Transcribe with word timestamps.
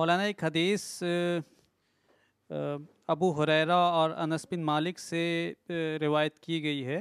مولانا 0.00 0.22
ایک 0.24 0.42
حدیث 0.44 0.82
ابو 3.14 3.30
حریرہ 3.42 3.74
اور 3.96 4.10
انس 4.18 4.46
بن 4.50 4.62
مالک 4.64 4.98
سے 4.98 5.18
روایت 6.00 6.38
کی 6.46 6.62
گئی 6.62 6.84
ہے 6.86 7.00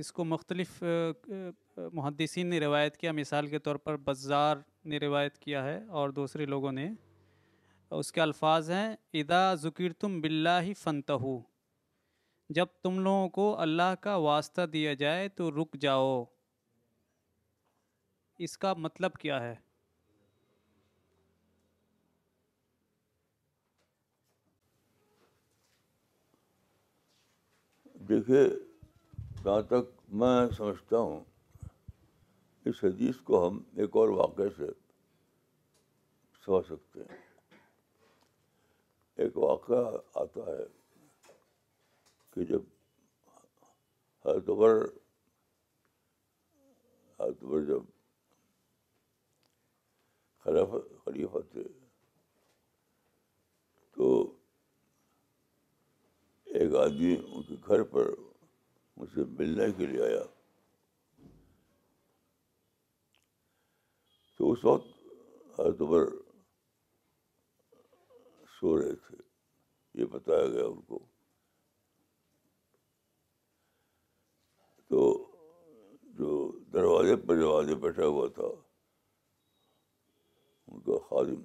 اس 0.00 0.10
کو 0.18 0.24
مختلف 0.24 0.82
محدثین 1.92 2.46
نے 2.50 2.60
روایت 2.60 2.96
کیا 2.96 3.12
مثال 3.20 3.46
کے 3.54 3.58
طور 3.68 3.76
پر 3.86 3.96
بزار 4.04 4.56
نے 4.92 4.98
روایت 5.06 5.38
کیا 5.46 5.64
ہے 5.64 5.78
اور 6.00 6.10
دوسرے 6.20 6.46
لوگوں 6.54 6.72
نے 6.78 6.86
اس 7.98 8.12
کے 8.12 8.20
الفاظ 8.20 8.70
ہیں 8.76 8.94
ادا 9.22 9.42
ذکیر 9.64 9.92
تم 10.00 10.20
بلّہ 10.20 10.60
ہی 10.88 11.32
جب 12.60 12.66
تم 12.82 12.98
لوگوں 13.08 13.28
کو 13.40 13.52
اللہ 13.66 13.92
کا 14.02 14.16
واسطہ 14.28 14.66
دیا 14.78 14.94
جائے 15.02 15.28
تو 15.40 15.50
رک 15.60 15.76
جاؤ 15.88 16.24
اس 18.46 18.56
کا 18.64 18.74
مطلب 18.86 19.16
کیا 19.26 19.42
ہے 19.48 19.54
دیکھیے 28.08 28.42
جہاں 29.44 29.60
تک 29.68 29.90
میں 30.20 30.36
سمجھتا 30.56 30.98
ہوں 30.98 31.20
اس 32.70 32.82
حدیث 32.84 33.16
کو 33.28 33.46
ہم 33.46 33.58
ایک 33.82 33.96
اور 33.96 34.08
واقعے 34.08 34.48
سے 34.56 34.66
سمجھ 36.44 36.64
سکتے 36.66 37.00
ہیں 37.10 37.20
ایک 39.24 39.36
واقعہ 39.38 39.84
آتا 40.22 40.46
ہے 40.46 40.64
کہ 42.34 42.44
جب 42.52 42.62
ہر 44.24 44.36
عمر 44.52 44.76
حضرت 47.20 47.42
عمر 47.42 47.64
جب 47.64 47.80
خلیفہ 51.04 51.38
تھے 51.52 51.62
تو 53.96 54.10
ایک 56.60 56.74
آدمی 56.76 57.14
ان 57.34 57.42
کے 57.48 57.54
گھر 57.66 57.82
پر 57.92 58.08
مجھ 58.96 59.08
سے 59.14 59.20
ملنے 59.38 59.70
کے 59.76 59.86
لیے 59.92 60.02
آیا 60.04 60.22
تو 64.38 64.50
اس 64.52 64.64
وقت 64.64 65.60
عمر 65.80 66.04
سو 68.58 68.76
رہے 68.80 68.94
تھے 69.06 69.16
یہ 70.00 70.04
بتایا 70.12 70.46
گیا 70.48 70.64
ان 70.66 70.80
کو 70.88 70.98
تو 74.90 75.02
جو 76.18 76.30
دروازے 76.72 77.16
پر 77.26 77.36
جو 77.40 77.56
آدمی 77.56 77.74
بیٹھا 77.86 78.06
ہوا 78.06 78.26
تھا 78.34 78.50
ان 80.70 80.80
کا 80.86 80.98
خادم 81.10 81.42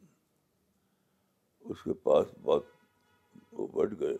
اس 1.72 1.84
کے 1.84 1.94
پاس 2.10 2.38
بات 2.50 2.76
وہ 3.52 3.68
بیٹھ 3.78 4.00
گئے 4.00 4.16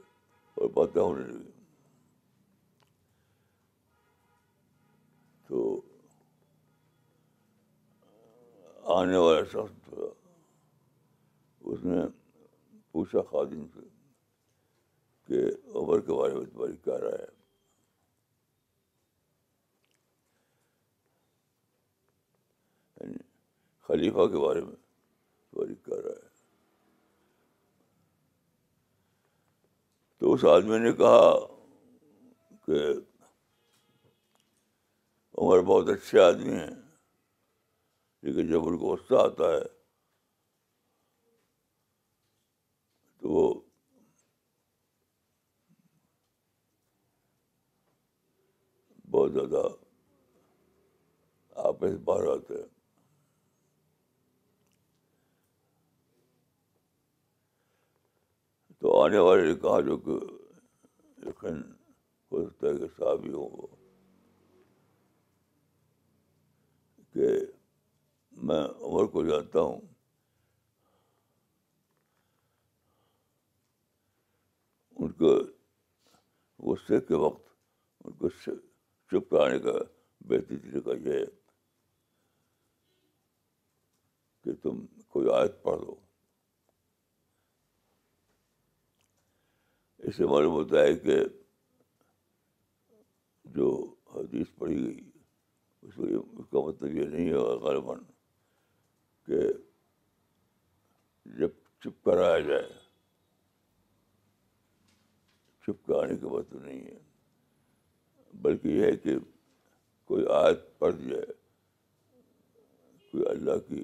اور 0.58 0.68
باتیں 0.74 1.02
ہونے 1.02 1.24
لگی 1.24 1.52
تو 5.48 5.60
آنے 8.96 9.18
والا 9.24 9.44
شخص 9.52 9.84
تھا 9.90 10.06
اس 11.72 11.84
نے 11.86 12.02
پوچھا 12.92 13.22
خادم 13.32 13.66
سے 13.74 13.86
کہ 15.28 15.42
عمر 15.78 16.00
کے 16.08 16.14
بارے 16.22 16.34
میں 16.34 16.46
تمہاری 16.46 16.76
کیا 16.84 17.00
رہا 17.02 17.18
ہے 17.24 17.36
خلیفہ 23.88 24.26
کے 24.32 24.42
بارے 24.48 24.62
میں 24.62 24.76
تمہاری 25.52 25.76
کیا 25.86 26.02
رہا 26.06 26.16
ہے 26.22 26.27
تو 30.20 30.34
اس 30.34 30.44
آدمی 30.52 30.78
نے 30.84 30.92
کہا 31.02 31.30
کہ 32.66 32.80
عمر 35.40 35.62
بہت 35.64 35.90
اچھے 35.90 36.20
آدمی 36.24 36.54
ہیں 36.54 36.76
لیکن 38.24 38.48
جب 38.52 38.68
ان 38.68 38.78
کو 38.78 38.94
غصہ 38.96 39.16
آتا 39.24 39.52
ہے 39.54 39.64
تو 43.18 43.30
وہ 43.34 43.54
بہت 49.12 49.34
زیادہ 49.34 49.68
آپس 51.70 51.98
باہر 52.06 52.28
آتے 52.34 52.54
ہیں 52.62 52.77
تو 58.88 58.92
آنے 59.02 59.18
والے 59.20 59.44
نے 59.48 59.54
کہا 59.62 59.80
جو 59.86 59.96
کہ 60.04 60.12
یقین 61.28 61.58
ہو 62.32 62.44
سکتا 62.46 62.68
ہے 62.68 62.88
کہ 63.00 63.26
ہی 63.26 63.32
ہوں 63.34 63.50
وہ 63.58 63.68
کہ 67.14 67.28
میں 68.48 68.62
عمر 68.86 69.06
کو 69.16 69.26
جانتا 69.30 69.60
ہوں 69.68 69.82
ان 75.02 75.12
کو 75.20 75.36
غصے 76.72 77.00
کے 77.08 77.16
وقت 77.26 77.46
ان 78.06 78.12
کو 78.20 78.30
چپ 78.40 79.30
کرانے 79.32 79.60
کا 79.70 79.74
بہتری 80.30 80.58
طریقہ 80.70 80.98
یہ 81.08 81.14
ہے 81.20 81.26
کہ 84.44 84.56
تم 84.64 84.86
کوئی 85.14 85.30
آیت 85.40 85.62
پڑھ 85.64 85.82
لو 85.84 85.96
اس 90.08 90.16
سے 90.16 90.26
معلوم 90.32 90.52
ہوتا 90.54 90.82
ہے 90.84 90.94
کہ 91.00 91.16
جو 93.56 93.72
حدیث 94.16 94.54
پڑھی 94.58 94.76
گئی 94.86 95.00
اس 95.88 95.98
میں 96.00 96.14
اس 96.18 96.46
کا 96.52 96.60
مطلب 96.68 96.96
یہ 96.98 97.08
نہیں 97.08 97.32
ہوگا 97.32 97.56
غالباً 97.66 98.00
کہ 99.26 99.42
چپ 101.84 102.04
کر 102.06 102.22
آیا 102.30 102.40
جائے 102.48 102.70
چپ 105.68 105.92
آنے 106.02 106.16
کا 106.22 106.28
مطلب 106.38 106.62
نہیں 106.64 106.82
ہے 106.86 106.98
بلکہ 108.48 108.68
یہ 108.68 108.84
ہے 108.86 108.96
کہ 109.04 109.18
کوئی 110.08 110.26
آیت 110.40 110.68
دی 110.84 111.10
جائے 111.10 111.32
کوئی 113.12 113.26
اللہ 113.36 113.60
کی 113.68 113.84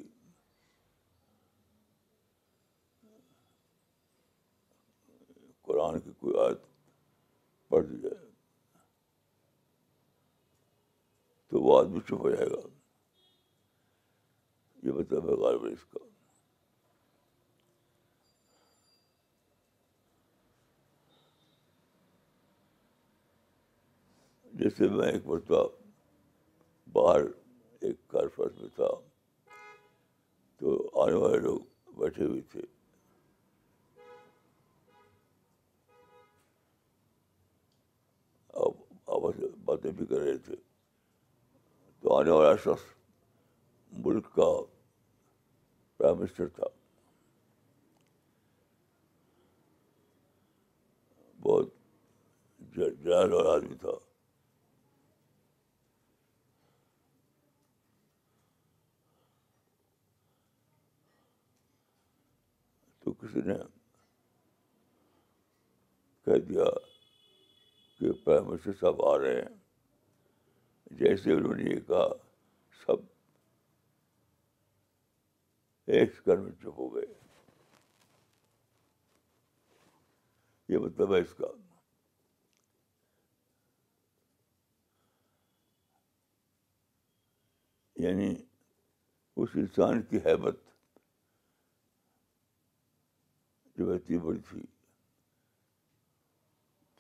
قرآن 5.66 6.00
کی 6.00 6.10
کوئی 6.32 6.54
پڑھ 7.70 7.86
جائے 8.02 8.26
تو 11.50 11.62
وہ 11.62 11.78
آدمی 11.80 12.00
چپ 12.08 12.12
ہو 12.26 12.30
جائے 12.36 12.46
گا 12.52 12.60
یہ 14.86 14.92
مطلب 15.00 15.28
ہے 15.30 15.34
غالب 15.42 15.64
اس 15.72 15.86
کا 15.94 16.00
جیسے 24.64 24.88
میں 24.96 25.12
ایک 25.12 25.26
مرتبہ 25.28 25.64
باہر 26.94 27.26
ایک 27.86 28.08
کار 28.14 28.28
میں 28.38 28.68
تھا 28.76 28.88
تو 30.60 30.76
آنے 31.04 31.14
والے 31.24 31.40
لوگ 31.48 31.60
بیٹھے 32.00 32.26
ہوئے 32.26 32.42
تھے 32.52 32.62
آپس 38.54 39.40
میں 39.40 39.48
باتیں 39.66 39.92
بھی 39.92 40.06
کر 40.06 40.20
رہے 40.20 40.38
تھے 40.46 40.56
تو 42.02 42.16
آنے 42.18 42.30
والا 42.32 42.56
شخص 42.64 42.92
ملک 44.06 44.34
کا 44.36 44.48
پرائم 45.98 46.20
منسٹر 46.20 46.48
تھا 46.58 46.68
بہت 51.44 51.74
جلال 52.76 53.34
اور 53.34 53.56
آدمی 53.56 53.76
تھا 53.82 53.92
تو 63.04 63.14
کسی 63.22 63.42
نے 63.48 63.54
کہہ 66.26 66.38
دیا 66.50 66.64
منسٹر 68.10 68.72
صاحب 68.80 69.02
آ 69.08 69.18
رہے 69.20 69.42
ہیں 69.42 69.56
جیسے 71.00 71.32
انہوں 71.34 71.56
نے 71.56 71.64
یہ 71.74 71.80
کہا 71.88 72.08
سب 72.86 73.06
ایک 75.96 76.28
میں 76.28 76.52
چپ 76.62 76.80
ہو 76.80 76.94
گئے 76.96 77.06
یہ 80.74 80.78
مطلب 80.86 81.14
ہے 81.16 81.20
اس 81.22 81.34
کا 81.38 81.48
یعنی 88.04 88.34
اس 89.42 89.50
انسان 89.62 90.02
کی 90.10 90.18
حیبت 90.26 90.62
جو 93.78 93.86
بہت 93.86 94.12
بڑی 94.24 94.40
تھی 94.50 94.62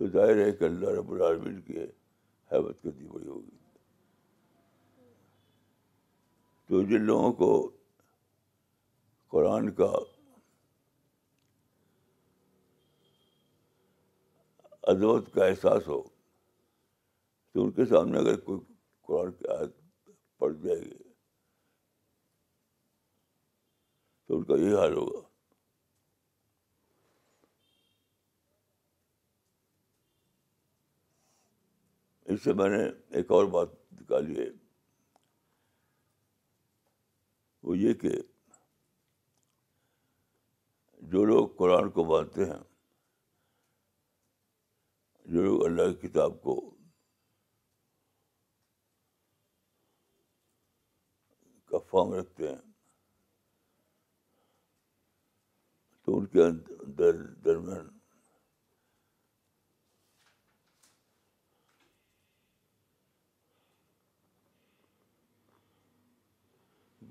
تو 0.03 0.07
ظاہر 0.11 0.37
ہے 0.43 0.51
کہ 0.51 0.63
اللہ 0.63 0.87
رب 0.97 1.11
العالمین 1.11 1.59
کی 1.65 1.77
حیبت 2.51 2.81
کرنی 2.83 3.05
بڑی 3.07 3.27
ہوگی 3.27 3.55
تو 6.67 6.81
جن 6.89 7.01
لوگوں 7.05 7.31
کو 7.41 7.49
قرآن 9.35 9.71
کا 9.79 9.91
عظمت 14.93 15.33
کا 15.33 15.45
احساس 15.45 15.87
ہو 15.87 16.01
تو 16.03 17.63
ان 17.63 17.71
کے 17.77 17.85
سامنے 17.95 18.17
اگر 18.19 18.39
کوئی 18.49 18.59
قرآن 19.07 19.31
کی 19.39 19.47
آیت 19.59 19.77
پڑ 20.39 20.51
جائے 20.63 20.79
گی 20.81 21.03
تو 24.25 24.37
ان 24.37 24.43
کا 24.51 24.55
یہی 24.65 24.73
حال 24.79 24.97
ہوگا 24.97 25.31
اس 32.33 32.43
سے 32.43 32.53
میں 32.59 32.67
نے 32.69 32.83
ایک 33.17 33.31
اور 33.31 33.45
بات 33.55 33.73
نکالی 34.01 34.37
ہے 34.39 34.47
وہ 37.67 37.77
یہ 37.77 37.93
کہ 38.03 38.09
جو 41.11 41.23
لوگ 41.25 41.47
قرآن 41.57 41.89
کو 41.97 42.05
مانتے 42.11 42.45
ہیں 42.51 42.59
جو 45.33 45.41
لوگ 45.43 45.65
اللہ 45.65 45.91
کی 45.93 46.07
کتاب 46.07 46.41
کو 46.43 46.55
فارم 51.89 52.13
رکھتے 52.13 52.47
ہیں 52.47 52.61
تو 56.05 56.17
ان 56.17 56.25
کے 56.33 56.43
اندر 56.43 57.23
درمیان 57.45 57.92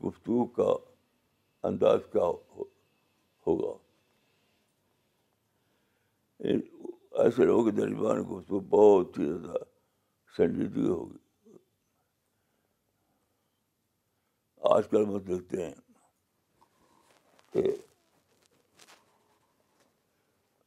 گفتگو 0.03 0.45
کا 0.59 0.73
انداز 1.67 2.01
کیا 2.13 2.23
ہوگا 3.47 3.73
ایسے 7.23 7.45
لوگوں 7.45 7.65
کے 7.65 7.71
درمیان 7.77 8.23
گفتگو 8.31 8.61
بہت 8.71 9.19
ہی 9.19 9.27
زیادہ 9.33 9.63
سنجیدگی 10.37 10.87
ہوگی 10.89 11.19
آج 14.75 14.89
کل 14.91 15.05
بس 15.13 15.27
دیکھتے 15.29 15.67
ہیں 15.67 15.75
کہ 17.53 17.63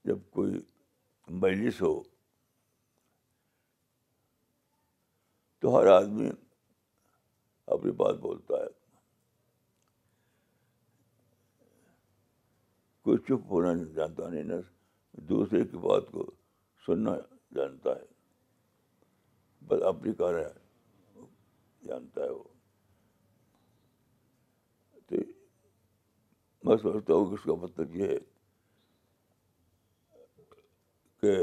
جب 0.05 0.17
کوئی 0.33 0.53
مجلس 1.43 1.81
ہو 1.81 1.93
تو 5.61 5.75
ہر 5.79 5.87
آدمی 5.95 6.29
اپنی 7.75 7.91
بات 8.01 8.19
بولتا 8.21 8.57
ہے 8.63 8.67
کوئی 13.05 13.17
چپ 13.25 13.41
ہونا 13.49 13.71
نہیں 13.73 13.93
جانتا 13.95 14.27
نہیں 14.29 14.39
یعنی 14.43 14.53
نہ 14.55 15.19
دوسرے 15.29 15.63
کی 15.71 15.77
بات 15.81 16.07
کو 16.11 16.23
سننا 16.85 17.11
جانتا 17.55 17.89
ہے 17.95 19.65
بس 19.67 19.81
اپنی 19.89 20.13
کار 20.21 20.35
جانتا 21.87 22.23
ہے 22.23 22.29
وہ 22.29 22.43
تو 25.07 25.15
میں 26.69 26.77
سوچتا 26.81 27.13
ہوں 27.13 27.25
کہ 27.29 27.33
اس 27.41 27.45
کا 27.45 27.55
مطلب 27.65 27.95
یہ 27.95 28.07
ہے 28.07 28.17
کہ 31.21 31.35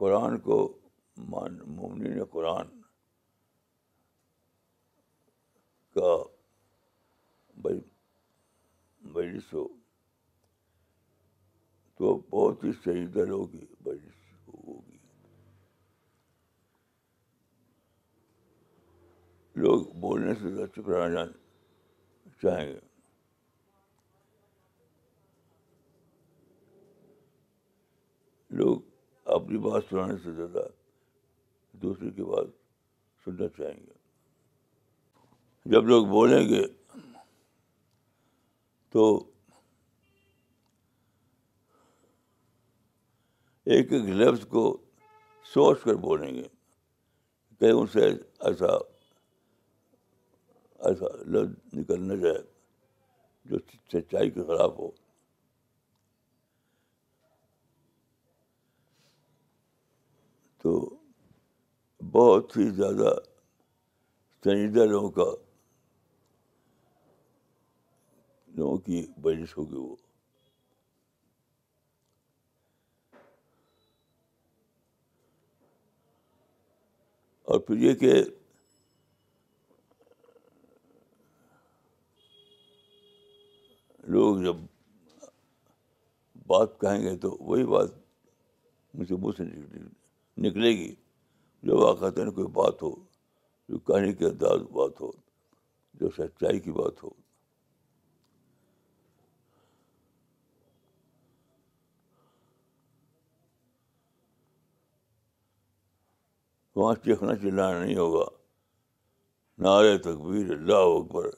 قرآن 0.00 0.38
کو 0.48 0.58
مان 1.32 1.58
مومنی 1.76 2.18
قرآن 2.32 2.78
کا 5.94 6.16
بھائی 7.62 7.78
تو 11.94 12.16
بہت 12.30 12.62
ہی 12.64 12.70
صحیح 12.84 13.06
ہوگی 13.30 13.64
مجلس 13.86 14.38
ہوگی 14.66 14.96
لوگ 19.62 19.84
بولنے 20.00 20.34
سے 20.42 20.54
زیادہ 20.54 20.88
رہنا 20.90 21.24
چاہیں 22.42 22.66
گے 22.72 22.78
لوگ 28.62 28.80
اپنی 29.34 29.58
بات 29.70 29.82
سنانے 29.90 30.14
سے 30.22 30.32
زیادہ 30.36 30.66
دوسرے 31.82 32.10
کی 32.16 32.22
بات 32.32 32.46
سننا 33.24 33.48
چاہیں 33.58 33.80
گے 33.86 34.00
جب 35.72 35.86
لوگ 35.88 36.06
بولیں 36.16 36.48
گے 36.48 36.62
تو 38.92 39.04
ایک 43.74 43.92
ایک 43.92 44.08
لفظ 44.20 44.46
کو 44.48 44.64
سوچ 45.52 45.80
کر 45.82 45.94
بولیں 46.06 46.34
گے 46.34 46.42
کہ 47.60 47.70
ان 47.74 47.86
سے 47.92 48.04
ایسا 48.08 48.72
ایسا 50.88 51.06
لفظ 51.34 51.76
نکل 51.78 52.02
نہ 52.08 52.14
جائے 52.22 52.42
جو 53.50 53.58
سچائی 53.92 54.30
کے 54.30 54.42
خلاف 54.46 54.78
ہو 54.78 54.90
تو 60.62 60.74
بہت 62.12 62.56
ہی 62.56 62.68
زیادہ 62.80 63.14
سنجیدہ 64.44 64.84
لوگوں 64.90 65.10
کا 65.20 65.30
لوگوں 68.56 68.76
کی 68.84 69.04
بزش 69.22 69.56
ہوگی 69.58 69.76
وہ 69.76 69.94
اور 77.48 77.60
پھر 77.60 77.76
یہ 77.84 77.94
کہ 78.00 78.12
لوگ 84.12 84.42
جب 84.44 84.56
بات 86.46 86.78
کہیں 86.80 87.02
گے 87.02 87.16
تو 87.20 87.30
وہی 87.40 87.64
بات 87.74 87.90
مجھ 88.94 89.08
سے 89.08 89.14
منہ 89.20 89.32
سے 89.36 89.44
نکلے 90.48 90.70
گی 90.76 90.94
جو 91.66 91.78
واقعات 91.78 92.14
کوئی 92.34 92.46
بات 92.60 92.82
ہو 92.82 92.92
جو 93.68 93.78
کہانی 93.86 94.12
کے 94.12 94.24
انداز 94.26 94.62
بات 94.72 95.00
ہو 95.00 95.10
جو 96.00 96.08
سچائی 96.16 96.58
کی 96.60 96.72
بات 96.72 97.02
ہو 97.04 97.10
وہاں 106.82 106.94
چیخنا 107.04 107.34
چلانا 107.42 107.78
نہیں 107.80 107.96
ہوگا 107.96 108.24
نعرے 109.64 109.96
تکبیر 110.04 110.48
اللہ 110.50 110.84
اکبر 110.98 111.28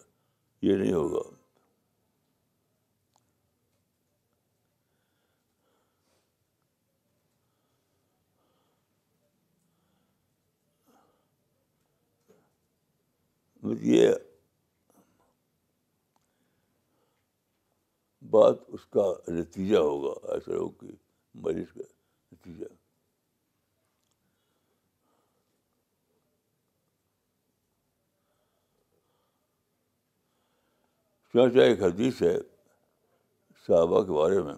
یہ 0.67 0.77
نہیں 0.77 0.93
ہوگا 0.93 1.33
یہ 13.91 14.11
بات 18.31 18.57
اس 18.75 18.87
کا 18.97 19.13
نتیجہ 19.35 19.77
ہوگا 19.77 20.15
ایسے 20.33 20.53
لوگ 20.55 20.71
کی 20.81 20.95
مریض 21.45 21.73
کا 21.77 21.81
نتیجہ 22.33 22.73
چنانچہ 31.35 31.59
ایک 31.61 31.81
حدیث 31.83 32.21
ہے 32.23 32.35
صحابہ 33.67 34.03
کے 34.07 34.13
بارے 34.13 34.43
میں 34.43 34.55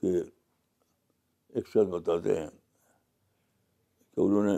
کہ 0.00 0.10
ایک 1.56 1.68
شخص 1.68 1.88
بتاتے 1.92 2.36
ہیں 2.40 2.48
کہ 4.12 4.20
انہوں 4.26 4.44
نے 4.50 4.56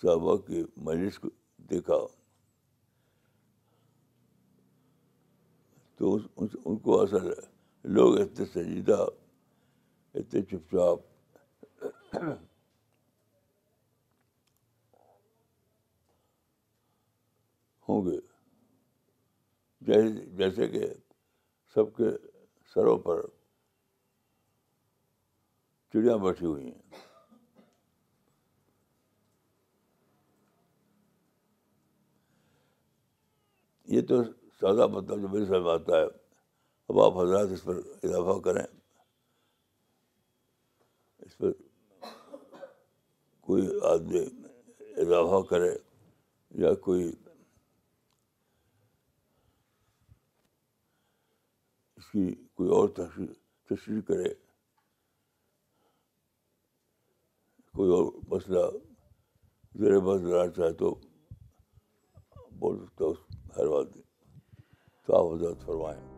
صحابہ 0.00 0.36
کی 0.46 0.62
مجلس 0.86 1.18
کو 1.18 1.28
دیکھا 1.70 1.98
تو 5.98 6.16
ان 6.66 6.78
کو 6.84 7.00
اصل 7.02 7.30
لوگ 7.98 8.18
اتنے 8.20 8.46
سنجیدہ 8.54 9.04
اتنے 10.20 10.42
چپ 10.50 10.72
چاپ 10.76 12.45
ہوں 17.88 18.04
گے 18.06 18.18
جیسے 20.36 20.68
کہ 20.68 20.86
سب 21.74 21.94
کے 21.96 22.10
سروں 22.74 22.96
پر 23.04 23.20
چڑیاں 25.92 26.16
بیٹھی 26.24 26.46
ہوئی 26.46 26.64
ہیں 26.64 27.06
یہ 33.94 34.02
تو 34.08 34.22
سادہ 34.60 34.86
مطلب 34.94 35.20
جو 35.22 35.28
میرے 35.28 35.44
سمجھ 35.46 35.72
آتا 35.80 35.96
ہے 35.96 36.04
اب 36.88 36.98
آپ 37.00 37.18
حضرات 37.18 37.50
اس 37.52 37.62
پر 37.64 37.76
اضافہ 38.02 38.38
کریں 38.44 38.62
اس 41.26 41.36
پر 41.38 41.52
کوئی 43.46 43.68
آدمی 43.92 44.24
اضافہ 45.04 45.40
کرے 45.50 45.72
یا 46.64 46.74
کوئی 46.86 47.10
کی 52.16 52.34
کوئی 52.56 52.68
اور 52.74 52.88
تشریح 52.98 54.00
کرے 54.08 54.32
کوئی 57.76 57.90
اور 57.96 58.06
مسئلہ 58.32 58.64
زیر 59.82 59.98
بس 60.08 60.22
لانا 60.30 60.50
چاہے 60.56 60.72
تو 60.82 60.94
بول 62.64 62.78
سکتا 62.86 63.60
ہے 63.60 63.84
کیا 63.86 65.16
وضاحت 65.30 65.64
فرمائیں 65.66 66.15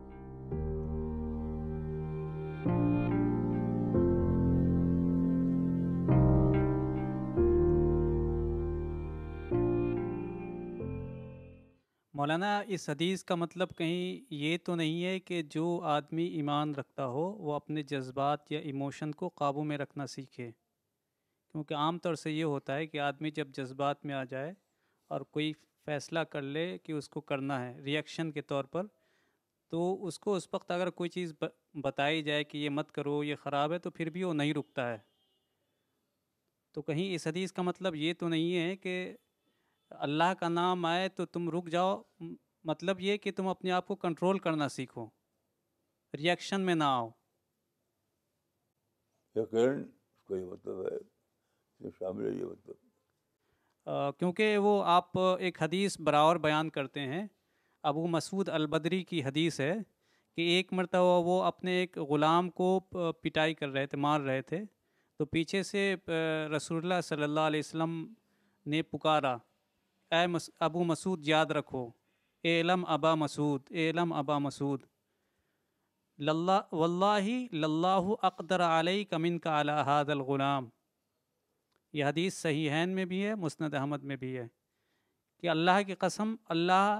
مولانا 12.19 12.47
اس 12.75 12.89
حدیث 12.89 13.23
کا 13.23 13.35
مطلب 13.35 13.69
کہیں 13.77 14.33
یہ 14.35 14.57
تو 14.65 14.73
نہیں 14.75 15.03
ہے 15.05 15.19
کہ 15.19 15.41
جو 15.49 15.65
آدمی 15.89 16.23
ایمان 16.35 16.73
رکھتا 16.75 17.05
ہو 17.07 17.21
وہ 17.47 17.53
اپنے 17.53 17.83
جذبات 17.91 18.51
یا 18.51 18.59
ایموشن 18.69 19.11
کو 19.21 19.29
قابو 19.41 19.63
میں 19.69 19.77
رکھنا 19.77 20.07
سیکھے 20.13 20.49
کیونکہ 21.51 21.73
عام 21.73 21.97
طور 22.05 22.15
سے 22.23 22.31
یہ 22.31 22.43
ہوتا 22.43 22.75
ہے 22.75 22.87
کہ 22.87 22.99
آدمی 22.99 23.31
جب 23.35 23.51
جذبات 23.57 24.03
میں 24.05 24.15
آ 24.15 24.23
جائے 24.33 24.51
اور 25.13 25.21
کوئی 25.37 25.51
فیصلہ 25.85 26.19
کر 26.33 26.41
لے 26.57 26.67
کہ 26.85 26.91
اس 26.93 27.09
کو 27.09 27.21
کرنا 27.31 27.61
ہے 27.65 27.73
ریئیکشن 27.85 28.31
کے 28.31 28.41
طور 28.51 28.63
پر 28.73 28.87
تو 29.71 29.87
اس 30.07 30.19
کو 30.19 30.35
اس 30.35 30.47
وقت 30.53 30.71
اگر 30.71 30.89
کوئی 30.99 31.09
چیز 31.09 31.33
بتائی 31.83 32.21
جائے 32.23 32.43
کہ 32.51 32.57
یہ 32.57 32.69
مت 32.81 32.91
کرو 32.91 33.23
یہ 33.23 33.35
خراب 33.43 33.73
ہے 33.73 33.79
تو 33.87 33.91
پھر 33.99 34.09
بھی 34.17 34.23
وہ 34.23 34.33
نہیں 34.41 34.53
رکتا 34.57 34.91
ہے 34.91 34.97
تو 36.73 36.81
کہیں 36.89 37.05
اس 37.15 37.27
حدیث 37.27 37.51
کا 37.51 37.61
مطلب 37.71 37.95
یہ 38.05 38.13
تو 38.19 38.27
نہیں 38.35 38.55
ہے 38.57 38.75
کہ 38.75 38.95
اللہ 40.07 40.33
کا 40.39 40.47
نام 40.49 40.85
آئے 40.85 41.07
تو 41.09 41.25
تم 41.25 41.49
رک 41.57 41.67
جاؤ 41.71 42.01
مطلب 42.69 42.99
یہ 43.01 43.17
کہ 43.17 43.31
تم 43.35 43.47
اپنے 43.47 43.71
آپ 43.71 43.87
کو 43.87 43.95
کنٹرول 43.95 44.39
کرنا 44.39 44.67
سیکھو 44.69 45.05
ریئیکشن 46.17 46.61
میں 46.65 46.75
نہ 46.75 46.83
آؤ 46.83 47.09
مطلب 49.35 49.57
ہے 49.57 50.37
ہے 50.67 50.97
یہ 51.85 51.89
شامل 51.99 52.43
مطلب۔ 52.43 52.73
آؤں 53.89 54.11
کیونکہ 54.19 54.57
وہ 54.63 54.81
آپ 54.93 55.17
ایک 55.19 55.61
حدیث 55.61 55.97
براور 56.05 56.35
بیان 56.47 56.69
کرتے 56.69 56.99
ہیں 57.13 57.25
ابو 57.91 58.05
مسعود 58.15 58.49
البدری 58.49 59.03
کی 59.09 59.23
حدیث 59.23 59.59
ہے 59.59 59.73
کہ 60.35 60.41
ایک 60.55 60.73
مرتبہ 60.73 61.21
وہ 61.25 61.41
اپنے 61.43 61.71
ایک 61.79 61.97
غلام 62.09 62.49
کو 62.59 62.79
پٹائی 63.23 63.53
کر 63.53 63.69
رہے 63.69 63.85
تھے 63.87 63.97
مار 63.97 64.19
رہے 64.21 64.41
تھے 64.51 64.61
تو 65.17 65.25
پیچھے 65.25 65.61
سے 65.63 65.93
رسول 66.55 66.77
اللہ 66.83 67.01
صلی 67.03 67.23
اللہ 67.23 67.47
علیہ 67.51 67.59
وسلم 67.59 67.93
نے 68.73 68.81
پکارا 68.91 69.35
اے 70.15 70.25
مس 70.27 70.49
ابو 70.67 70.83
مسعود 70.83 71.27
یاد 71.27 71.51
رکھو 71.57 71.89
اے 72.45 72.61
لم 72.63 72.85
ابا 72.95 73.13
مسعود 73.15 73.69
اے 73.75 73.91
لم 73.95 74.13
ابا 74.21 74.37
مسعود 74.45 74.81
اللہ 76.29 76.73
و 76.75 76.83
اللہ 76.83 77.17
ہی 77.21 78.55
علیہ 78.79 79.03
کمن 79.09 79.37
کا 79.43 79.57
اللہ 79.59 79.89
الغلام 80.15 80.67
یہ 81.97 82.05
حدیث 82.05 82.37
صحیح 82.41 82.71
ہین 82.71 82.89
میں 82.95 83.05
بھی 83.11 83.25
ہے 83.25 83.35
مسند 83.43 83.73
احمد 83.79 84.03
میں 84.11 84.15
بھی 84.23 84.35
ہے 84.37 84.47
کہ 85.41 85.49
اللہ 85.49 85.81
کی 85.87 85.95
قسم 85.99 86.33
اللہ 86.55 86.99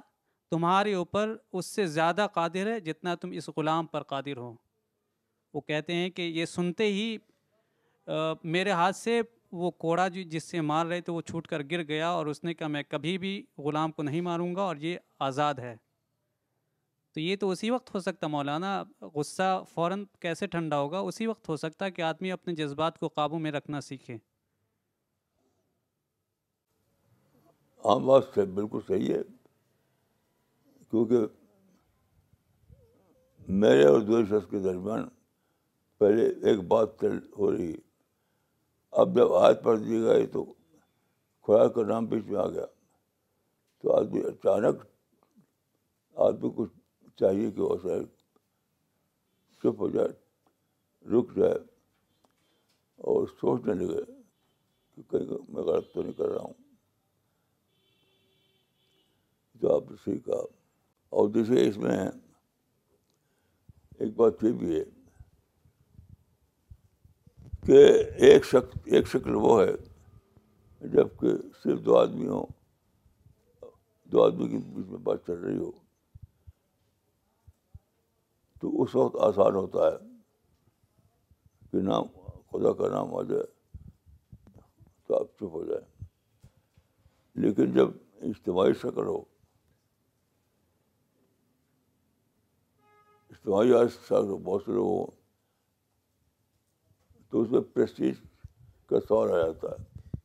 تمہارے 0.51 0.93
اوپر 0.99 1.35
اس 1.59 1.65
سے 1.75 1.85
زیادہ 1.95 2.27
قادر 2.33 2.67
ہے 2.71 2.79
جتنا 2.85 3.15
تم 3.23 3.31
اس 3.41 3.49
غلام 3.57 3.85
پر 3.87 4.03
قادر 4.13 4.37
ہو 4.37 4.53
وہ 5.53 5.61
کہتے 5.61 5.95
ہیں 5.95 6.09
کہ 6.09 6.21
یہ 6.35 6.45
سنتے 6.45 6.85
ہی 6.93 7.17
میرے 8.53 8.71
ہاتھ 8.81 8.95
سے 8.95 9.21
وہ 9.57 9.69
کوڑا 9.77 10.07
جو 10.07 10.21
جس 10.29 10.43
سے 10.51 10.61
مار 10.61 10.85
رہے 10.85 11.01
تھے 11.01 11.13
وہ 11.13 11.21
چھوٹ 11.29 11.47
کر 11.47 11.61
گر 11.71 11.83
گیا 11.87 12.09
اور 12.09 12.25
اس 12.27 12.43
نے 12.43 12.53
کہا 12.53 12.67
میں 12.67 12.83
کبھی 12.89 13.17
بھی 13.17 13.41
غلام 13.65 13.91
کو 13.91 14.03
نہیں 14.03 14.21
ماروں 14.21 14.53
گا 14.55 14.61
اور 14.61 14.75
یہ 14.81 14.97
آزاد 15.27 15.59
ہے 15.61 15.75
تو 17.13 17.19
یہ 17.19 17.35
تو 17.39 17.49
اسی 17.49 17.69
وقت 17.71 17.93
ہو 17.95 17.99
سکتا 17.99 18.27
مولانا 18.27 18.83
غصہ 19.15 19.61
فوراً 19.73 20.03
کیسے 20.21 20.47
ٹھنڈا 20.47 20.79
ہوگا 20.79 20.99
اسی 21.11 21.27
وقت 21.27 21.49
ہو 21.49 21.55
سکتا 21.57 21.89
کہ 21.89 22.01
آدمی 22.01 22.31
اپنے 22.31 22.55
جذبات 22.55 22.99
کو 22.99 23.07
قابو 23.15 23.39
میں 23.45 23.51
رکھنا 23.51 23.81
سیکھے 23.81 24.17
ہاں 27.85 27.97
بس 28.05 28.23
سے 28.35 28.45
بالکل 28.55 28.79
صحیح 28.87 29.13
ہے 29.13 29.21
کیونکہ 30.91 31.25
میرے 33.61 33.83
اور 33.87 34.01
دوسرے 34.01 34.39
شخص 34.39 34.49
کے 34.49 34.59
درمیان 34.63 35.07
پہلے 35.99 36.25
ایک 36.49 36.59
بات 36.67 37.03
ہو 37.37 37.51
رہی 37.51 37.71
ہے 37.71 37.77
اب 38.97 39.15
جب 39.15 39.31
آیت 39.45 39.63
پڑھ 39.63 39.79
دی 39.85 40.01
گئی 40.03 40.25
تو 40.33 40.43
خدا 41.47 41.67
کا 41.73 41.83
نام 41.87 42.05
بیچ 42.09 42.25
میں 42.29 42.39
آ 42.39 42.47
گیا 42.49 42.65
تو 43.81 43.91
آدمی 43.95 44.19
اچانک 44.27 44.77
آدمی 46.27 46.49
کو 46.55 46.65
چاہیے 47.19 47.51
کہ 47.51 47.61
وہ 47.61 47.75
شاید 47.83 48.07
چپ 49.61 49.81
ہو 49.81 49.89
جائے 49.95 50.07
رک 51.11 51.35
جائے 51.35 51.57
اور 53.09 53.27
سوچنے 53.41 53.73
لگے 53.73 54.01
کہ 54.95 55.01
کہیں 55.11 55.37
میں 55.53 55.63
غلط 55.63 55.93
تو 55.93 56.01
نہیں 56.01 56.13
کر 56.17 56.29
رہا 56.29 56.41
ہوں 56.41 56.53
تو 59.61 59.75
آپ 59.75 59.91
نے 59.91 59.95
سیکھا 60.05 60.39
اور 61.15 61.29
دوسرے 61.29 61.67
اس 61.67 61.77
میں 61.83 61.97
ایک 63.99 64.15
بات 64.17 64.43
یہ 64.43 64.51
بھی 64.59 64.79
ہے 64.79 64.83
کہ 67.65 67.77
ایک 68.27 68.45
شکل 68.45 68.93
ایک 68.95 69.07
شکل 69.07 69.35
وہ 69.35 69.59
ہے 69.61 69.71
جب 70.91 71.07
کہ 71.19 71.27
صرف 71.63 71.83
دو 71.85 71.97
آدمی 71.97 72.27
ہوں 72.27 72.45
دو 74.11 74.23
آدمی 74.23 74.47
کے 74.49 74.57
بیچ 74.75 74.87
میں 74.89 74.97
بات 75.07 75.25
چل 75.27 75.39
رہی 75.43 75.57
ہو 75.57 75.71
تو 78.61 78.81
اس 78.83 78.95
وقت 78.95 79.15
آسان 79.27 79.55
ہوتا 79.55 79.87
ہے 79.87 79.97
کہ 81.71 81.81
نام 81.87 82.03
خدا 82.51 82.71
کا 82.81 82.87
نام 82.93 83.13
آ 83.15 83.21
جائے 83.29 83.43
تو 85.07 85.15
آپ 85.19 85.33
چپ 85.37 85.43
ہو 85.55 85.63
جائیں 85.65 85.85
لیکن 87.43 87.71
جب 87.73 87.89
اجتماعی 88.29 88.73
شکل 88.81 89.05
ہو 89.07 89.19
اجتماعی 93.31 93.71
شکل 94.01 94.35
بہت 94.43 94.63
سے 94.65 94.71
لوگ 94.71 94.87
ہوں 94.87 95.17
تو 97.31 97.41
اس 97.41 97.49
میں 97.51 97.59
پریسٹیج 97.73 98.15
کا 98.89 98.99
سوال 99.07 99.31
آ 99.31 99.39
جاتا 99.45 99.69
ہے 99.71 100.17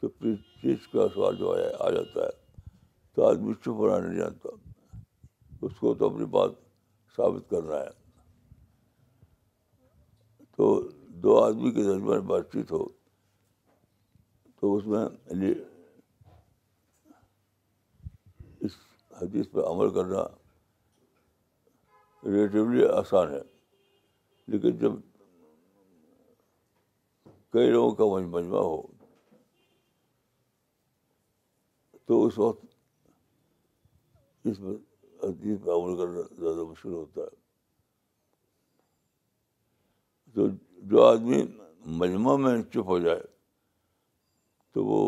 تو 0.00 0.08
پریسٹیج 0.08 0.86
کا 0.92 1.06
سوال 1.14 1.36
جو 1.38 1.52
آ 1.86 1.90
جاتا 1.90 2.20
ہے 2.24 2.68
تو 3.14 3.26
آدمی 3.26 3.52
چپ 3.64 3.82
نہیں 3.92 4.18
جانتا 4.18 4.48
اس 5.66 5.72
کو 5.80 5.94
تو 6.00 6.06
اپنی 6.12 6.24
بات 6.36 6.50
ثابت 7.16 7.48
کر 7.50 7.62
رہا 7.68 7.80
ہے 7.82 7.98
تو 10.56 10.66
دو 11.24 11.36
آدمی 11.42 11.70
کے 11.74 11.82
درمیان 11.84 12.20
بات 12.26 12.50
چیت 12.52 12.72
ہو 12.72 12.84
تو 14.60 14.74
اس 14.76 14.86
میں 14.86 15.00
یعنی 15.04 15.52
اس 18.66 18.72
حدیث 19.22 19.46
پہ 19.52 19.60
عمل 19.70 19.92
کرنا 19.94 20.24
ریلیٹیولی 22.24 22.84
آسان 22.98 23.30
ہے 23.34 23.40
لیکن 24.52 24.76
جب 24.78 24.92
کئی 27.52 27.70
لوگوں 27.72 27.94
کا 27.96 28.04
مجمع 28.34 28.58
ہو 28.60 28.80
تو 32.06 32.24
اس 32.26 32.38
وقت 32.38 32.64
اس 34.48 34.60
میں 34.60 34.74
عمل 35.22 35.96
کرنا 35.96 36.20
زیادہ 36.40 36.64
مشکل 36.68 36.92
ہوتا 36.92 37.20
ہے 37.20 37.38
تو 40.34 40.46
جو 40.90 41.02
آدمی 41.04 41.42
مجمع 42.02 42.36
میں 42.44 42.56
چپ 42.72 42.86
ہو 42.88 42.98
جائے 43.06 43.20
تو 44.72 44.84
وہ 44.84 45.00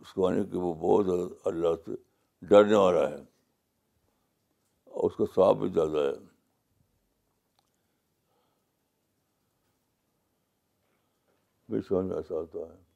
اس 0.00 0.12
کو 0.12 0.26
آنے 0.28 0.44
کہ 0.52 0.58
وہ 0.58 0.72
بہت 0.84 1.32
اللہ 1.46 1.74
سے 1.84 1.96
ڈرنے 2.48 2.74
والا 2.76 3.08
ہے 3.10 3.20
اور 4.90 5.10
اس 5.10 5.16
کا 5.16 5.24
صاف 5.34 5.56
بھی 5.62 5.68
زیادہ 5.74 6.06
ہے 6.08 6.18
میری 11.70 11.82
سمجھ 11.88 12.06
میں 12.06 12.16
ایسا 12.16 12.34
ہے 12.60 12.88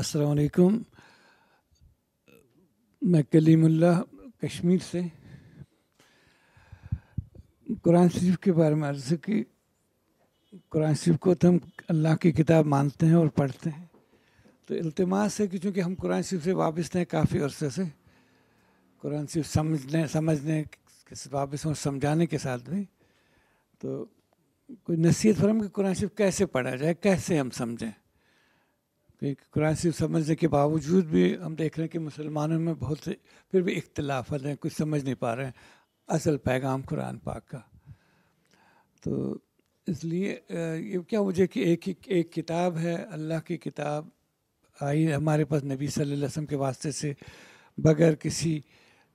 السلام 0.00 0.28
علیکم 0.30 0.76
میں 3.12 3.22
کلیم 3.30 3.64
اللہ 3.64 4.00
کشمیر 4.42 4.78
سے 4.90 5.00
قرآن 7.82 8.08
شریف 8.14 8.38
کے 8.42 8.52
بارے 8.52 8.74
میں 8.74 8.88
عرض 8.88 9.12
کی 9.24 9.42
قرآن 10.70 10.94
شریف 11.00 11.18
کو 11.20 11.34
تو 11.34 11.48
ہم 11.48 11.56
اللہ 11.92 12.14
کی 12.20 12.32
کتاب 12.32 12.66
مانتے 12.74 13.06
ہیں 13.06 13.14
اور 13.20 13.28
پڑھتے 13.40 13.70
ہیں 13.78 13.84
تو 14.66 14.74
التماس 14.74 15.40
ہے 15.40 15.46
کہ 15.52 15.58
چونکہ 15.62 15.80
ہم 15.80 15.94
قرآن 16.02 16.22
شریف 16.30 16.44
سے 16.44 16.52
وابستہ 16.64 16.98
ہیں 16.98 17.04
کافی 17.10 17.40
عرصے 17.48 17.70
سے 17.76 17.82
قرآن 19.02 19.26
صرف 19.32 19.46
سمجھنے 19.52 20.06
سمجھنے 20.12 20.62
سباب 21.22 21.54
سے 21.62 21.72
سمجھانے 21.84 22.26
کے 22.32 22.38
ساتھ 22.38 22.68
بھی 22.70 22.84
تو 23.80 23.88
کوئی 24.86 24.98
نصیحت 25.02 25.40
فرم 25.40 25.60
کہ 25.60 25.68
قرآن 25.76 25.94
صرف 26.00 26.14
کیسے 26.16 26.46
پڑھا 26.56 26.74
جائے 26.82 26.94
کیسے 27.04 27.38
ہم 27.38 27.48
سمجھیں 27.56 27.90
کیونکہ 29.20 29.44
قرآن 29.54 29.74
صرف 29.82 29.96
سمجھنے 29.98 30.34
کے 30.42 30.48
باوجود 30.54 31.06
بھی 31.14 31.24
ہم 31.44 31.54
دیکھ 31.58 31.78
رہے 31.78 31.84
ہیں 31.84 31.90
کہ 31.92 31.98
مسلمانوں 31.98 32.58
میں 32.60 32.74
بہت 32.78 32.98
سے 33.04 33.12
پھر 33.50 33.62
بھی 33.68 33.76
اختلافت 33.78 34.46
ہیں 34.46 34.54
کچھ 34.60 34.76
سمجھ 34.76 35.04
نہیں 35.04 35.14
پا 35.24 35.34
رہے 35.36 35.44
ہیں 35.44 35.52
اصل 36.16 36.36
پیغام 36.48 36.82
قرآن 36.88 37.18
پاک 37.26 37.46
کا 37.48 37.60
تو 39.04 39.18
اس 39.92 40.04
لیے 40.04 40.36
یہ 40.50 40.98
کیا 41.08 41.22
مجھے 41.22 41.46
کہ 41.52 41.60
ایک 41.70 41.88
ہی 41.88 41.94
ایک 42.16 42.30
کتاب 42.32 42.78
ہے 42.78 42.94
اللہ 43.18 43.40
کی 43.46 43.56
کتاب 43.66 44.06
آئی 44.90 45.12
ہمارے 45.14 45.44
پاس 45.50 45.64
نبی 45.72 45.86
صلی 45.94 46.02
اللہ 46.02 46.14
علیہ 46.14 46.24
وسلم 46.24 46.46
کے 46.52 46.56
واسطے 46.56 46.90
سے 47.00 47.12
بغیر 47.86 48.14
کسی 48.26 48.58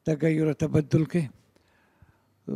تغیر 0.08 0.46
و 0.48 0.54
تبدل 0.66 1.04
کے 1.12 1.20
تو 2.46 2.54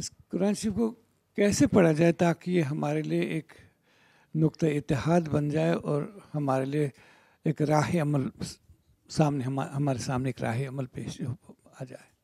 اس 0.00 0.10
قرآن 0.32 0.54
شریف 0.60 0.74
کو 0.76 0.90
کیسے 1.36 1.66
پڑھا 1.72 1.90
جائے 1.98 2.12
تاکہ 2.22 2.50
یہ 2.50 2.62
ہمارے 2.72 3.02
لیے 3.10 3.22
ایک 3.34 3.52
نقطۂ 4.42 4.66
اتحاد 4.76 5.28
بن 5.32 5.48
جائے 5.48 5.72
اور 5.90 6.02
ہمارے 6.34 6.64
لیے 6.74 6.88
ایک 7.50 7.60
راہ 7.72 7.90
عمل 8.02 8.26
سامنے 9.16 9.44
ہمارے 9.74 9.98
سامنے 10.06 10.28
ایک 10.28 10.42
راہ 10.42 10.62
عمل 10.68 10.86
پیش 10.92 11.20
آ 11.80 11.84
جائے 11.88 12.14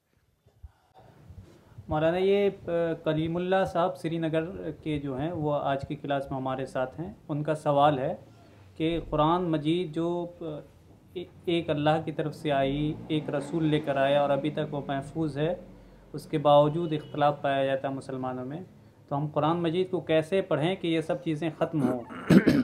مولانا 1.88 2.18
یہ 2.18 2.48
کلیم 3.04 3.36
اللہ 3.36 3.64
صاحب 3.72 3.96
سری 4.02 4.18
نگر 4.18 4.44
کے 4.82 4.98
جو 5.00 5.18
ہیں 5.18 5.30
وہ 5.44 5.54
آج 5.74 5.84
کی 5.88 5.96
کلاس 6.02 6.30
میں 6.30 6.38
ہمارے 6.38 6.66
ساتھ 6.66 7.00
ہیں 7.00 7.12
ان 7.28 7.42
کا 7.48 7.54
سوال 7.68 7.98
ہے 7.98 8.14
کہ 8.76 8.98
قرآن 9.10 9.44
مجید 9.50 9.94
جو 9.94 10.08
ایک 11.14 11.70
اللہ 11.70 12.00
کی 12.04 12.12
طرف 12.12 12.34
سے 12.34 12.50
آئی 12.52 12.92
ایک 13.14 13.28
رسول 13.34 13.64
لے 13.70 13.80
کر 13.86 13.96
آیا 14.02 14.20
اور 14.20 14.30
ابھی 14.30 14.50
تک 14.54 14.74
وہ 14.74 14.80
محفوظ 14.88 15.36
ہے 15.38 15.54
اس 16.14 16.26
کے 16.30 16.38
باوجود 16.46 16.92
اختلاف 16.92 17.40
پایا 17.42 17.64
جاتا 17.66 17.88
ہے 17.88 17.92
مسلمانوں 17.94 18.44
میں 18.46 18.60
تو 19.08 19.16
ہم 19.16 19.26
قرآن 19.32 19.60
مجید 19.62 19.90
کو 19.90 20.00
کیسے 20.10 20.40
پڑھیں 20.50 20.74
کہ 20.80 20.86
یہ 20.86 21.00
سب 21.06 21.22
چیزیں 21.24 21.48
ختم 21.58 21.82
ہوں 21.88 22.00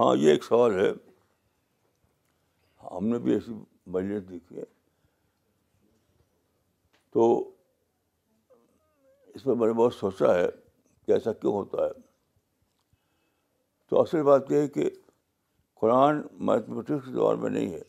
ہاں 0.00 0.14
یہ 0.16 0.30
ایک 0.30 0.44
سوال 0.44 0.78
ہے 0.80 0.90
ہم 2.90 3.06
نے 3.08 3.18
بھی 3.26 3.32
ایسی 3.34 3.52
مجلس 3.96 4.28
دیکھی 4.28 4.56
ہے 4.56 4.64
تو 7.12 7.30
اس 9.34 9.46
میں 9.46 9.54
میں 9.54 9.66
نے 9.66 9.72
بہت 9.72 9.94
سوچا 9.94 10.34
ہے 10.34 10.46
کہ 11.06 11.12
ایسا 11.12 11.32
کیوں 11.40 11.52
ہوتا 11.54 11.84
ہے 11.84 12.00
تو 13.90 14.00
اصل 14.00 14.22
بات 14.22 14.50
یہ 14.50 14.60
ہے 14.60 14.68
کہ 14.74 14.88
قرآن 15.82 16.20
میتھمیٹکس 16.46 17.04
کے 17.04 17.12
دوران 17.12 17.40
میں 17.42 17.48
نہیں 17.50 17.72
ہے 17.72 17.80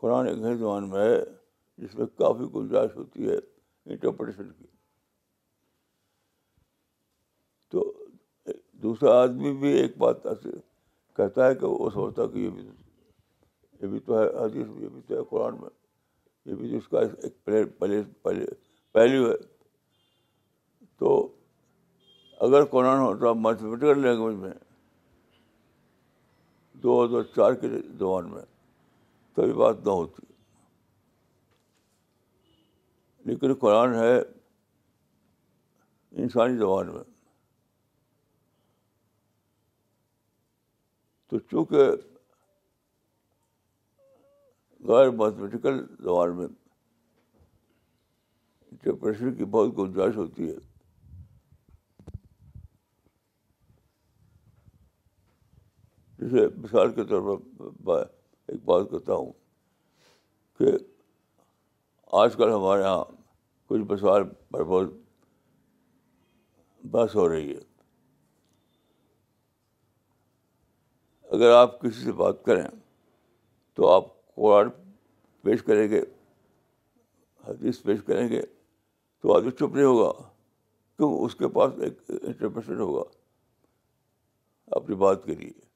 قرآن 0.00 0.26
ایک 0.28 0.38
ہی 0.38 0.54
زبان 0.54 0.88
میں 0.88 1.00
ہے 1.04 1.14
جس 1.82 1.94
میں 1.98 2.06
کافی 2.18 2.44
گنجائش 2.54 2.96
ہوتی 2.96 3.28
ہے 3.28 3.36
انٹرپریٹیشن 3.92 4.50
کی 4.58 4.66
تو 7.72 7.92
دوسرا 8.82 9.14
آدمی 9.22 9.52
بھی 9.62 9.70
ایک 9.78 9.96
بات 10.04 10.22
کہتا 11.16 11.46
ہے 11.48 11.54
کہ 11.62 11.66
وہ 11.66 11.88
سوچتا 11.94 12.26
کہ 12.34 12.38
یہ 12.38 12.50
بھی 12.58 12.66
یہ 13.80 13.86
بھی 13.94 13.98
تو 14.08 14.18
ہے 14.20 14.26
حدیث 14.44 14.66
یہ 14.82 14.88
بھی 14.88 15.00
تو 15.08 15.18
ہے 15.18 15.24
قرآن 15.30 15.60
میں 15.60 15.70
یہ 16.50 16.54
بھی 16.60 16.70
تو 16.70 16.76
اس 16.78 16.88
کا 16.88 17.00
ایک 17.22 18.36
پہلو 18.92 19.26
ہے 19.30 19.34
تو 20.98 21.16
اگر 22.46 22.64
قرآن 22.76 22.98
ہوتا 22.98 23.32
میتھمیٹیکل 23.48 24.02
لینگویج 24.08 24.36
میں 24.38 24.52
دو 26.82 27.02
ہزار 27.04 27.22
چار 27.36 27.52
کے 27.60 27.68
زمان 27.98 28.30
میں 28.30 28.42
کبھی 29.36 29.52
بات 29.62 29.76
نہ 29.86 29.90
ہوتی 30.00 30.26
لیکن 33.30 33.54
قرآن 33.60 33.94
ہے 33.94 34.14
انسانی 36.22 36.56
زبان 36.58 36.92
میں 36.92 37.02
تو 41.30 41.38
چونکہ 41.50 41.90
غیر 44.88 45.10
میتھمیٹیکل 45.16 45.84
زبان 46.04 46.36
میں 46.36 46.46
کی 48.84 49.44
بہت 49.44 49.78
گنجائش 49.78 50.16
ہوتی 50.16 50.48
ہے 50.50 50.56
جسے 56.20 56.46
مثال 56.62 56.92
کے 56.92 57.04
طور 57.08 57.20
پر 57.26 57.70
میں 57.86 58.02
ایک 58.52 58.64
بات 58.64 58.86
کرتا 58.90 59.14
ہوں 59.14 59.32
کہ 60.58 60.70
آج 62.20 62.34
کل 62.38 62.52
ہمارے 62.52 62.82
یہاں 62.82 63.04
کچھ 63.68 63.82
پر 63.88 64.22
بہت 64.62 64.88
بحث 66.92 67.14
ہو 67.14 67.28
رہی 67.28 67.50
ہے 67.54 67.60
اگر 71.36 71.50
آپ 71.54 71.80
کسی 71.80 72.04
سے 72.04 72.12
بات 72.24 72.42
کریں 72.44 72.64
تو 73.76 73.88
آپ 73.94 74.04
قرآن 74.34 74.68
پیش 75.44 75.62
کریں 75.62 75.88
گے 75.90 76.00
حدیث 77.48 77.82
پیش 77.82 77.98
کریں 78.06 78.28
گے 78.28 78.40
تو 79.20 79.36
آدمی 79.36 79.50
چپ 79.58 79.74
نہیں 79.74 79.84
ہوگا 79.84 80.10
کیوں 80.96 81.12
اس 81.24 81.34
کے 81.42 81.48
پاس 81.58 81.72
ایک 81.84 82.00
انٹرپریشن 82.10 82.80
ہوگا 82.80 83.02
اپنی 84.76 84.94
بات 85.04 85.24
کے 85.24 85.34
لیے 85.34 85.66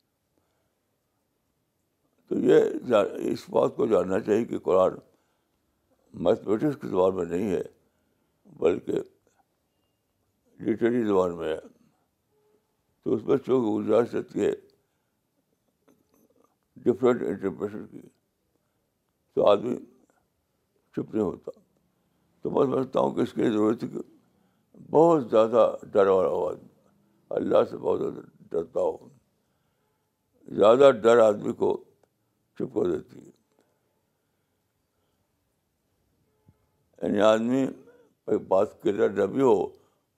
تو 2.32 2.38
یہ 2.46 2.94
اس 3.30 3.42
بات 3.54 3.74
کو 3.76 3.86
جاننا 3.86 4.18
چاہیے 4.26 4.44
کہ 4.50 4.58
قرآن 4.66 4.92
میتھمیٹکس 6.24 6.76
کی 6.80 6.88
زبان 6.88 7.14
میں 7.14 7.24
نہیں 7.24 7.50
ہے 7.52 7.60
بلکہ 8.60 9.00
لٹری 10.66 11.02
زبان 11.08 11.36
میں 11.38 11.52
ہے 11.52 11.58
تو 13.02 13.14
اس 13.14 13.22
میں 13.26 13.36
چوک 13.46 13.64
گزارشت 13.66 14.32
کے 14.32 14.50
ڈفرینٹ 16.84 17.22
انٹرپریشن 17.32 17.84
کی 17.90 18.00
تو 19.34 19.46
آدمی 19.50 19.76
چپ 19.76 21.14
نہیں 21.14 21.24
ہوتا 21.24 21.58
تو 22.42 22.50
میں 22.50 22.64
سمجھتا 22.74 23.00
ہوں 23.00 23.14
کہ 23.14 23.20
اس 23.20 23.32
کی 23.32 23.50
ضرورت 23.50 23.82
ہے 23.84 23.88
کہ 23.88 24.00
بہت 24.90 25.30
زیادہ 25.30 25.70
ڈر 25.92 26.06
والا 26.06 26.28
ہو 26.28 26.46
آدمی 26.48 26.74
اللہ 27.40 27.64
سے 27.70 27.76
بہت 27.76 28.00
زیادہ 28.00 28.26
ڈرتا 28.50 28.80
ہو 28.80 28.96
زیادہ 30.56 30.90
ڈر 31.02 31.18
آدمی 31.30 31.52
کو 31.64 31.76
چپ 32.58 32.74
کر 32.74 32.90
دیتی 32.90 33.26
ہے 33.26 33.30
یعنی 37.02 37.20
آدمی 37.28 37.66
بات 38.48 38.80
کردھر 38.82 39.10
نہ 39.20 39.24
بھی 39.32 39.40
ہو 39.42 39.54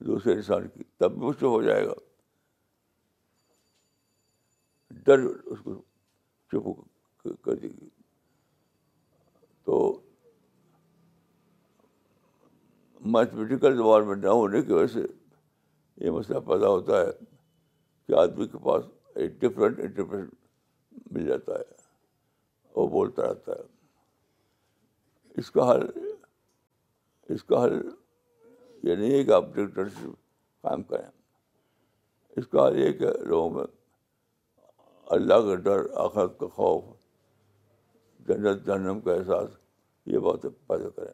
دوسرے 0.06 0.32
انسان 0.32 0.68
کی 0.68 0.82
تب 0.98 1.18
بھی 1.18 1.26
اس 1.28 1.36
سے 1.40 1.46
ہو 1.46 1.60
جائے 1.62 1.86
گا 1.86 1.94
ڈر 5.04 5.20
اس 5.26 5.58
کو 5.64 5.72
چپ 6.52 7.44
کر 7.44 7.54
دے 7.54 7.68
گی 7.68 7.88
تو 9.64 9.78
میتھمیٹیکل 13.14 13.76
زبان 13.76 14.06
میں 14.08 14.16
نہ 14.16 14.28
ہونے 14.28 14.62
کی 14.62 14.72
وجہ 14.72 14.86
سے 14.92 15.00
یہ 16.04 16.10
مسئلہ 16.10 16.38
پیدا 16.50 16.68
ہوتا 16.68 17.00
ہے 17.00 17.10
کہ 18.08 18.18
آدمی 18.20 18.46
کے 18.48 18.58
پاس 18.64 18.84
ایک 19.14 19.40
ڈفرینٹ 19.40 19.80
انٹرپریشن 19.80 21.12
مل 21.14 21.26
جاتا 21.26 21.58
ہے 21.58 21.83
وہ 22.74 22.86
بولتا 22.92 23.28
رہتا 23.28 23.52
ہے 23.52 23.72
اس 25.40 25.50
کا 25.50 25.70
حل 25.70 25.82
اس 27.34 27.44
کا 27.50 27.62
حل 27.64 27.78
یہ 28.88 28.94
نہیں 28.96 29.10
ہے 29.14 29.22
کہ 29.24 29.30
آپ 29.32 29.44
ڈکٹرشپ 29.54 30.14
قائم 30.62 30.82
کریں 30.90 31.08
اس 32.40 32.46
کا 32.52 32.66
حل 32.66 32.78
یہ 32.78 32.92
کہ 32.98 33.10
لوگوں 33.26 33.50
میں 33.56 33.64
اللہ 35.16 35.40
کا 35.48 35.54
ڈر 35.64 35.84
آخرت 36.04 36.38
کا 36.38 36.46
خوف 36.54 36.84
جنت 38.28 38.64
جہنم 38.66 39.00
کا 39.04 39.12
احساس 39.12 39.50
یہ 40.12 40.18
باتیں 40.26 40.50
پیدا 40.66 40.88
کریں 40.96 41.12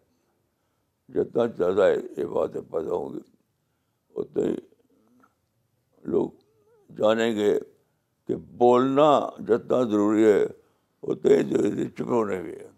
جتنا 1.14 1.46
زیادہ 1.56 1.88
یہ 2.16 2.24
باتیں 2.34 2.60
پیدا 2.72 2.92
ہوں 2.92 3.14
گی 3.14 3.20
اتنے 4.20 4.46
ہی 4.48 4.54
لوگ 6.12 6.28
جانیں 6.98 7.30
گے 7.36 7.52
کہ 8.28 8.36
بولنا 8.58 9.10
جتنا 9.48 9.82
ضروری 9.90 10.24
ہے 10.30 10.44
اتنے 11.08 11.42
جو 11.50 11.58
چپ 11.96 12.08
ہونے 12.10 12.40
بھی 12.42 12.52
ہے 12.52 12.68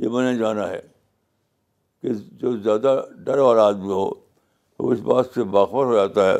یہ 0.00 0.08
میں 0.12 0.22
نے 0.32 0.36
جانا 0.38 0.68
ہے 0.68 0.80
کہ 2.02 2.12
جو 2.40 2.56
زیادہ 2.62 3.00
ڈر 3.24 3.38
والا 3.38 3.62
آدمی 3.66 3.92
ہو 3.92 4.04
وہ 4.78 4.92
اس 4.92 4.98
بات 5.10 5.32
سے 5.34 5.42
باخبر 5.56 5.84
ہو 5.86 5.94
جاتا 5.94 6.28
ہے 6.30 6.36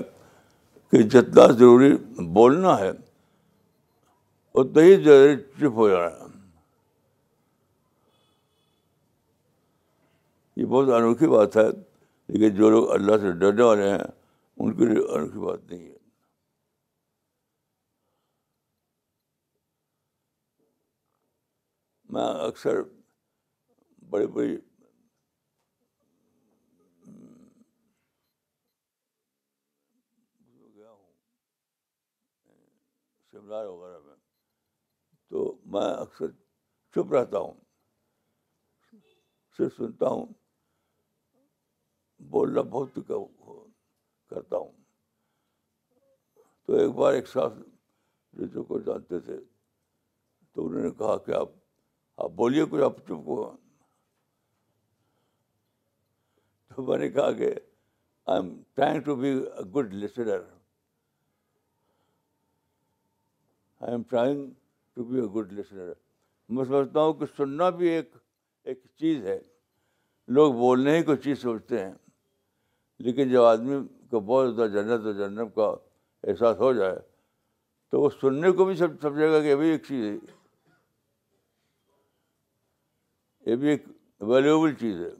کہ 0.90 1.02
جتنا 1.14 1.46
ضروری 1.58 1.92
بولنا 2.32 2.78
ہے 2.78 2.90
اتنا 4.54 4.82
ہی 4.82 4.94
ضروری 5.04 5.36
چپ 5.58 5.74
ہو 5.76 5.88
جانا 5.88 6.08
ہے 6.10 6.24
یہ 10.60 10.64
بہت 10.66 10.88
انوکھی 10.96 11.26
بات 11.28 11.56
ہے 11.56 11.66
لیکن 11.70 12.54
جو 12.56 12.70
لوگ 12.70 12.90
اللہ 12.90 13.16
سے 13.22 13.32
ڈرنے 13.38 13.62
والے 13.62 13.90
ہیں 13.90 13.98
ان 14.60 14.76
کے 14.76 14.84
لیے 14.86 14.98
انوکھی 15.14 15.40
بات 15.46 15.64
نہیں 15.70 15.86
ہے 15.90 15.94
میں 22.14 22.24
اکثر 22.46 22.80
بڑی 24.10 24.26
بڑی 24.36 24.56
ہوں 30.86 31.12
سیمینار 33.30 33.66
وغیرہ 33.66 33.98
میں 34.06 34.14
تو 35.30 35.44
میں 35.74 35.86
اکثر 36.00 36.30
چپ 36.94 37.12
رہتا 37.14 37.38
ہوں 37.38 37.54
صرف 39.56 39.76
سنتا 39.76 40.08
ہوں 40.08 40.26
بولنا 42.30 42.62
بہت 42.74 42.98
کرتا 44.36 44.56
ہوں 44.64 44.72
تو 46.66 46.74
ایک 46.80 46.90
بار 47.02 47.12
ایک 47.18 47.28
ساتھ 47.28 47.58
جانتے 48.86 49.18
تھے 49.28 49.36
تو 50.54 50.66
انہوں 50.66 50.82
نے 50.82 50.90
کہا 50.98 51.16
کہ 51.26 51.32
آپ 51.42 51.48
آپ 52.24 52.30
بولیے 52.40 52.64
کچھ 52.70 52.82
آپ 52.84 52.98
چپ 53.08 53.28
میں 56.88 56.98
نے 56.98 57.08
کہا 57.10 57.30
کہ 57.36 57.48
I 58.32 58.38
am 58.40 58.48
trying 58.74 59.00
to 59.02 59.14
be 59.16 59.28
a 59.32 59.62
good 59.74 59.92
listener 60.02 60.40
I 63.80 63.90
am 63.92 64.02
trying 64.10 64.48
to 64.94 65.04
be 65.10 65.20
a 65.20 65.26
good 65.36 65.52
listener 65.58 65.92
میں 66.58 66.64
سمجھتا 66.70 67.00
ہوں 67.04 67.12
کہ 67.20 67.26
سننا 67.36 67.68
بھی 67.78 67.88
ایک 67.90 68.10
ایک 68.70 68.82
چیز 69.00 69.24
ہے 69.26 69.38
لوگ 70.38 70.52
بولنے 70.62 70.96
ہی 70.98 71.02
کوئی 71.10 71.16
چیز 71.24 71.38
سوچتے 71.42 71.82
ہیں 71.84 71.94
لیکن 73.06 73.28
جب 73.30 73.42
آدمی 73.52 73.82
کو 74.10 74.20
بہت 74.20 74.54
زیادہ 74.56 74.70
جنت 74.72 75.04
و 75.06 75.12
جنت 75.18 75.54
کا 75.54 75.70
احساس 76.30 76.56
ہو 76.58 76.72
جائے 76.72 76.96
تو 77.90 78.00
وہ 78.00 78.08
سننے 78.20 78.50
کو 78.60 78.64
بھی 78.64 78.74
سب 78.76 79.00
سمجھے 79.02 79.30
گا 79.32 79.40
کہ 79.40 79.46
یہ 79.46 79.54
بھی 79.56 79.68
ایک 79.70 79.82
چیز 79.88 80.04
ہے 80.04 80.32
یہ 83.50 83.56
بھی 83.56 83.68
ایک 83.68 83.84
ویلیوبل 84.32 84.74
چیز 84.80 85.00
ہے 85.02 85.10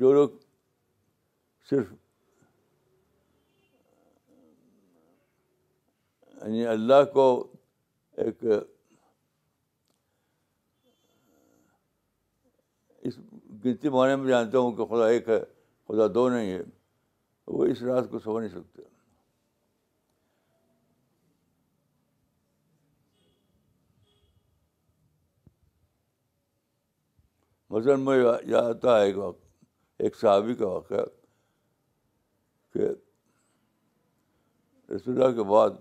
جو 0.00 0.12
لوگ 0.12 0.28
صرف 1.70 1.92
یعنی 6.36 6.66
اللہ 6.66 7.02
کو 7.14 7.24
ایک 8.22 8.44
اس 13.02 13.18
گنتی 13.64 13.88
معنی 13.88 14.16
میں 14.22 14.28
جانتا 14.28 14.58
ہوں 14.58 14.72
کہ 14.76 14.84
خدا 14.92 15.06
ایک 15.08 15.28
ہے 15.28 15.38
خدا 15.92 16.04
دو 16.14 16.28
نہیں 16.30 16.50
ہے 16.52 16.60
وہ 17.54 17.64
اس 17.70 17.80
رات 17.82 18.08
کو 18.10 18.18
سمجھ 18.26 18.42
نہیں 18.44 18.60
سکتے 18.60 18.82
مثلاً 27.76 28.00
میں 28.04 28.54
آتا 28.62 28.96
ہے 29.00 29.04
ایک 29.06 29.16
ایک 30.04 30.16
صحابی 30.20 30.54
کا 30.54 30.66
واقعہ 30.68 31.04
کہ 32.72 32.88
رسول 34.94 35.22
اللہ 35.22 35.34
کے 35.36 35.48
بعد 35.50 35.78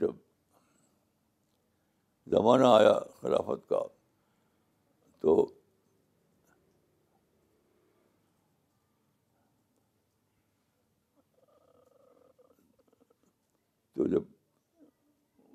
جب 0.00 0.14
زمانہ 2.36 2.66
آیا 2.78 2.98
خلافت 3.20 3.68
کا 3.68 3.82
تو 5.20 5.38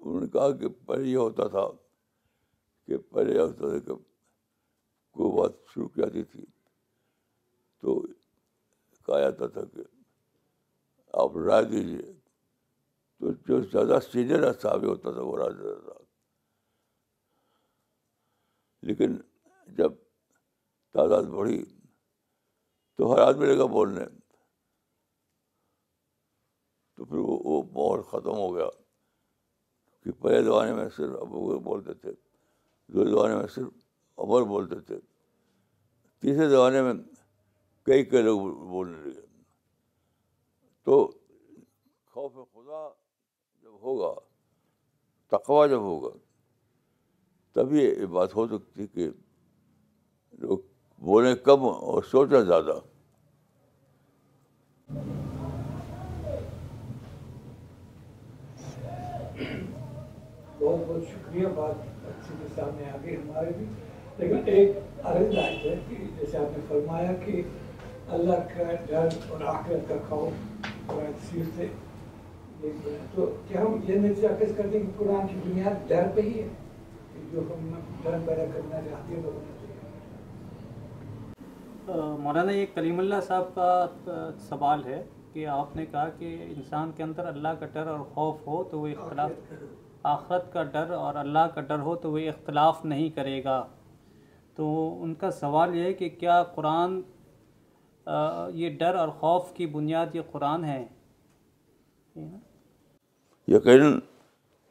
انہوں 0.05 0.19
نے 0.21 0.27
کہا 0.33 0.51
کہ 0.57 0.67
پہلے 0.87 1.07
یہ 1.09 1.17
ہوتا 1.17 1.47
تھا 1.55 1.65
کہ 2.87 2.97
پہلے 3.13 3.33
یہ 3.35 3.39
ہوتا 3.39 3.69
تھا 3.69 3.77
کہ 3.85 3.93
کوئی 5.17 5.31
بات 5.39 5.57
شروع 5.73 5.87
کی 5.87 6.01
جاتی 6.01 6.23
تھی 6.31 6.45
تو 7.81 7.99
کہا 9.05 9.19
جاتا 9.19 9.47
تھا 9.53 9.61
کہ 9.73 9.81
آپ 11.23 11.37
رائے 11.47 11.63
دیجیے 11.73 12.11
تو 13.19 13.31
جو 13.47 13.61
زیادہ 13.71 13.99
سینئر 14.11 14.51
صاحب 14.61 14.83
ہوتا 14.89 15.11
تھا 15.11 15.21
وہ 15.21 15.37
رائے 15.37 15.53
دیتا 15.61 15.79
تھا 15.91 15.99
لیکن 18.87 19.17
جب 19.77 19.91
تعداد 20.93 21.23
بڑھی 21.35 21.63
تو 22.97 23.13
ہر 23.13 23.19
آدمی 23.27 23.45
لگا 23.53 23.65
بولنے 23.77 24.05
تو 26.95 27.05
پھر 27.05 27.17
وہ 27.17 27.39
وہ 27.43 27.61
ماحول 27.73 28.01
ختم 28.11 28.37
ہو 28.37 28.53
گیا 28.55 28.65
کہ 30.03 30.11
پہلے 30.21 30.41
زمانے 30.43 30.73
میں 30.73 30.87
صرف 30.95 31.15
ابو 31.21 31.57
بولتے 31.69 31.93
تھے 31.93 32.11
دوسرے 32.93 33.09
زمانے 33.09 33.35
میں 33.35 33.47
صرف 33.55 33.67
عمر 34.23 34.41
بولتے 34.47 34.79
تھے 34.87 34.95
تیسرے 36.21 36.47
زمانے 36.49 36.81
میں 36.81 36.93
کئی 37.85 38.03
کئی 38.05 38.21
لوگ 38.23 38.39
بولنے 38.71 39.03
لگے 39.09 39.21
تو 40.85 41.05
خوف 42.13 42.33
خدا 42.35 42.87
جب 43.63 43.81
ہوگا 43.81 44.13
تقوا 45.37 45.65
جب 45.67 45.79
ہوگا 45.81 46.09
تبھی 47.55 47.83
یہ 47.83 48.05
بات 48.17 48.35
ہو 48.35 48.47
سکتی 48.57 48.87
کہ 48.87 49.09
لوگ 50.41 50.57
بولیں 51.05 51.33
کم 51.45 51.65
اور 51.65 52.03
سوچیں 52.11 52.41
زیادہ 52.41 52.79
بہت 60.62 60.86
بہت 60.88 61.04
شکریہ 61.12 61.47
بات 61.56 62.06
اچھی 62.08 62.36
کے 62.41 62.47
سامنے 62.56 62.89
آ 62.89 62.95
گئی 63.04 63.15
ہمارے 63.15 63.52
بھی 63.58 63.65
لیکن 64.17 64.50
ایک 64.54 65.06
عرض 65.12 65.38
آئی 65.43 65.56
ہے 65.69 65.76
کہ 65.88 65.95
جیسے 66.17 66.38
آپ 66.38 66.58
نے 66.58 66.63
فرمایا 66.67 67.13
کہ 67.26 67.41
اللہ 68.17 68.43
کا 68.56 68.63
ڈر 68.88 69.08
اور 69.30 69.41
آخرت 69.54 69.88
کا 69.89 69.95
خوف 70.10 70.67
قرآن 70.88 71.12
تصویر 71.21 71.45
سے 71.56 71.67
تو 73.15 73.26
کیا 73.47 73.62
ہم 73.62 73.80
یہ 73.88 74.00
نتیجہ 74.08 74.28
کس 74.39 74.52
کرتے 74.58 74.80
ہیں 74.80 74.86
کہ 74.86 74.97
قرآن 75.00 75.28
کی 75.28 75.39
بنیاد 75.47 75.88
ڈر 75.89 76.08
پہ 76.15 76.21
ہی 76.30 76.41
ہے 76.41 76.47
جو 77.32 77.41
ہم 77.50 77.71
ڈر 78.04 78.17
پیدا 78.26 78.45
کرنا 78.54 78.82
چاہتے 78.89 79.15
ہیں 79.15 79.21
لوگوں 79.24 79.50
مولانا 82.24 82.52
یہ 82.52 82.65
کلیم 82.74 83.00
اللہ 83.00 83.21
صاحب 83.28 83.54
کا 83.56 84.28
سوال 84.50 84.84
ہے 84.86 85.04
کہ 85.34 85.45
آپ 85.56 85.76
نے 85.76 85.86
کہا 85.91 86.08
کہ 86.19 86.36
انسان 86.56 86.91
کے 86.95 87.04
اندر 87.04 87.26
اللہ 87.36 87.60
کا 87.60 87.65
ڈر 87.74 87.88
اور 87.95 88.00
خوف 88.13 88.47
ہو 88.47 88.63
تو 88.71 88.80
وہ 88.80 88.88
اختلاف 88.88 89.54
آخرت 90.09 90.51
کا 90.53 90.63
ڈر 90.73 90.89
اور 90.93 91.15
اللہ 91.15 91.47
کا 91.55 91.61
ڈر 91.69 91.79
ہو 91.87 91.95
تو 92.03 92.11
وہ 92.11 92.17
اختلاف 92.29 92.83
نہیں 92.85 93.09
کرے 93.15 93.43
گا 93.43 93.63
تو 94.55 94.67
ان 95.03 95.13
کا 95.15 95.31
سوال 95.31 95.75
یہ 95.75 95.83
ہے 95.83 95.93
کہ 95.93 96.09
کیا 96.19 96.41
قرآن 96.55 97.01
یہ 98.57 98.69
ڈر 98.77 98.95
اور 98.99 99.09
خوف 99.19 99.53
کی 99.55 99.65
بنیاد 99.75 100.15
یہ 100.15 100.21
قرآن 100.31 100.63
ہے 100.65 100.83
یقیناً 103.51 103.99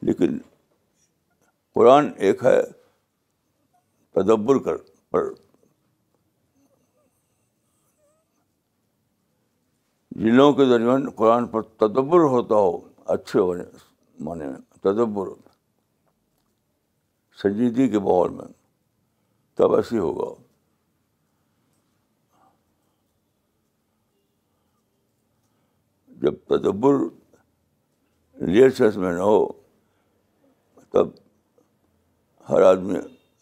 لیکن 0.09 0.39
قرآن 1.75 2.11
ایک 2.29 2.45
ہے 2.45 2.61
تدبر 4.15 4.59
کر 4.65 4.77
پر 5.11 5.31
جنوں 10.23 10.53
کے 10.53 10.65
درمیان 10.71 11.09
قرآن 11.17 11.47
پر 11.49 11.63
تدبر 11.83 12.25
ہوتا 12.33 12.55
ہو 12.65 12.79
اچھے 13.15 13.41
ہونے 13.41 13.63
تدبر 14.85 15.29
سنجیدگی 17.43 17.89
کے 17.91 17.99
ماحول 18.07 18.31
میں 18.35 18.45
تب 19.57 19.75
ایسے 19.75 19.99
ہوگا 19.99 20.29
جب 26.23 26.35
تدبر 26.49 27.09
سینس 28.79 28.97
میں 28.97 29.13
نہ 29.13 29.21
ہو 29.23 29.45
تب 30.93 31.09
ہر 32.49 32.63
آدمی 32.71 32.99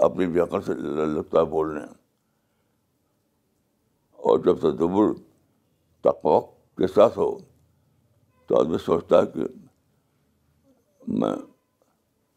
اپنی 0.07 0.27
بیاکن 0.33 0.63
سے 0.67 0.75
لگتا 0.75 1.41
ہے 1.41 1.45
بولنے 1.53 1.81
اور 4.29 4.39
جب 4.45 4.59
تدبر 4.61 5.13
تقوق 6.09 6.51
کے 6.79 6.87
ساتھ 6.95 7.19
ہو 7.19 7.31
تو 8.49 8.59
آدمی 8.61 8.79
سوچتا 8.87 9.21
ہے 9.23 9.27
کہ 9.35 9.47
میں 11.21 11.35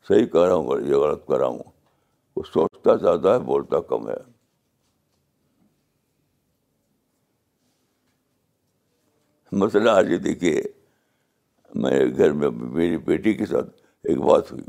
صحیح 0.08 0.26
کہہ 0.34 0.46
رہا 0.48 0.54
ہوں 0.56 0.88
یہ 0.90 0.96
غلط 1.04 1.26
کر 1.28 1.38
رہا 1.38 1.48
ہوں 1.48 1.64
وہ 2.36 2.44
سوچتا 2.54 2.96
زیادہ 3.02 3.34
ہے 3.34 3.40
بولتا 3.48 3.80
کم 3.90 4.08
ہے 4.10 4.14
مسئلہ 9.64 9.90
آج 9.90 10.14
دیکھیے 10.24 10.62
میں 11.84 12.00
گھر 12.16 12.32
میں 12.42 12.50
میری 12.60 12.98
بیٹی 13.12 13.34
کے 13.34 13.46
ساتھ 13.46 13.70
ایک 14.10 14.18
بات 14.32 14.52
ہوئی 14.52 14.64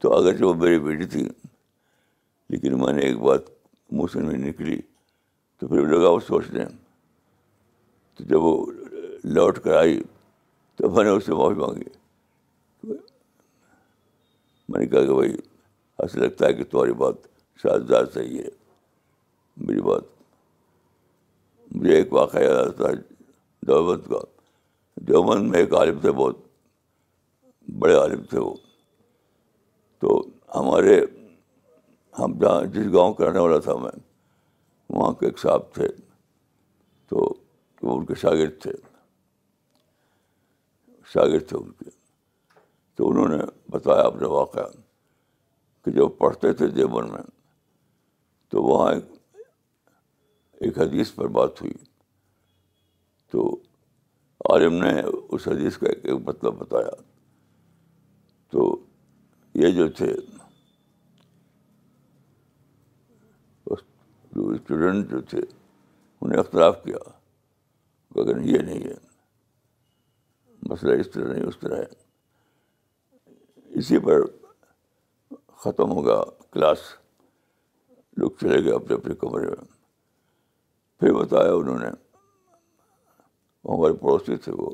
تو 0.00 0.14
اگرچہ 0.16 0.44
وہ 0.44 0.54
میری 0.62 0.78
بیٹی 0.78 1.06
تھی 1.16 1.26
لیکن 2.54 2.78
میں 2.82 2.92
نے 2.94 3.02
ایک 3.06 3.18
بات 3.20 3.48
منہ 3.90 4.06
سے 4.12 4.20
نہیں 4.20 4.46
نکلی 4.48 4.80
تو 5.58 5.68
پھر 5.68 5.86
لگا 5.96 6.18
سوچ 6.26 6.50
لیں 6.50 6.66
تو 8.18 8.24
جب 8.24 8.42
وہ 8.44 8.54
لوٹ 9.34 9.58
کر 9.64 9.76
آئی 9.76 10.00
تو 10.76 10.88
میں 10.94 11.02
نے 11.04 11.10
اس 11.10 11.26
سے 11.26 11.32
معافی 11.34 11.54
مانگی 11.60 11.88
میں 14.68 14.80
نے 14.80 14.86
کہا 14.86 15.04
کہ 15.06 15.12
بھائی 15.14 15.32
ایسا 15.32 16.18
لگتا 16.20 16.46
ہے 16.46 16.52
کہ 16.54 16.64
تمہاری 16.70 16.92
بات 17.02 17.14
شاید 17.62 17.86
زیادہ 17.88 18.06
صحیح 18.14 18.38
ہے 18.38 18.48
میری 19.66 19.80
بات 19.80 20.02
مجھے 21.74 21.94
ایک 21.96 22.12
واقعہ 22.12 22.40
یاد 22.42 22.64
آتا 22.66 22.88
ہے 22.88 22.94
دیوبند 23.66 24.06
کا 24.10 24.18
دیوبند 25.08 25.50
میں 25.50 25.58
ایک 25.60 25.74
عالم 25.74 25.98
تھے 26.00 26.10
بہت 26.16 26.36
بڑے 27.82 27.94
عالم 27.98 28.22
تھے 28.30 28.38
وہ 28.38 28.54
تو 30.00 30.22
ہمارے 30.54 31.00
ہم 32.18 32.32
جہاں 32.40 32.60
جس 32.74 32.92
گاؤں 32.92 33.12
کا 33.14 33.26
رہنے 33.28 33.38
والا 33.40 33.58
تھا 33.68 33.76
میں 33.82 33.90
وہاں 34.94 35.12
کے 35.20 35.26
ایک 35.26 35.38
صاحب 35.38 35.72
تھے 35.74 35.88
تو 37.08 37.28
وہ 37.82 37.96
ان 37.98 38.04
کے 38.06 38.14
شاگرد 38.20 38.60
تھے 38.62 38.72
شاگرد 41.14 41.46
تھے 41.48 41.56
ان 41.56 41.70
کے 41.78 41.90
تو 42.96 43.08
انہوں 43.10 43.28
نے 43.36 43.42
بتایا 43.70 44.02
اپنے 44.06 44.26
واقعہ 44.28 44.66
کہ 45.84 45.90
جب 45.98 46.16
پڑھتے 46.18 46.52
تھے 46.60 46.66
دیوبند 46.78 47.10
میں 47.10 47.22
تو 48.50 48.62
وہاں 48.62 48.92
ایک 50.66 50.78
حدیث 50.78 51.14
پر 51.14 51.26
بات 51.38 51.60
ہوئی 51.62 51.72
تو 53.32 53.46
عالم 54.50 54.74
نے 54.84 54.90
اس 55.36 55.46
حدیث 55.48 55.76
کا 55.78 55.88
ایک 55.94 56.20
مطلب 56.28 56.54
بتایا 56.58 56.94
تو 58.52 58.64
یہ 59.62 59.70
جو 59.80 59.88
تھے 60.00 60.12
اسٹوڈنٹ 63.70 65.10
جو 65.10 65.20
تھے 65.30 65.40
انہیں 66.20 66.38
اختلاف 66.40 66.82
کیا 66.84 66.98
لیکن 68.16 68.48
یہ 68.48 68.62
نہیں 68.68 68.84
ہے 68.86 68.94
مسئلہ 70.70 70.98
اس 71.00 71.10
طرح 71.12 71.28
نہیں 71.32 71.42
اس 71.46 71.58
طرح 71.60 71.76
ہے 71.76 71.88
اسی 73.78 73.96
پر 74.04 74.18
ختم 75.64 75.86
ہو 75.92 76.00
گیا 76.04 76.20
کلاس 76.52 76.80
لوگ 78.22 78.30
چلے 78.40 78.58
گئے 78.64 78.72
اپنے 78.74 78.92
اپنے 78.94 79.14
کمرے 79.22 79.46
میں 79.46 79.64
پھر 81.00 81.10
بتایا 81.12 81.52
انہوں 81.54 81.78
نے 81.78 81.90
وہ 83.64 83.72
ہمارے 83.76 83.94
پڑوسی 84.02 84.36
تھے 84.44 84.52
وہ 84.58 84.68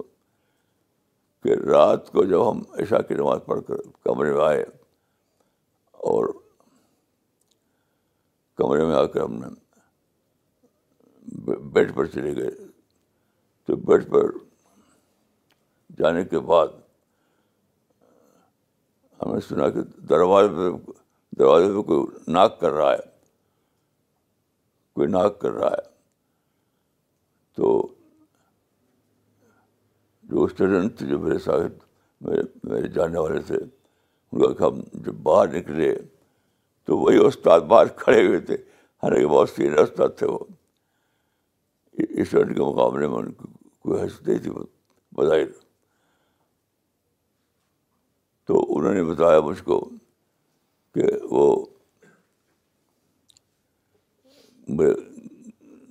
کہ 1.43 1.51
رات 1.71 2.03
کو 2.13 2.21
جب 2.33 2.41
ہم 2.51 2.57
عشاء 2.83 3.01
کی 3.09 3.15
نماز 3.21 3.41
پڑھ 3.47 3.61
کر 3.69 3.79
کمرے 4.05 4.31
میں 4.35 4.45
آئے 4.47 4.63
اور 6.11 6.23
کمرے 8.59 8.83
میں 8.87 8.95
آ 8.97 9.05
کر 9.15 9.21
ہم 9.23 9.35
نے 9.45 9.49
بیڈ 11.75 11.89
پر 11.95 12.05
چلے 12.15 12.33
گئے 12.37 12.51
تو 13.67 13.73
بیڈ 13.89 14.03
پر 14.11 14.25
جانے 16.03 16.25
کے 16.35 16.39
بعد 16.51 16.67
ہم 19.23 19.35
نے 19.35 19.41
سنا 19.49 19.69
کہ 19.77 19.81
دروازے 20.13 20.53
پہ 20.57 20.93
دروازے 21.39 21.69
پہ 21.75 21.83
کوئی 21.91 22.33
ناک 22.33 22.59
کر 22.61 22.73
رہا 22.79 22.93
ہے 22.93 23.05
کوئی 24.95 25.09
ناک 25.17 25.39
کر 25.41 25.53
رہا 25.59 25.71
ہے 25.71 25.85
تو 27.61 27.71
جو 30.33 30.45
اسٹوڈنٹ 30.51 30.99
تھے 30.99 31.07
جو 31.07 31.19
میرے 31.29 31.39
ساتھ 31.47 31.73
میرے 32.29 32.87
جانے 32.99 33.19
والے 33.19 33.41
تھے 33.51 33.57
ان 33.65 34.43
کا 34.55 34.67
ہم 34.67 34.81
جب 35.07 35.23
باہر 35.31 35.55
نکلے 35.57 35.95
تو 36.87 36.99
وہی 36.99 37.25
استاد 37.27 37.69
باہر 37.75 37.89
کھڑے 38.05 38.27
ہوئے 38.27 38.39
تھے 38.51 38.55
حالانکہ 39.03 39.27
بہت 39.37 39.51
سیر 39.57 39.79
استاد 39.83 40.19
تھے 40.19 40.27
وہ 40.35 40.39
اسٹوڈنٹ 41.99 42.57
کے 42.57 42.63
مقابلے 42.63 43.09
میں 43.15 43.19
ان 43.19 43.33
کو 43.43 43.47
کوئی 43.87 44.01
حیثیت 44.03 44.29
نہیں 44.29 44.39
تھی 44.47 44.51
بظاہر 45.19 45.53
انہوں 48.83 48.95
نے 48.95 49.03
بتایا 49.15 49.41
مجھ 49.47 49.63
کو 49.63 49.79
کہ 50.95 51.03
وہ 51.31 51.43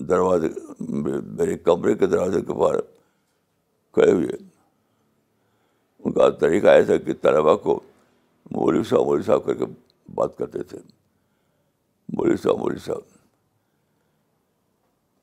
دروازے 0.09 0.47
میرے 0.89 1.57
کمرے 1.67 1.93
کے 1.97 2.05
دروازے 2.07 2.41
کے 2.47 2.53
باہر 2.59 2.79
کھڑے 3.95 4.11
ہوئے 4.11 4.35
ان 5.99 6.11
کا 6.13 6.29
طریقہ 6.41 6.67
ایسا 6.81 6.97
کہ 7.05 7.13
طلبا 7.21 7.55
کو 7.67 7.79
مولو 8.55 8.83
صاحب 8.91 9.05
مولوی 9.05 9.23
صاحب 9.25 9.45
کر 9.45 9.53
کے 9.57 9.65
بات 10.15 10.37
کرتے 10.37 10.63
تھے 10.71 10.77
مولوی 12.17 12.37
صاحب 12.43 12.57
مولوی 12.59 12.79
صاحب 12.85 13.09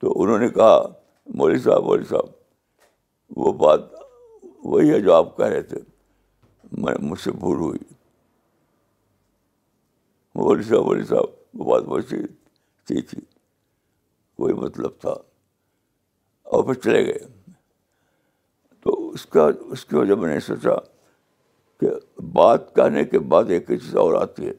تو 0.00 0.12
انہوں 0.22 0.38
نے 0.38 0.48
کہا 0.58 0.76
مولوی 1.38 1.58
صاحب 1.68 1.82
مولوی 1.84 2.06
صاحب 2.08 3.36
وہ 3.44 3.52
بات 3.66 3.82
وہی 4.64 4.90
ہے 4.92 5.00
جو 5.00 5.14
آپ 5.14 5.36
کہہ 5.36 5.46
رہے 5.46 5.62
تھے 5.74 5.80
میں 6.82 6.94
مجھ 7.08 7.20
سے 7.20 7.30
بھول 7.32 7.56
ہوئی 7.58 7.78
مول 10.38 10.62
صاحب 10.62 10.86
ولی 10.88 11.04
صاحب 11.04 11.60
وہ 11.60 11.70
بات 11.70 11.82
بہت 11.84 12.04
سی 12.08 12.16
تھی 12.88 13.00
تھی 13.02 13.20
کوئی 14.36 14.54
مطلب 14.54 14.98
تھا 15.00 15.10
اور 16.56 16.64
پھر 16.64 16.74
چلے 16.82 17.04
گئے 17.06 17.18
تو 18.84 19.08
اس 19.14 19.24
کا 19.34 19.46
اس 19.72 19.84
کی 19.84 19.96
وجہ 19.96 20.14
میں 20.14 20.32
نے 20.34 20.38
سوچا 20.46 20.74
کہ 21.80 21.88
بات 22.34 22.74
کہنے 22.76 23.04
کے 23.04 23.18
بعد 23.32 23.50
ایک 23.56 23.66
چیز 23.68 23.94
اور 24.02 24.14
آتی 24.20 24.46
ہے 24.46 24.52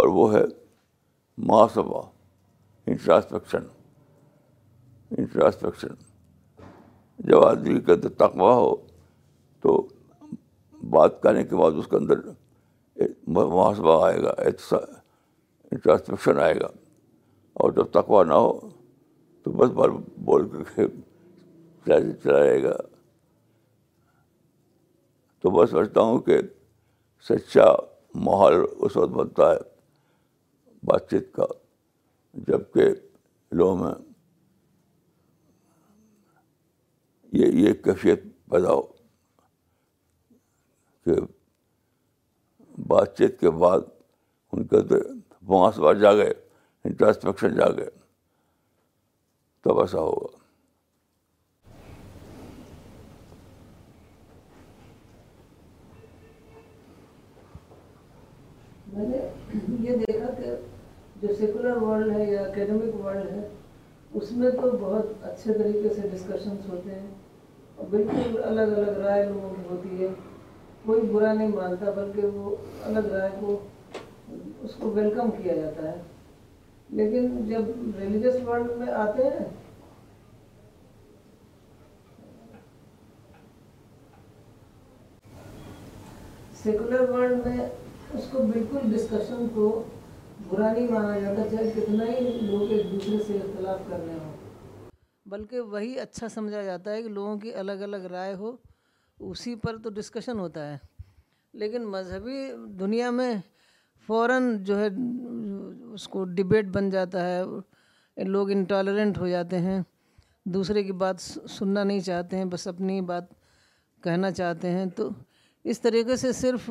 اور 0.00 0.08
وہ 0.18 0.32
ہے 0.34 0.42
محاسبہ 1.48 2.02
انٹراسپیکشن 2.86 3.66
انٹراسپیکشن 5.18 5.94
جب 7.30 7.44
آدمی 7.44 7.80
کا 7.86 7.94
توقو 8.08 8.52
ہو 8.52 8.74
تو 9.62 9.78
بات 10.90 11.20
کرنے 11.22 11.42
کے 11.44 11.56
بعد 11.56 11.72
اس 11.78 11.86
کے 11.90 11.96
اندر 11.96 12.18
محاسبہ 13.36 14.02
آئے 14.06 14.20
گا 14.22 14.30
انٹراسپیکشن 15.70 16.38
آئے 16.40 16.54
گا 16.60 16.66
اور 17.62 17.72
جب 17.76 17.90
تقوا 17.92 18.22
نہ 18.24 18.34
ہو 18.34 18.50
تو 19.44 19.50
بس 19.58 19.70
بار 19.76 19.88
بول 20.24 20.48
کر 20.48 20.86
چلا 21.86 21.98
جائے 22.24 22.62
گا 22.62 22.74
تو 25.42 25.50
میں 25.50 25.66
سمجھتا 25.66 26.00
ہوں 26.06 26.18
کہ 26.22 26.38
سچا 27.28 27.66
ماحول 28.26 28.62
اس 28.68 28.96
وقت 28.96 29.10
بنتا 29.16 29.50
ہے 29.50 29.58
بات 30.90 31.10
چیت 31.10 31.32
کا 31.34 31.44
جب 32.48 32.60
کہ 32.74 32.88
لوگوں 33.60 33.76
میں 33.84 33.92
یہ 37.40 37.60
یہ 37.68 37.72
کیفیت 37.84 38.22
پیدا 38.50 38.72
ہو 38.72 38.82
کہ 41.04 41.12
بات 42.88 43.16
چیت 43.18 43.38
کے 43.40 43.50
بعد 43.62 43.80
ان 44.52 44.66
کے 44.66 44.76
اندر 44.76 45.00
جا 45.48 45.92
جا 46.00 46.12
گئے 46.16 46.24
گئے 46.24 46.32
انٹراسپیکشن 46.88 47.56
تب 49.64 49.80
ایسا 49.80 50.00
ہوگا 50.00 50.36
میں 58.92 59.06
نے 59.08 59.16
یہ 59.88 59.96
دیکھا 60.06 60.30
کہ 60.38 60.54
جو 61.22 61.34
سیکولر 61.34 61.76
ورلڈ 61.82 62.16
ہے 62.16 62.24
یا 62.32 62.40
اکیڈمک 62.44 62.94
ورلڈ 63.04 63.30
ہے 63.30 63.48
اس 64.20 64.32
میں 64.38 64.50
تو 64.62 64.70
بہت 64.80 65.24
اچھے 65.26 65.52
طریقے 65.58 65.94
سے 65.94 66.08
ڈسکشنس 66.10 66.68
ہوتے 66.68 66.94
ہیں 66.98 67.84
بالکل 67.90 68.42
الگ 68.44 68.76
الگ 68.78 68.98
رائے 69.04 69.28
ہوتی 69.28 70.02
ہے 70.02 70.08
کوئی 70.84 71.00
برا 71.12 71.32
نہیں 71.32 71.48
مانتا 71.54 71.90
بلکہ 71.96 72.26
وہ 72.34 72.54
الگ 72.86 73.08
رائے 73.12 73.30
کو 73.40 73.58
اس 74.64 74.74
کو 74.80 74.90
ویلکم 74.94 75.30
کیا 75.42 75.54
جاتا 75.54 75.90
ہے 75.90 75.98
لیکن 77.00 77.46
جب 77.48 77.68
ریلیجیس 77.98 78.40
ورلڈ 78.46 78.70
میں 78.78 78.92
آتے 79.06 79.24
ہیں 79.38 79.44
سیکولر 86.62 87.08
ورلڈ 87.10 87.46
میں 87.46 87.66
اس 88.14 88.24
کو 88.30 88.42
بالکل 88.52 88.90
ڈسکشن 88.94 89.46
کو 89.54 89.68
برا 90.48 90.72
نہیں 90.72 90.88
مانا 90.92 91.18
جاتا 91.18 91.48
چاہے 91.50 91.70
کتنا 91.76 92.04
ہی 92.12 92.38
لوگ 92.40 92.70
ایک 92.72 92.90
دوسرے 92.92 93.18
سے 93.26 93.36
اختلاف 93.38 93.78
کرنے 93.90 94.12
ہوں 94.12 94.88
بلکہ 95.30 95.60
وہی 95.74 95.98
اچھا 96.00 96.28
سمجھا 96.34 96.62
جاتا 96.62 96.90
ہے 96.92 97.02
کہ 97.02 97.08
لوگوں 97.18 97.36
کی 97.40 97.54
الگ 97.64 97.82
الگ 97.86 98.06
رائے 98.10 98.34
ہو 98.34 98.56
اسی 99.28 99.54
پر 99.62 99.76
تو 99.82 99.90
ڈسکشن 99.94 100.38
ہوتا 100.38 100.66
ہے 100.70 100.76
لیکن 101.58 101.86
مذہبی 101.90 102.40
دنیا 102.80 103.10
میں 103.10 103.32
فوراً 104.06 104.42
جو 104.64 104.78
ہے 104.80 104.86
اس 105.94 106.06
کو 106.08 106.24
ڈبیٹ 106.34 106.66
بن 106.76 106.90
جاتا 106.90 107.26
ہے 107.28 108.24
لوگ 108.24 108.50
انٹالرنٹ 108.50 109.18
ہو 109.18 109.28
جاتے 109.28 109.58
ہیں 109.60 109.80
دوسرے 110.54 110.82
کی 110.82 110.92
بات 111.02 111.20
سننا 111.58 111.82
نہیں 111.84 112.00
چاہتے 112.00 112.36
ہیں 112.38 112.44
بس 112.54 112.66
اپنی 112.68 113.00
بات 113.10 113.24
کہنا 114.04 114.30
چاہتے 114.30 114.70
ہیں 114.70 114.86
تو 114.96 115.08
اس 115.70 115.80
طریقے 115.80 116.16
سے 116.16 116.32
صرف 116.32 116.70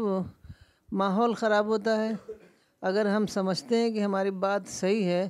ماحول 1.01 1.33
خراب 1.41 1.65
ہوتا 1.67 1.99
ہے 2.03 2.11
اگر 2.89 3.05
ہم 3.15 3.25
سمجھتے 3.27 3.77
ہیں 3.81 3.89
کہ 3.93 4.03
ہماری 4.03 4.31
بات 4.45 4.67
صحیح 4.69 5.03
ہے 5.05 5.27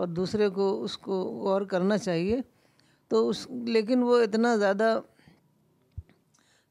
اور 0.00 0.06
دوسرے 0.18 0.48
کو 0.58 0.68
اس 0.84 0.96
کو 0.98 1.22
غور 1.44 1.62
کرنا 1.72 1.98
چاہیے 1.98 2.40
تو 3.10 3.28
اس 3.28 3.46
لیکن 3.66 4.02
وہ 4.02 4.18
اتنا 4.22 4.54
زیادہ 4.56 4.98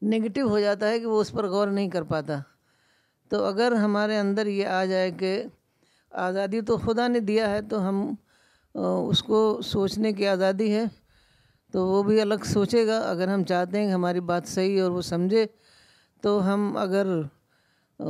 نگیٹو 0.09 0.43
ہو 0.49 0.59
جاتا 0.59 0.89
ہے 0.89 0.99
کہ 0.99 1.05
وہ 1.05 1.19
اس 1.21 1.31
پر 1.31 1.47
غور 1.49 1.67
نہیں 1.67 1.89
کر 1.89 2.03
پاتا 2.11 2.37
تو 3.29 3.43
اگر 3.45 3.71
ہمارے 3.83 4.17
اندر 4.17 4.45
یہ 4.47 4.67
آ 4.67 4.83
جائے 4.85 5.11
کہ 5.19 5.33
آزادی 6.27 6.61
تو 6.69 6.77
خدا 6.85 7.07
نے 7.07 7.19
دیا 7.29 7.49
ہے 7.49 7.61
تو 7.69 7.87
ہم 7.87 8.01
اس 9.07 9.21
کو 9.23 9.37
سوچنے 9.63 10.11
کی 10.13 10.27
آزادی 10.27 10.73
ہے 10.75 10.83
تو 11.71 11.85
وہ 11.87 12.01
بھی 12.03 12.19
الگ 12.21 12.43
سوچے 12.53 12.85
گا 12.87 12.97
اگر 13.09 13.27
ہم 13.33 13.43
چاہتے 13.49 13.79
ہیں 13.79 13.87
کہ 13.87 13.91
ہماری 13.93 14.19
بات 14.31 14.47
صحیح 14.47 14.81
اور 14.83 14.91
وہ 14.91 15.01
سمجھے 15.11 15.45
تو 16.21 16.37
ہم 16.53 16.75
اگر 16.77 17.07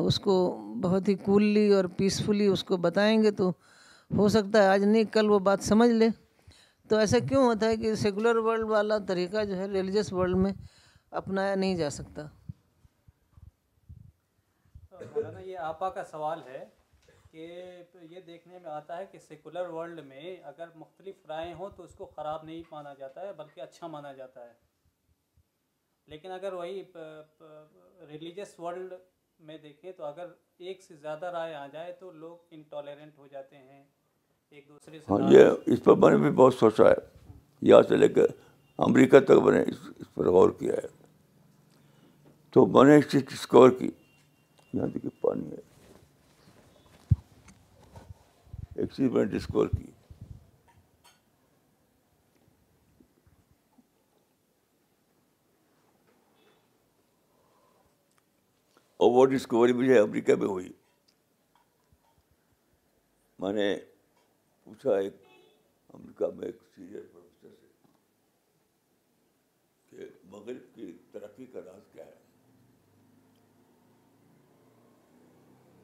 اس 0.05 0.19
کو 0.19 0.35
بہت 0.83 1.07
ہی 1.07 1.13
کولی 1.25 1.67
اور 1.73 1.85
پیسفلی 1.97 2.47
اس 2.47 2.63
کو 2.63 2.77
بتائیں 2.87 3.21
گے 3.23 3.31
تو 3.41 3.51
ہو 4.17 4.27
سکتا 4.29 4.63
ہے 4.63 4.67
آج 4.67 4.83
نہیں 4.83 5.03
کل 5.13 5.29
وہ 5.31 5.39
بات 5.49 5.63
سمجھ 5.63 5.89
لے 5.89 6.07
تو 6.89 6.97
ایسا 6.97 7.19
کیوں 7.29 7.43
ہوتا 7.45 7.67
ہے 7.69 7.77
کہ 7.77 7.93
سیکولر 7.95 8.35
ورلڈ 8.45 8.69
والا 8.69 8.97
طریقہ 9.07 9.43
جو 9.49 9.57
ہے 9.57 9.65
ریلیجس 9.73 10.11
ورلڈ 10.13 10.35
میں 10.37 10.51
اپنایا 11.19 11.55
نہیں 11.55 11.75
جا 11.75 11.89
سکتا 11.89 12.25
یہ 15.45 15.57
آپا 15.59 15.89
کا 15.89 16.03
سوال 16.11 16.41
ہے 16.47 16.63
کہ 17.31 17.47
یہ 18.09 18.19
دیکھنے 18.27 18.59
میں 18.59 18.69
آتا 18.71 18.97
ہے 18.97 19.05
کہ 19.11 19.19
سیکولر 19.27 19.69
ورلڈ 19.69 19.99
میں 20.05 20.35
اگر 20.51 20.67
مختلف 20.75 21.25
رائے 21.29 21.53
ہوں 21.59 21.69
تو 21.75 21.83
اس 21.83 21.93
کو 21.95 22.05
خراب 22.15 22.43
نہیں 22.43 22.61
مانا 22.71 22.93
جاتا 22.99 23.21
ہے 23.27 23.33
بلکہ 23.37 23.61
اچھا 23.61 23.87
مانا 23.95 24.11
جاتا 24.13 24.43
ہے 24.45 24.53
لیکن 26.13 26.31
اگر 26.31 26.53
وہی 26.53 26.81
ریلیجیس 28.07 28.59
ورلڈ 28.59 28.93
میں 29.49 29.57
دیکھیں 29.57 29.91
تو 29.97 30.05
اگر 30.05 30.27
ایک 30.67 30.81
سے 30.83 30.95
زیادہ 31.01 31.25
رائے 31.37 31.53
آ 31.55 31.65
جائے 31.73 31.91
تو 31.99 32.11
لوگ 32.23 32.37
انٹالرنٹ 32.59 33.17
ہو 33.17 33.27
جاتے 33.31 33.57
ہیں 33.57 33.83
ایک 34.49 34.67
دوسرے 34.69 34.99
سے 34.99 35.13
ہاں، 35.13 35.55
اس 35.73 35.83
پر 35.83 35.95
میں 35.97 36.09
نے 36.11 36.17
بھی 36.23 36.31
بہت 36.43 36.53
سوچا 36.59 36.89
ہے 36.89 36.95
یہاں 37.71 37.81
سے 37.89 37.97
لے 37.97 38.07
کے 38.13 38.25
امریکہ 38.87 39.19
تک 39.27 39.41
میں 39.45 39.51
نے 39.59 39.63
اس 39.71 40.13
پر 40.13 40.29
غور 40.37 40.49
کیا 40.59 40.73
ہے 40.83 40.99
تو 42.53 42.65
میں 42.67 42.83
نے 42.85 42.95
اس 42.97 43.05
چیز 43.11 43.21
ڈسکور 43.27 43.69
کی 43.79 43.89
یہاں 44.73 44.87
دیکھیے 44.93 45.09
پانی 45.21 45.51
ہے 45.51 45.69
ایک 48.81 48.89
چیز 48.95 49.11
میں 49.11 49.23
نے 49.23 49.29
ڈسکور 49.37 49.67
کی 49.77 49.85
اور 59.03 59.11
وہ 59.11 59.25
ڈسکوری 59.35 59.73
مجھے 59.73 59.97
امریکہ 59.99 60.35
میں 60.41 60.47
ہوئی 60.47 60.71
میں 63.39 63.53
نے 63.53 63.73
پوچھا 64.63 64.95
ایک 64.97 65.13
امریکہ 65.93 66.25
میں 66.35 66.45
ایک 66.47 66.57
سینئر 66.75 67.05
پروفیسر 67.13 67.55
سے 67.61 67.97
کہ 69.97 70.09
مغرب 70.31 70.75
کی 70.75 70.91
ترقی 71.11 71.45
کا 71.53 71.59
راز 71.65 71.90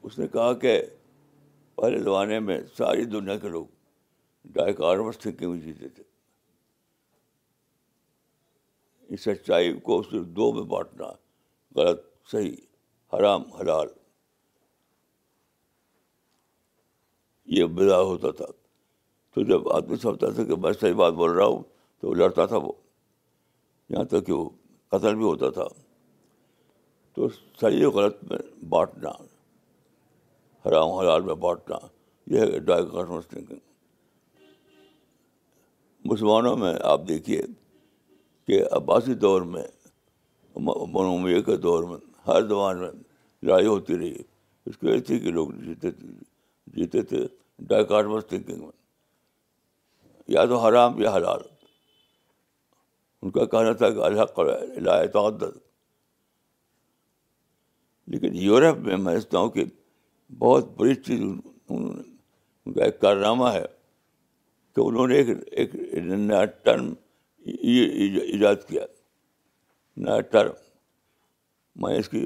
اس 0.07 0.17
نے 0.19 0.27
کہا 0.33 0.51
کہ 0.63 0.71
پہلے 1.77 1.97
زمانے 2.03 2.39
میں 2.49 2.57
ساری 2.77 3.03
دنیا 3.15 3.35
کے 3.37 3.49
لوگ 3.55 3.65
ڈائکارمس 4.57 5.17
تھنکنگ 5.19 5.33
تھے 5.37 5.37
کیوں 5.39 5.57
جیتے 5.77 5.87
تھے 5.95 6.03
اس 9.13 9.21
سچائی 9.27 9.73
کو 9.89 10.01
صرف 10.03 10.25
دو 10.39 10.51
میں 10.53 10.63
بانٹنا 10.75 11.07
غلط 11.79 12.01
صحیح 12.31 12.55
حرام 13.17 13.43
حلال 13.59 13.87
یہ 17.57 17.65
بدا 17.79 17.99
ہوتا 18.01 18.31
تھا 18.39 18.45
تو 19.35 19.43
جب 19.53 19.69
آدمی 19.75 19.95
سمجھتا 20.07 20.29
تھا 20.37 20.43
کہ 20.49 20.55
میں 20.65 20.73
صحیح 20.81 20.93
بات 21.05 21.13
بول 21.23 21.31
رہا 21.37 21.45
ہوں 21.53 21.63
تو 22.01 22.13
لڑتا 22.23 22.45
تھا 22.53 22.57
وہ 22.67 22.71
یہاں 23.93 24.03
تک 24.13 24.25
کہ 24.27 24.33
وہ 24.39 24.49
قتل 24.95 25.15
بھی 25.15 25.23
ہوتا 25.33 25.49
تھا 25.59 25.67
تو 27.15 27.29
صحیح 27.61 27.87
غلط 27.99 28.23
میں 28.29 28.37
بانٹنا 28.75 29.11
حرام 30.65 30.91
حلال 30.99 31.21
میں 31.25 31.33
بانٹنا 31.45 31.77
یہ 32.33 32.39
ہے 32.39 32.59
ڈائکار 32.69 33.21
تھنکنگ 33.29 33.57
مسلمانوں 36.11 36.55
میں 36.57 36.73
آپ 36.93 37.07
دیکھیے 37.07 37.41
کہ 38.47 38.63
عباسی 38.75 39.13
دور 39.25 39.41
میں 39.53 39.63
منومیہ 40.67 41.41
کے 41.49 41.55
دور 41.67 41.83
میں 41.89 41.97
ہر 42.27 42.47
زبان 42.47 42.79
میں 42.79 42.89
لڑائی 43.45 43.65
ہوتی 43.65 43.97
رہی 43.97 44.13
اس 44.69 44.77
کی 44.77 44.87
وجہ 44.87 45.01
تھی 45.07 45.19
کہ 45.19 45.31
لوگ 45.31 45.49
جیتے 45.65 45.91
تھے 45.91 46.07
جیتے 46.77 47.01
تھے 47.11 47.25
ڈائکارمس 47.67 48.25
تھنکنگ 48.29 48.59
میں 48.63 48.71
یا 50.35 50.45
تو 50.45 50.57
حرام 50.67 51.01
یا 51.01 51.15
حلال 51.15 51.41
ان 53.21 53.31
کا 53.31 53.45
کہنا 53.53 53.71
تھا 53.81 53.89
کہ 53.91 53.99
الحق 54.05 54.39
لا 54.85 55.03
تعدد 55.13 55.57
لیکن 58.13 58.35
یورپ 58.45 58.77
میں 58.87 58.97
میں 58.97 59.13
سمجھتا 59.13 59.37
ہوں 59.37 59.49
کہ 59.51 59.63
بہت 60.39 60.67
بڑی 60.77 60.95
چیز 61.05 61.21
ان 61.69 61.93
کا 62.73 62.83
ایک 62.85 62.99
کارنامہ 63.01 63.47
ہے 63.53 63.63
تو 64.75 64.87
انہوں 64.87 65.07
نے 65.07 65.15
ایک 65.17 65.29
ایک 65.51 65.75
نیا 66.05 66.43
ٹرم 66.45 66.93
ایجاد 67.67 68.67
کیا 68.67 68.85
نیا 70.05 70.19
ٹرم 70.31 70.51
میں 71.83 71.95
اس 71.99 72.09
کی 72.09 72.25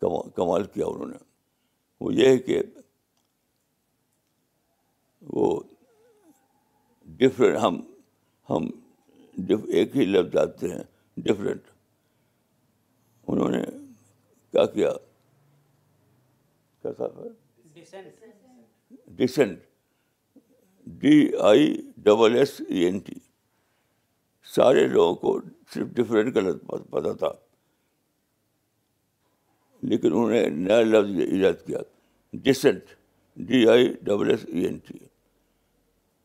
کمال 0.00 0.64
کیا 0.72 0.86
انہوں 0.86 1.06
نے 1.08 1.16
وہ 2.00 2.14
یہ 2.14 2.28
ہے 2.28 2.38
کہ 2.38 2.60
وہ 5.36 5.48
ڈفرینٹ 7.20 7.58
ہم 7.62 7.80
ہم 8.50 8.68
ایک 9.76 9.96
ہی 9.96 10.04
لفظ 10.04 10.36
آتے 10.36 10.68
ہیں 10.72 10.82
ڈفرینٹ 11.26 11.70
انہوں 13.28 13.50
نے 13.50 13.62
کیا 14.52 14.64
کیا 14.74 14.90
کیسا 16.84 17.06
تھا 17.06 18.02
dissent 19.16 19.58
D 21.00 21.18
I 21.50 21.74
double 22.06 22.34
S 22.38 22.60
E 22.68 22.84
N 22.84 22.98
T 23.06 23.14
سارے 24.54 24.86
لوگوں 24.86 25.14
کو 25.22 25.38
صرف 25.74 25.86
ڈفرینٹ 25.96 26.36
غلط 26.36 26.62
پتہ 26.90 27.12
تھا 27.18 27.30
لیکن 29.92 30.12
انہوں 30.12 30.30
نے 30.30 30.42
نیا 30.56 30.80
لفظ 30.82 31.18
ایجاد 31.30 31.66
کیا 31.66 31.78
dissent 32.44 32.94
D 33.48 33.66
I 33.68 33.92
double 34.08 34.30
S 34.30 34.44
E 34.52 34.64
N 34.66 34.78
T 34.86 34.98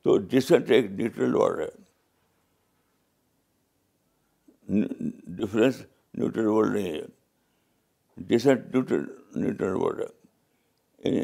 تو 0.04 0.18
ڈسینٹ 0.34 0.72
ایک 0.72 0.92
نیوٹرل 0.92 1.36
ورڈ 1.36 1.60
ہے 1.60 1.70
ڈفرینس 5.38 5.82
نیوٹرل 6.18 6.48
ورڈ 6.56 6.74
نہیں 6.76 6.94
ہے 6.94 7.02
ڈسینٹ 8.28 8.74
نیوٹرل 8.76 9.06
نیوٹرل 9.42 9.76
ورڈ 9.84 10.00
ہے 10.02 10.18
یعنی 11.06 11.18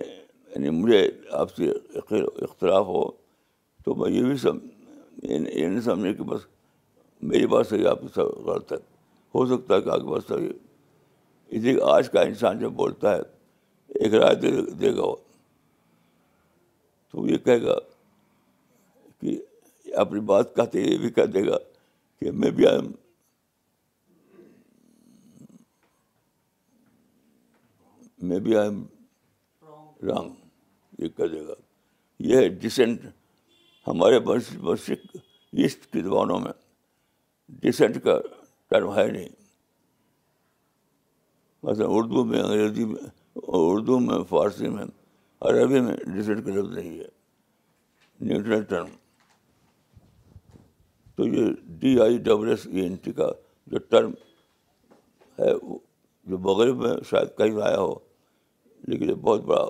یعنی 0.55 0.69
مجھے 0.81 1.07
آپ 1.39 1.55
سے 1.55 1.69
اختلاف 1.69 2.85
ہو 2.85 3.03
تو 3.85 3.95
میں 3.95 4.11
یہ 4.11 4.23
بھی 4.23 4.49
یہ 5.33 5.67
نہیں 5.69 5.79
سمجھے 5.81 6.13
کہ 6.13 6.23
بس 6.29 6.41
میری 7.31 7.47
بات 7.47 7.67
صحیح 7.67 7.87
آپ 7.89 8.01
کی 8.01 8.19
غلط 8.21 8.71
ہے 8.73 8.77
ہو 9.35 9.45
سکتا 9.45 9.75
ہے 9.75 9.81
کہ 9.81 9.89
آپ 9.89 9.99
کی 10.01 10.19
صحیح 10.27 10.49
اس 11.47 11.63
لیے 11.63 11.77
آج 11.93 12.09
کا 12.11 12.21
انسان 12.29 12.59
جب 12.59 12.71
بولتا 12.81 13.15
ہے 13.15 13.21
ایک 13.99 14.13
رائے 14.13 14.35
دے 14.35 14.51
دے 14.81 14.95
گا 14.95 15.01
وہ 15.05 15.15
تو 17.11 17.27
یہ 17.27 17.37
کہے 17.45 17.61
گا 17.63 17.75
کہ 19.21 19.37
اپنی 20.05 20.19
بات 20.31 20.55
کہتے 20.55 20.81
یہ 20.81 20.97
بھی 21.01 21.09
کہہ 21.17 21.25
دے 21.33 21.45
گا 21.47 21.57
کہ 22.19 22.31
میں 22.31 22.51
بھی 22.57 22.67
آئی 22.67 22.81
میں 28.29 28.39
بھی 28.39 28.55
آئی 28.57 28.69
یہ 30.07 31.07
کر 31.17 31.27
دے 31.27 31.45
گا 31.47 31.53
یہ 32.29 32.37
ہے 32.37 32.47
ڈسینٹ 32.63 33.05
ہمارے 33.87 34.19
ایسٹ 35.61 35.85
کی 35.91 36.01
زبانوں 36.01 36.39
میں 36.39 36.51
ڈسینٹ 37.61 38.03
کا 38.03 38.17
ٹرم 38.69 38.93
ہے 38.97 39.05
نہیں 39.11 39.29
مثلاً 41.63 41.87
اردو 41.97 42.23
میں 42.31 42.41
انگریزی 42.41 42.85
میں 42.85 43.03
اردو 43.59 43.99
میں 43.99 44.17
فارسی 44.29 44.69
میں 44.69 44.85
عربی 45.49 45.79
میں 45.85 45.95
ڈسینٹ 46.15 46.45
کا 46.45 46.51
لفظ 46.53 46.77
نہیں 46.77 46.97
ہے 46.99 47.07
نیوٹرل 48.27 48.63
ٹرم 48.71 48.87
تو 51.15 51.27
یہ 51.27 51.51
D 51.79 51.99
I 52.01 52.17
double 52.27 52.49
S 52.49 52.67
E 52.71 52.81
N 52.81 52.95
T 53.03 53.11
کا 53.19 53.29
جو 53.71 53.77
ٹرم 53.89 54.11
ہے 55.39 55.51
جو 56.29 56.37
مغرب 56.49 56.81
میں 56.85 56.93
شاید 57.09 57.37
کہیں 57.37 57.61
آیا 57.67 57.77
ہو 57.79 57.93
لیکن 58.87 59.09
یہ 59.09 59.15
بہت 59.29 59.43
بڑا 59.45 59.63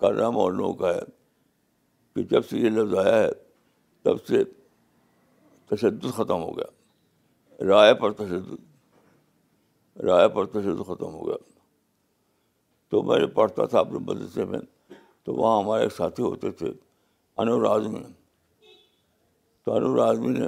کا 0.00 0.10
نام 0.18 0.36
اور 0.38 0.52
کا 0.78 0.92
ہے 0.94 1.00
کہ 2.14 2.22
جب 2.30 2.44
سے 2.50 2.58
یہ 2.58 2.70
لفظ 2.70 2.94
آیا 2.98 3.18
ہے 3.22 3.30
تب 4.02 4.24
سے 4.26 4.42
تشدد 5.70 6.06
ختم 6.16 6.42
ہو 6.42 6.56
گیا 6.58 7.66
رائے 7.68 7.94
پر 8.02 8.12
تشدد 8.20 10.02
رائے 10.08 10.28
پر 10.34 10.46
تشدد 10.52 10.84
ختم 10.88 11.14
ہو 11.14 11.26
گیا 11.26 11.36
تو 12.90 13.02
میں 13.08 13.18
جو 13.20 13.26
پڑھتا 13.38 13.64
تھا 13.72 13.78
اپنے 13.78 13.98
مدرسے 14.10 14.44
میں 14.52 14.58
تو 15.24 15.34
وہاں 15.34 15.58
ہمارے 15.62 15.82
ایک 15.82 15.92
ساتھی 15.96 16.22
ہوتے 16.24 16.50
تھے 16.60 16.70
انور 17.42 17.64
اعظمی 17.70 18.00
تو 19.64 19.74
انور 19.76 19.98
اعظمی 20.06 20.28
نے 20.38 20.46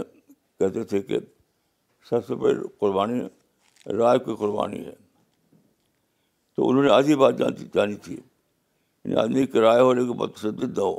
کہتے 0.58 0.84
تھے 0.92 1.02
کہ 1.10 1.18
سب 2.10 2.26
سے 2.26 2.34
بڑی 2.44 2.54
قربانی 2.80 3.20
رائے 3.98 4.18
کی 4.28 4.34
قربانی 4.38 4.84
ہے 4.86 4.94
تو 6.56 6.68
انہوں 6.68 6.82
نے 6.82 6.90
آدھی 6.98 7.14
بات 7.16 7.38
جانی 7.74 7.94
تھی 8.06 8.16
یعنی 9.04 9.20
آدمی 9.20 9.46
کرایہ 9.52 9.80
ہونے 9.82 10.00
کے 10.06 10.12
بہت 10.18 10.34
تشدد 10.36 10.78
نہ 10.78 10.82
ہو 10.82 10.98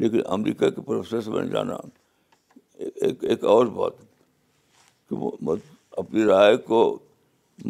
لیکن 0.00 0.20
امریکہ 0.36 0.70
کے 0.70 0.80
پروفیسر 0.86 1.30
بن 1.30 1.50
جانا 1.50 1.76
ایک 3.00 3.24
ایک 3.30 3.44
اور 3.52 3.66
بات 3.78 3.98
کہ 5.08 5.16
وہ 5.18 5.30
اپنی 6.02 6.24
رائے 6.24 6.56
کو 6.68 6.80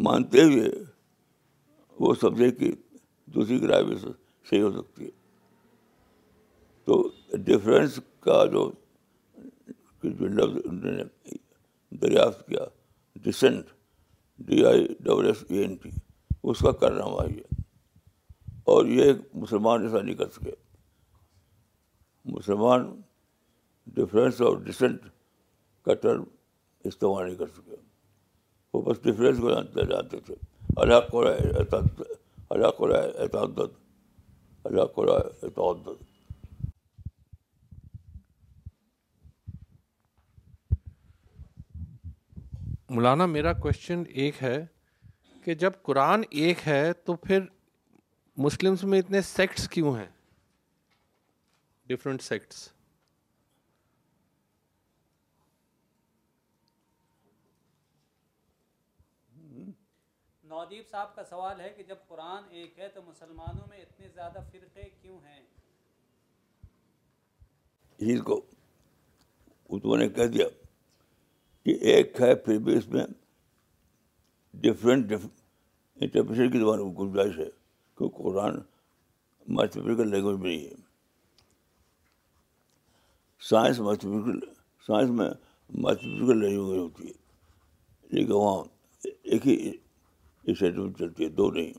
مانتے 0.05 0.43
ہوئے 0.43 0.69
وہ 1.99 2.13
سمجھے 2.21 2.49
کہ 2.59 2.71
دوسری 3.35 3.59
کی 3.59 3.67
رائے 3.67 3.83
بھی 3.83 3.95
صحیح 4.01 4.61
ہو 4.61 4.71
سکتی 4.81 5.05
ہے 5.05 5.09
تو 6.85 7.01
ڈفرینس 7.45 7.99
کا 8.23 8.43
جو 8.51 8.69
لفظ 10.03 10.85
دریافت 12.01 12.47
کیا 12.47 12.65
dissent 13.23 13.65
D 14.47 14.65
I 14.65 14.87
double 14.99 15.25
S 15.27 15.43
N 15.49 15.75
T 15.81 15.89
اس 16.49 16.59
کا 16.59 16.71
کرنا 16.81 17.03
ہوا 17.03 17.25
یہ 17.31 17.50
اور 18.69 18.85
یہ 18.97 19.11
مسلمان 19.43 19.83
ایسا 19.85 20.01
نہیں 20.01 20.15
کر 20.15 20.29
سکے 20.35 20.51
مسلمان 22.33 22.85
ڈفرینس 23.93 24.41
اور 24.47 24.57
ڈسنٹ 24.65 25.05
کا 25.85 25.93
ٹرم 26.01 26.23
استعمال 26.89 27.25
نہیں 27.25 27.35
کر 27.37 27.47
سکے 27.55 27.75
وہ 28.73 28.81
بس 28.81 29.01
ڈفرینس 29.03 29.39
کو 29.39 29.49
جانتے 29.53 29.85
جانتے 29.93 30.19
تھے 30.25 30.35
اللہ 30.81 30.99
قرآن 31.11 31.47
اللہ 32.49 32.69
کو 32.77 33.75
اللہ 34.69 34.85
قرآہ 34.95 35.45
مولانا 42.95 43.25
میرا 43.25 43.53
کوشچن 43.65 44.03
ایک 44.21 44.41
ہے 44.43 44.57
کہ 45.43 45.53
جب 45.65 45.73
قرآن 45.83 46.21
ایک 46.29 46.67
ہے 46.67 46.83
تو 47.05 47.15
پھر 47.25 47.39
مسلمس 48.43 48.83
میں 48.91 48.99
اتنے 48.99 49.21
سیکٹس 49.21 49.67
کیوں 49.69 49.95
ہیں 49.95 50.05
ڈفرینٹ 51.89 52.21
سیکٹس 52.21 52.67
نودیپ 60.51 60.89
صاحب 60.91 61.13
کا 61.15 61.23
سوال 61.29 61.59
ہے 61.61 61.69
کہ 61.77 61.83
جب 61.91 61.95
قرآن 62.07 62.43
ایک 62.61 62.79
ہے 62.79 62.87
تو 62.95 63.01
مسلمانوں 63.01 63.67
میں 63.69 63.77
اتنے 63.81 64.07
زیادہ 64.15 64.39
فرقے 64.51 64.89
کیوں 65.01 65.19
ہیں 65.25 65.39
اس 69.69 69.81
کو 69.83 69.95
نے 69.97 70.07
کہہ 70.17 70.33
دیا 70.37 70.45
کہ 71.65 71.77
ایک 71.93 72.21
ہے 72.21 72.33
پھر 72.47 72.57
بھی 72.67 72.77
اس 72.77 72.87
میں 72.95 73.05
ڈفرینٹ 74.65 75.11
انٹرپریشن 75.13 76.51
کی 76.51 76.59
زبان 76.59 76.79
گنجائش 76.99 77.37
ہے 77.39 77.47
تو 78.01 78.07
قرآن 78.17 78.55
میتھمیٹیکل 79.55 80.09
لینگویج 80.09 80.37
میں 80.39 80.49
نہیں 80.51 80.63
ہے 80.69 80.73
سائنس 83.49 83.79
میتھمیٹیکل 83.87 84.39
سائنس 84.87 85.09
میں 85.19 85.27
میتھمیٹیکل 85.83 86.39
لینگویج 86.45 86.79
ہوتی 86.79 87.07
ہے 87.07 88.15
لیکن 88.17 88.31
وہاں 88.31 88.63
ایک 89.05 89.45
ہی 89.47 89.55
میں 90.47 90.53
چلتی 90.53 91.23
ہے 91.23 91.29
دو 91.41 91.49
نہیں 91.51 91.73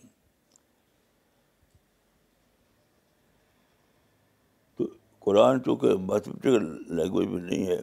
تو 4.79 4.87
قرآن 5.27 5.62
چونکہ 5.64 5.97
میتھمیٹیکل 6.12 6.95
لینگویج 7.01 7.29
میں 7.33 7.43
نہیں 7.43 7.66
ہے 7.73 7.81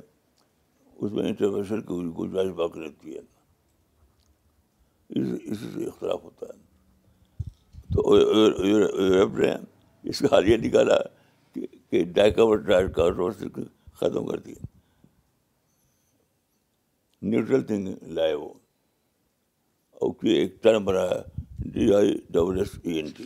اس 0.96 1.12
میں 1.12 1.28
انٹرویشن 1.28 1.82
کی 1.90 2.00
گنجائش 2.20 2.52
باقی 2.62 2.84
رہتی 2.86 3.16
ہے 3.18 3.22
اس 5.20 5.38
اسی 5.44 5.72
سے 5.76 5.86
اختلاف 5.90 6.24
ہوتا 6.24 6.46
ہے 6.54 6.68
تو 7.94 8.02
یورپ 8.66 9.38
نے 9.40 9.52
اس 10.10 10.20
کا 10.20 10.28
حال 10.32 10.48
یہ 10.48 10.58
نکالا 10.64 10.98
کہ 11.92 12.04
ڈائکورٹ 12.14 12.62
ڈرائیو 12.66 12.90
کا 12.96 13.10
روز 13.18 13.44
ختم 14.00 14.26
کر 14.26 14.40
دیا 14.46 14.66
نیوٹرل 17.30 17.62
تھنگ 17.68 17.88
لائے 18.18 18.34
وہ 18.34 18.50
اور 20.02 20.14
کہ 20.22 20.36
ایک 20.40 20.62
ٹرم 20.64 20.86
بنا 20.86 21.02
ہے 21.10 21.22
D 21.72 21.86
G 21.88 21.94
I 21.96 22.14
double 22.34 22.60
S 22.60 22.78
E 22.84 22.94
N 22.98 23.10
T 23.18 23.24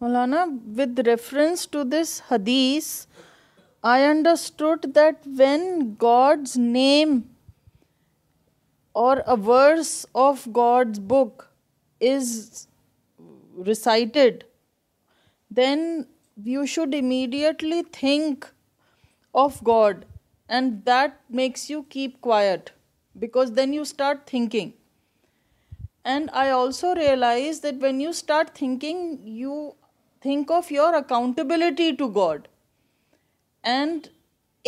Maulana 0.00 0.44
with 0.78 0.98
reference 1.06 1.68
to 1.70 1.82
this 1.90 2.20
حدیث 2.30 2.86
I 3.82 4.04
understood 4.04 4.92
that 4.92 5.22
when 5.24 5.94
God's 5.94 6.58
name 6.58 7.30
or 8.94 9.22
a 9.26 9.38
verse 9.38 10.04
of 10.14 10.52
God's 10.52 10.98
book 10.98 11.48
is 11.98 12.66
recited, 13.56 14.44
then 15.50 16.06
you 16.44 16.66
should 16.66 16.94
immediately 16.94 17.82
think 17.84 18.46
of 19.34 19.64
God, 19.64 20.04
and 20.46 20.84
that 20.84 21.18
makes 21.30 21.70
you 21.70 21.86
keep 21.88 22.20
quiet 22.20 22.72
because 23.18 23.52
then 23.52 23.72
you 23.72 23.86
start 23.86 24.26
thinking. 24.26 24.74
And 26.04 26.28
I 26.34 26.50
also 26.50 26.94
realized 26.94 27.62
that 27.62 27.76
when 27.76 28.00
you 28.00 28.12
start 28.12 28.54
thinking, 28.54 29.20
you 29.24 29.74
think 30.20 30.50
of 30.50 30.70
your 30.70 30.94
accountability 30.94 31.96
to 31.96 32.10
God. 32.10 32.46
And 33.68 34.06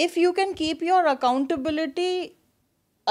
if 0.05 0.17
you 0.19 0.33
can 0.37 0.53
keep 0.57 0.83
your 0.83 1.05
accountability 1.11 2.11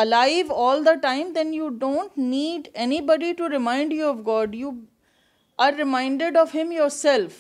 alive 0.02 0.54
all 0.66 0.86
the 0.86 0.94
time 1.04 1.32
then 1.36 1.54
you 1.54 1.68
don't 1.80 2.18
need 2.18 2.68
anybody 3.12 3.32
to 3.38 3.50
remind 3.50 3.94
you 3.94 4.10
of 4.10 4.18
God 4.28 4.56
you 4.56 4.72
are 5.66 5.74
reminded 5.78 6.38
of 6.38 6.56
him 6.56 6.72
yourself 6.98 7.34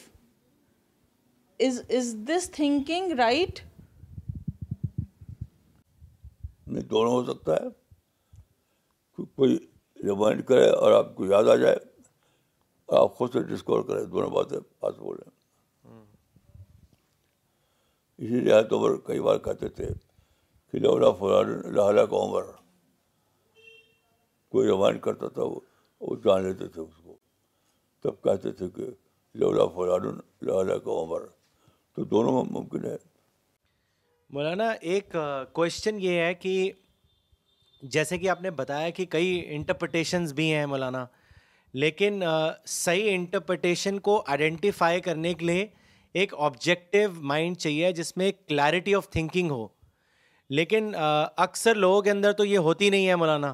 is 1.67 1.81
is 1.97 2.15
this 2.29 2.49
thinking 2.51 3.11
right 3.17 3.59
نہیں 6.67 6.83
دونوں 6.89 7.11
ہو 7.11 7.23
سکتا 7.33 7.55
ہے 7.55 7.69
کوئی 9.35 9.57
remind 10.03 10.43
کرے 10.47 10.69
اور 10.69 10.91
آپ 10.97 11.15
کو 11.15 11.25
یاد 11.25 11.47
آ 11.51 11.55
جائے 11.63 11.75
آپ 13.01 13.15
خود 13.17 13.33
سے 13.33 13.43
ڈسکور 13.53 13.83
کریں 13.87 14.03
دونوں 14.05 14.29
باتیں 14.29 14.59
پاسبل 14.79 15.15
ہیں 15.25 15.39
اسی 18.23 18.39
لیے 18.39 18.53
حضرت 18.53 18.73
عمر 18.73 18.95
کئی 19.05 19.19
بار 19.25 19.37
کہتے 19.45 19.67
تھے 19.77 19.85
کہ 20.71 20.79
لولا 20.79 21.09
فلان 21.19 21.47
لہلا 21.75 22.05
کا 22.09 22.17
عمر 22.25 22.43
کوئی 24.55 24.67
روان 24.67 24.97
کرتا 25.05 25.27
تھا 25.37 25.43
وہ 25.43 25.59
وہ 26.01 26.15
جان 26.25 26.43
لیتے 26.43 26.67
تھے 26.67 26.81
اس 26.81 26.95
کو 27.05 27.15
تب 28.03 28.21
کہتے 28.27 28.51
تھے 28.59 28.69
کہ 28.75 28.89
لولا 29.43 29.65
فلان 29.77 30.05
لہلا 30.49 30.77
کا 30.85 30.99
عمر 31.01 31.25
تو 31.95 32.03
دونوں 32.13 32.43
ممکن 32.59 32.85
ہے 32.89 32.95
مولانا 34.37 34.69
ایک 34.93 35.15
کوشچن 35.53 35.99
یہ 36.01 36.19
ہے 36.23 36.33
کہ 36.43 36.53
جیسے 37.93 38.17
کہ 38.17 38.29
آپ 38.29 38.41
نے 38.41 38.51
بتایا 38.63 38.89
کہ 38.99 39.05
کئی 39.17 39.41
انٹرپریٹیشنز 39.55 40.33
بھی 40.33 40.51
ہیں 40.53 40.65
مولانا 40.75 41.05
لیکن 41.85 42.21
صحیح 42.79 43.13
انٹرپریٹیشن 43.17 43.99
کو 44.09 44.23
آئیڈینٹیفائی 44.27 45.01
کرنے 45.01 45.33
کے 45.33 45.45
لیے 45.45 45.65
ایک 46.19 46.33
آبجیکٹیو 46.47 47.09
مائنڈ 47.31 47.57
چاہیے 47.57 47.91
جس 47.97 48.15
میں 48.17 48.31
کلیرٹی 48.47 48.95
آف 48.95 49.09
تھنکنگ 49.09 49.51
ہو 49.51 49.67
لیکن 50.59 50.91
اکثر 50.99 51.75
لوگوں 51.75 52.01
کے 52.01 52.11
اندر 52.11 52.31
تو 52.39 52.45
یہ 52.45 52.57
ہوتی 52.69 52.89
نہیں 52.89 53.07
ہے 53.07 53.15
مولانا 53.15 53.53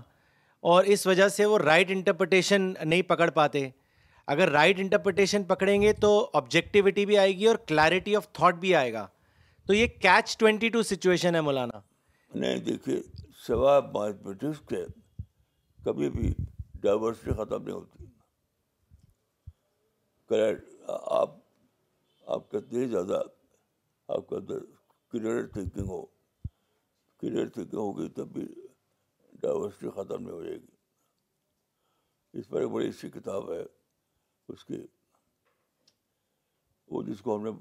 اور 0.74 0.84
اس 0.93 1.05
وجہ 1.08 1.28
سے 1.30 1.45
وہ 1.45 1.58
رائٹ 1.60 1.91
انٹرپریٹیشن 1.91 2.62
نہیں 2.84 3.01
پکڑ 3.12 3.30
پاتے 3.32 3.68
اگر 4.34 4.49
رائٹ 4.51 4.80
انٹرپریٹیشن 4.80 5.43
پکڑیں 5.51 5.82
گے 5.82 5.91
تو 6.05 6.10
آبجیکٹیوٹی 6.39 7.05
بھی 7.05 7.18
آئے 7.18 7.36
گی 7.38 7.45
اور 7.47 7.55
کلیرٹی 7.68 8.16
آف 8.16 8.32
تھاٹ 8.34 8.55
بھی 8.60 8.74
آئے 8.76 8.91
گا 8.93 9.05
تو 9.68 9.74
یہ 9.74 9.88
کیچ 10.01 10.38
ٹوینٹی 10.38 10.70
ٹو 10.70 10.82
سچویشن 10.89 11.36
ہے 11.36 11.41
مولانا 11.47 11.80
نہیں 12.39 12.58
دیکھیے 12.66 12.99
سوائے 13.47 14.51
کے 14.70 14.84
کبھی 15.86 16.10
بھی 16.10 16.34
ڈائیورسٹی 16.82 17.32
ختم 17.38 17.64
نہیں 17.64 17.76
ہوتی 17.76 18.05
آپ 21.22 21.36
آپ 22.36 22.49
کتنے 22.51 22.80
ہی 22.80 22.88
زیادہ 22.91 23.21
آپ 24.13 24.28
کے 24.30 24.36
اندر 24.36 24.63
کلیئر 25.11 25.45
تھنکنگ 25.51 25.88
ہو 25.89 26.01
کلیئر 27.21 27.47
تھنکنگ 27.49 27.78
ہوگی 27.80 28.07
تب 28.15 28.32
بھی 28.34 28.45
ڈائیورسٹی 29.41 29.89
ختم 29.95 30.21
نہیں 30.23 30.32
ہو 30.34 30.41
جائے 30.43 30.55
گی 30.61 32.39
اس 32.39 32.47
پر 32.49 32.61
ایک 32.61 32.69
بڑی 32.71 32.88
اچھی 32.89 33.09
کتاب 33.09 33.51
ہے 33.51 33.61
اس 34.53 34.65
کی 34.65 34.82
وہ 36.91 37.03
جس 37.07 37.21
کو 37.21 37.36
ہم 37.36 37.43
نے 37.45 37.51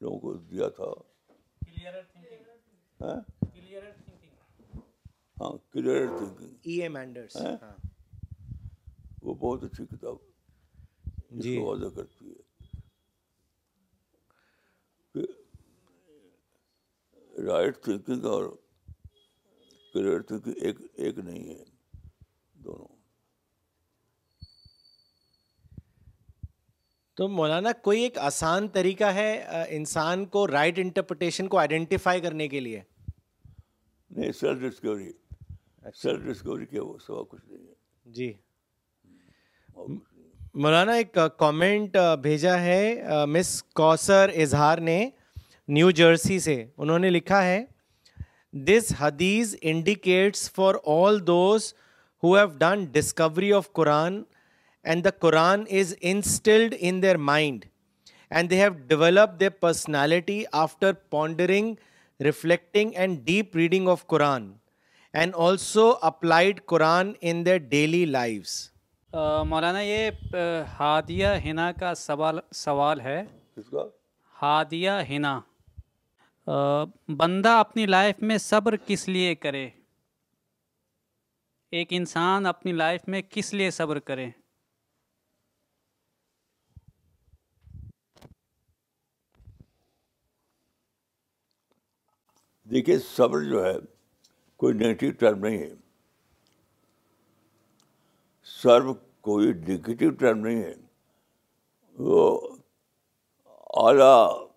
لوگوں 0.00 0.18
کو 0.20 0.32
دیا 0.50 0.68
تھا 0.80 0.90
ہاں 3.04 3.16
کلیئر 3.52 3.82
ہاں، 5.40 6.32
e 6.68 6.90
ہاں؟ 6.94 7.52
ہاں۔ 7.62 7.76
وہ 9.22 9.34
بہت 9.40 9.64
اچھی 9.64 9.86
کتاب 9.96 10.16
جی۔ 11.42 11.58
واضح 11.64 11.94
کرتی 11.96 12.30
ہے 12.30 12.37
رائٹ 17.48 17.76
تھنکنگ 17.84 18.24
اور 18.34 18.44
کلیئر 19.92 20.20
تھنکنگ 20.28 20.56
ایک 20.66 20.78
ایک 21.04 21.18
نہیں 21.18 21.48
ہے 21.48 21.62
دونوں 22.68 22.86
تو 27.20 27.26
مولانا 27.36 27.70
کوئی 27.86 28.02
ایک 28.02 28.18
آسان 28.30 28.66
طریقہ 28.74 29.04
ہے 29.14 29.30
انسان 29.76 30.24
کو 30.34 30.46
رائٹ 30.48 30.78
انٹرپریٹیشن 30.78 31.48
کو 31.54 31.58
آئیڈینٹیفائی 31.58 32.20
کرنے 32.26 32.48
کے 32.48 32.60
لیے 32.60 32.80
نہیں 34.16 34.30
سیلف 34.40 34.60
ڈسکوری 34.68 35.10
سیلف 36.02 36.20
ڈسکوری 36.26 36.66
کے 36.66 36.80
وہ 36.80 36.96
سوا 37.06 37.22
کچھ 37.30 37.48
نہیں 37.48 37.66
ہے 37.68 38.12
جی 38.18 38.32
مولانا 40.64 40.92
ایک 41.00 41.18
کامنٹ 41.38 41.96
بھیجا 42.22 42.60
ہے 42.60 43.24
مس 43.34 43.62
کوسر 43.80 44.30
اظہار 44.44 44.78
نے 44.92 44.98
نیو 45.76 45.90
جرسی 45.90 46.38
سے 46.40 46.54
انہوں 46.78 46.98
نے 46.98 47.08
لکھا 47.10 47.42
ہے 47.44 47.62
دس 48.66 48.92
حدیث 48.98 49.54
indicates 49.70 50.50
for 50.52 50.74
all 50.92 51.26
those 51.26 51.72
who 52.22 52.34
have 52.36 52.46
done 52.58 52.84
discovery 52.92 53.52
of 53.52 53.70
Quran 53.78 54.20
and 54.82 55.04
the 55.04 55.10
Quran 55.20 55.64
is 55.80 55.94
instilled 56.10 56.74
in 56.78 57.02
their 57.02 57.16
mind 57.30 57.64
and 58.30 58.50
they 58.50 58.60
have 58.60 58.68
develop 58.88 59.38
they 59.40 59.48
personality 59.66 60.42
after 60.62 60.92
pondering 61.10 61.74
reflecting 62.24 62.92
and 62.96 63.18
deep 63.26 63.56
reading 63.56 63.88
of 63.88 64.06
Quran 64.12 64.50
and 65.12 65.34
also 65.48 65.86
applied 66.12 66.60
Quran 66.74 67.12
in 67.20 67.44
their 67.46 67.58
daily 67.68 68.04
lives 68.04 68.54
مولانا 69.48 69.80
یہ 69.80 70.10
ہادیہ 70.78 71.26
ہنا 71.44 71.70
کا 71.80 71.94
سوال 72.06 72.38
سوال 72.64 73.00
ہے 73.00 73.22
ہادیہ 74.42 74.90
ہنا 75.10 75.38
بندہ 77.16 77.48
اپنی 77.60 77.84
life 77.86 78.22
میں 78.28 78.36
صبر 78.38 78.76
کس 78.86 79.08
لیے 79.08 79.34
کرے 79.34 79.68
ایک 81.80 81.88
انسان 81.98 82.46
اپنی 82.46 82.72
لائف 82.72 83.00
میں 83.12 83.20
کس 83.30 83.52
لیے 83.54 83.70
صبر 83.78 83.98
کرے 84.10 84.26
دیکھیے 92.70 92.98
صبر 93.10 93.42
جو 93.50 93.64
ہے 93.64 93.72
کوئی 94.60 94.74
نیگیٹو 94.74 95.10
ٹرم 95.18 95.46
نہیں 95.46 95.58
ہے 95.58 95.72
سرو 98.62 98.94
کوئی 99.28 99.52
نگیٹو 99.68 100.10
ٹرم 100.18 100.46
نہیں 100.46 100.62
ہے 100.62 100.74
وہ 102.08 102.26
اعلیٰ 103.86 104.47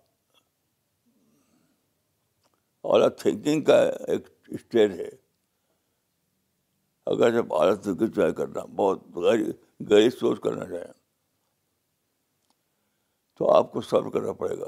اعلیٰ 2.90 3.08
تھنکنگ 3.18 3.62
کا 3.64 3.78
ایک 4.12 4.28
اسٹیج 4.54 4.92
ہے 5.00 5.08
اگر 7.12 7.30
جب 7.32 7.52
اعلیٰ 7.54 7.74
تھنکنگ 7.82 8.12
ٹرائی 8.14 8.32
کرنا 8.34 8.64
بہت 8.76 9.02
گہری 9.90 10.10
سوچ 10.18 10.40
کرنا 10.44 10.64
چاہیں 10.70 10.92
تو 13.38 13.50
آپ 13.56 13.72
کو 13.72 13.80
صبر 13.80 14.10
کرنا 14.12 14.32
پڑے 14.40 14.58
گا 14.58 14.66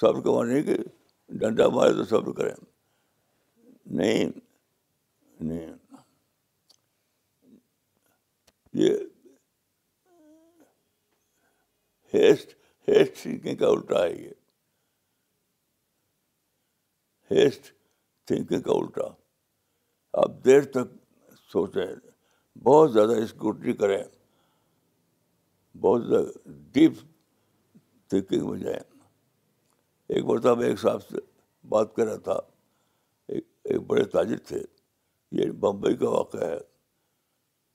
صبر 0.00 0.20
کا 0.22 0.42
نہیں 0.52 0.62
کہ 0.62 0.76
ڈنڈا 1.40 1.68
مارے 1.74 1.92
تو 1.94 2.04
صبر 2.10 2.32
کریں 2.40 2.54
نہیں 4.00 4.28
نہیں 5.48 5.74
یہ 8.80 8.96
ہیسٹ 12.14 12.54
ہیسٹ 12.88 13.26
کا 13.60 13.66
الٹا 13.68 14.02
ہے 14.04 14.12
یہ 14.12 14.28
ہیسٹ 17.30 17.72
تھنکنگ 18.26 18.60
کا 18.62 18.72
الٹا 18.74 19.08
آپ 20.22 20.30
دیر 20.44 20.64
تک 20.74 20.92
سوچیں 21.52 21.86
بہت 22.64 22.92
زیادہ 22.92 23.12
اسکوٹری 23.22 23.72
کریں 23.82 24.02
بہت 25.80 26.06
زیادہ 26.08 26.48
ڈیپ 26.74 26.92
تھنکنگ 28.10 28.48
میں 28.50 28.58
جائیں 28.58 28.80
ایک 30.16 30.24
مرتاب 30.24 30.60
ایک 30.68 30.80
صاحب 30.80 31.02
سے 31.10 31.18
بات 31.68 31.94
کر 31.96 32.06
رہا 32.06 32.16
تھا 32.28 32.38
ایک 33.28 33.44
ایک 33.72 33.80
بڑے 33.86 34.04
تاجر 34.16 34.38
تھے 34.48 34.60
یہ 35.40 35.50
بمبئی 35.60 35.96
کا 35.96 36.08
واقعہ 36.10 36.48
ہے 36.48 36.58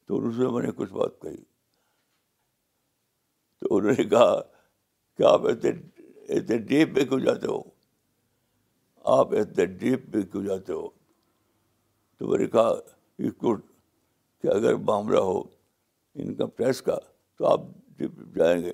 تو 0.06 0.18
ان 0.18 0.32
سے 0.38 0.48
میں 0.54 0.62
نے 0.64 0.72
کچھ 0.78 0.94
بات 0.94 1.22
کہی 1.22 1.44
تو 3.60 3.76
انہوں 3.76 3.92
نے 3.98 4.04
کہا 4.10 4.34
کہ 5.18 5.24
آپ 5.32 5.46
اتنے 5.48 5.72
اتنے 6.38 6.58
ڈیپ 6.70 6.98
میں 6.98 7.04
کیوں 7.06 7.20
جاتے 7.20 7.48
ہو 7.48 7.62
آپ 9.18 9.32
اتنے 9.40 9.66
ڈیپ 9.80 10.02
پہ 10.12 10.22
کیوں 10.32 10.44
جاتے 10.44 10.74
ہو 10.74 10.88
تو 12.18 12.28
میں 12.28 12.38
نے 12.40 12.46
کہا 12.48 12.72
بریکاٹ 13.20 13.62
کہ 14.42 14.48
اگر 14.56 14.76
معاملہ 14.90 15.20
ہو 15.30 15.40
انکم 16.24 16.50
ٹیکس 16.58 16.82
کا 16.82 16.98
تو 17.38 17.48
آپ 17.52 17.62
ڈپ 17.98 18.36
جائیں 18.38 18.62
گے 18.64 18.72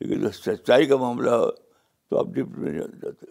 لیکن 0.00 0.30
سچائی 0.40 0.86
کا 0.86 0.96
معاملہ 0.96 1.30
ہو 1.30 1.50
تو 1.50 2.18
آپ 2.18 2.26
ڈپ 2.34 2.58
میں 2.58 2.72
جاتے 2.78 3.26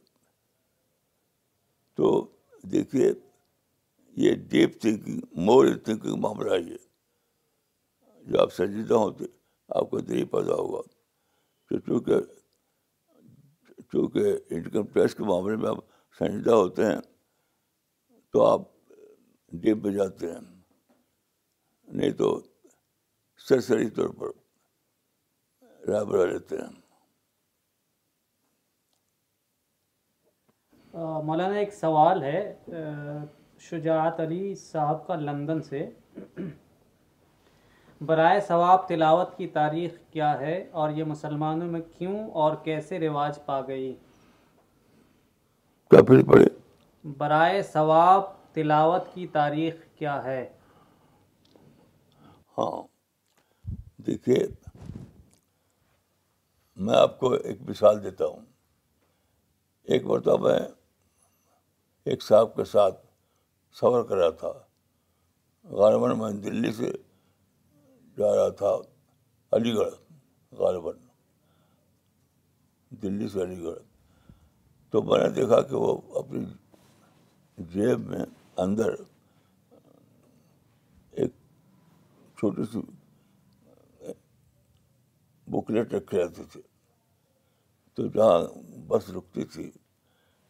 تو 1.96 2.10
دیکھیے 2.72 3.12
یہ 4.26 4.34
ڈیپ 4.50 4.80
تھنکنگ 4.82 5.20
مورل 5.46 5.78
تھنکنگ 5.86 6.16
معاملہ 6.22 6.54
ہے 6.54 6.62
یہ 6.70 6.78
جو 8.32 8.42
آپ 8.42 8.54
سنجیدہ 8.54 8.94
ہوتے 8.94 9.26
آپ 9.80 9.90
کو 9.90 10.00
دہلی 10.00 10.24
پیدا 10.34 10.56
ہوگا 10.56 10.82
تو 11.70 11.80
چونکہ 11.80 12.22
چونکہ 13.92 14.38
انکم 14.56 14.86
ٹیکس 14.94 15.16
کے 15.16 15.24
معاملے 15.24 15.56
میں 15.56 15.70
آپ 15.70 15.80
سنجیدہ 16.20 16.54
ہوتے 16.54 16.86
ہیں 16.86 17.00
تو 18.34 18.46
آپ 18.46 18.62
ڈیپ 19.62 19.88
جاتے 19.96 20.32
ہیں 20.32 20.40
نہیں 22.00 22.12
تو 22.20 22.28
طور 23.96 24.32
پر 25.86 26.28
لیتے 26.32 26.58
ہیں 26.58 26.70
مولانا 31.30 31.56
ایک 31.60 31.74
سوال 31.74 32.22
ہے 32.24 32.42
شجاعت 33.70 34.20
علی 34.20 34.54
صاحب 34.66 35.06
کا 35.08 35.16
لندن 35.20 35.62
سے 35.70 35.86
برائے 38.10 38.40
ثواب 38.48 38.88
تلاوت 38.88 39.36
کی 39.38 39.48
تاریخ 39.58 39.98
کیا 40.12 40.38
ہے 40.40 40.64
اور 40.82 40.90
یہ 40.98 41.04
مسلمانوں 41.14 41.68
میں 41.72 41.82
کیوں 41.98 42.18
اور 42.44 42.56
کیسے 42.64 43.00
رواج 43.08 43.38
پا 43.46 43.60
گئی 43.68 43.94
پھر 46.02 46.22
پڑھیں 46.32 47.08
برائے 47.18 47.62
ثواب 47.72 48.24
تلاوت 48.54 49.14
کی 49.14 49.28
تاریخ 49.32 49.76
کیا 49.98 50.24
ہے 50.24 50.44
ہاں 52.58 52.72
دیکھیے 54.08 54.38
میں 56.86 56.96
آپ 56.98 57.20
کو 57.20 57.32
ایک 57.34 57.62
مثال 57.70 58.04
دیتا 58.04 58.26
ہوں 58.26 58.46
ایک 59.94 60.06
مرتبہ 60.06 60.48
میں 60.52 60.60
ایک 62.10 62.24
صاحب 62.24 62.56
کے 62.56 62.64
ساتھ 62.72 63.06
سفر 63.82 64.04
کر 64.10 64.18
رہا 64.18 64.30
تھا 64.40 64.52
غالباً 65.82 66.18
میں 66.20 66.32
دلی 66.50 66.72
سے 66.74 66.92
جا 68.18 68.36
رہا 68.36 68.50
تھا 68.58 68.76
علی 69.58 69.74
گڑھ 69.76 69.94
غالباً 70.60 70.96
دلی 73.04 73.28
سے 73.30 73.42
علی 73.44 73.62
گڑھ 73.64 73.80
تو 74.94 75.02
میں 75.02 75.18
نے 75.18 75.30
دیکھا 75.36 75.60
کہ 75.70 75.76
وہ 75.76 75.94
اپنی 76.20 76.40
جیب 77.74 78.00
میں 78.10 78.26
اندر 78.64 78.92
ایک 81.22 81.32
چھوٹی 82.40 82.64
سی 82.72 82.82
بکلیٹ 85.52 85.94
رکھے 85.94 86.22
رہتے 86.24 86.44
تھے 86.52 86.62
تو 87.96 88.06
جہاں 88.16 88.38
بس 88.90 89.10
رکتی 89.16 89.44
تھی 89.54 89.70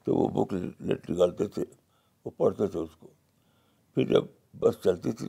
تو 0.05 0.15
وہ 0.15 0.27
بک 0.37 0.53
لیٹ 0.63 1.09
نکالتے 1.09 1.47
تھے 1.55 1.63
وہ 2.25 2.31
پڑھتے 2.37 2.67
تھے 2.73 2.79
اس 2.79 2.95
کو 2.99 3.09
پھر 3.95 4.07
جب 4.13 4.25
بس 4.59 4.81
چلتی 4.83 5.11
تھی 5.21 5.27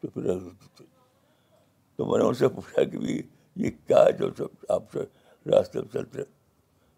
تو 0.00 0.08
پھر 0.08 0.22
رکھ 0.30 0.42
دیتے 0.44 0.68
تھے 0.76 0.84
تو 1.96 2.06
میں 2.10 2.18
نے 2.22 2.26
ان 2.28 2.34
سے 2.42 2.48
پوچھا 2.56 2.84
کہ 2.84 2.98
بھی 3.04 3.20
یہ 3.64 3.70
کیا 3.86 4.04
ہے 4.04 4.28
جو 4.38 4.48
آپ 4.78 4.90
سے 4.92 5.04
راستے 5.54 5.80
میں 5.80 5.92
چلتے 5.92 6.22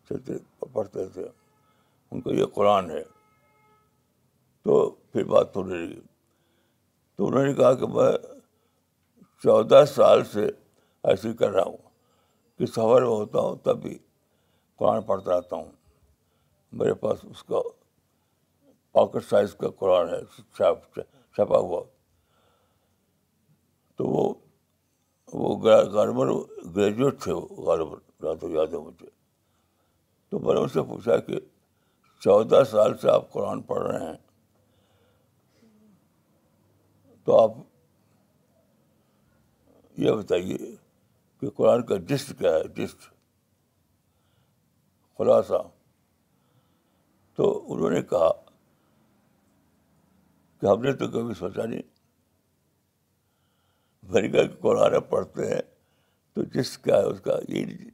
چلتے 0.09 0.39
پڑھتے 0.73 1.09
تھے 1.19 1.27
ان 2.13 2.21
کو 2.21 2.33
یہ 2.33 2.45
قرآن 2.55 2.91
ہے 2.91 3.03
تو 4.65 4.79
پھر 5.13 5.25
بات 5.33 5.53
تھوڑی 5.53 5.73
رہی 5.75 6.01
تو 7.17 7.27
انہوں 7.27 7.47
نے 7.47 7.53
کہا 7.55 7.73
کہ 7.81 7.87
میں 7.95 8.11
چودہ 9.43 9.83
سال 9.95 10.25
سے 10.33 10.47
ایسے 11.11 11.33
کر 11.39 11.51
رہا 11.53 11.63
ہوں 11.67 11.77
کہ 12.59 12.67
سفر 12.67 13.03
میں 13.03 13.11
ہوتا 13.11 13.41
ہوں 13.41 13.57
تب 13.65 13.83
بھی 13.83 13.97
قرآن 14.79 15.01
پڑھتا 15.07 15.37
رہتا 15.37 15.57
ہوں 15.57 15.71
میرے 16.81 16.95
پاس 17.03 17.19
اس 17.31 17.43
کا 17.49 17.61
پاکٹ 18.93 19.25
سائز 19.29 19.55
کا 19.61 19.69
قرآن 19.79 20.09
ہے 20.09 20.21
چھپا 20.57 21.59
ہوا 21.59 21.83
تو 23.97 24.05
وہ 24.09 24.33
وہ 25.39 25.57
غالباً 25.65 26.29
گریجویٹ 26.77 27.21
تھے 27.23 27.33
وہ 27.33 27.47
غالباً 27.67 27.99
یادو 28.27 28.49
یاد 28.51 28.75
ہے 28.75 28.79
مجھے 28.79 29.07
تو 30.31 30.39
میں 30.47 30.55
نے 30.55 30.61
ان 30.61 30.69
سے 30.73 30.83
پوچھا 30.89 31.17
کہ 31.27 31.39
چودہ 32.25 32.63
سال 32.71 32.97
سے 32.99 33.09
آپ 33.11 33.31
قرآن 33.33 33.61
پڑھ 33.67 33.83
رہے 33.87 34.07
ہیں 34.07 34.17
تو 37.25 37.39
آپ 37.41 37.53
یہ 40.01 40.11
بتائیے 40.23 40.57
کہ 41.41 41.51
قرآن 41.57 41.83
کا 41.87 41.97
جس 42.09 42.25
کیا 42.39 42.51
ہے 42.55 42.63
جس 42.77 42.95
خلاصہ 45.19 45.63
تو 47.37 47.47
انہوں 47.73 47.91
نے 47.91 48.03
کہا 48.13 48.31
کہ 50.61 50.67
ہم 50.67 50.83
نے 50.83 50.93
تو 51.01 51.09
کبھی 51.09 51.35
سوچا 51.39 51.65
نہیں 51.65 51.83
بھری 54.13 54.33
گا 54.33 54.43
قرآن 54.61 54.99
پڑھتے 55.09 55.47
ہیں 55.55 55.61
تو 56.35 56.43
جس 56.55 56.77
کیا 56.79 56.97
ہے 56.99 57.05
اس 57.13 57.21
کا 57.25 57.39
یہ 57.49 57.65
نہیں 57.65 57.91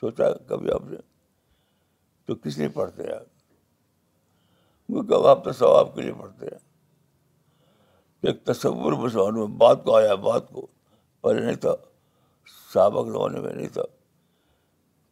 سوچا 0.00 0.32
کبھی 0.48 0.70
ہم 0.72 0.88
نے 0.90 0.96
تو 2.26 2.34
کس 2.44 2.58
نے 2.58 2.68
پڑھتے 2.78 3.02
ہیں 3.12 3.18
وہ 4.94 5.28
آپ 5.28 5.44
تو 5.44 5.52
ثواب 5.58 5.94
کے 5.94 6.02
لیے 6.02 6.12
پڑھتے 6.20 6.46
ہیں 6.52 6.58
ایک 8.30 8.44
تصور 8.44 8.92
مسلمانوں 9.02 9.46
میں 9.48 9.56
بات 9.58 9.82
کو 9.84 9.96
آیا 9.96 10.14
بات 10.26 10.48
کو 10.52 10.66
پہلے 11.22 11.40
نہیں 11.46 11.56
تھا 11.64 11.74
سابق 12.72 13.08
زمانے 13.12 13.40
میں 13.40 13.52
نہیں 13.54 13.68
تھا 13.72 13.82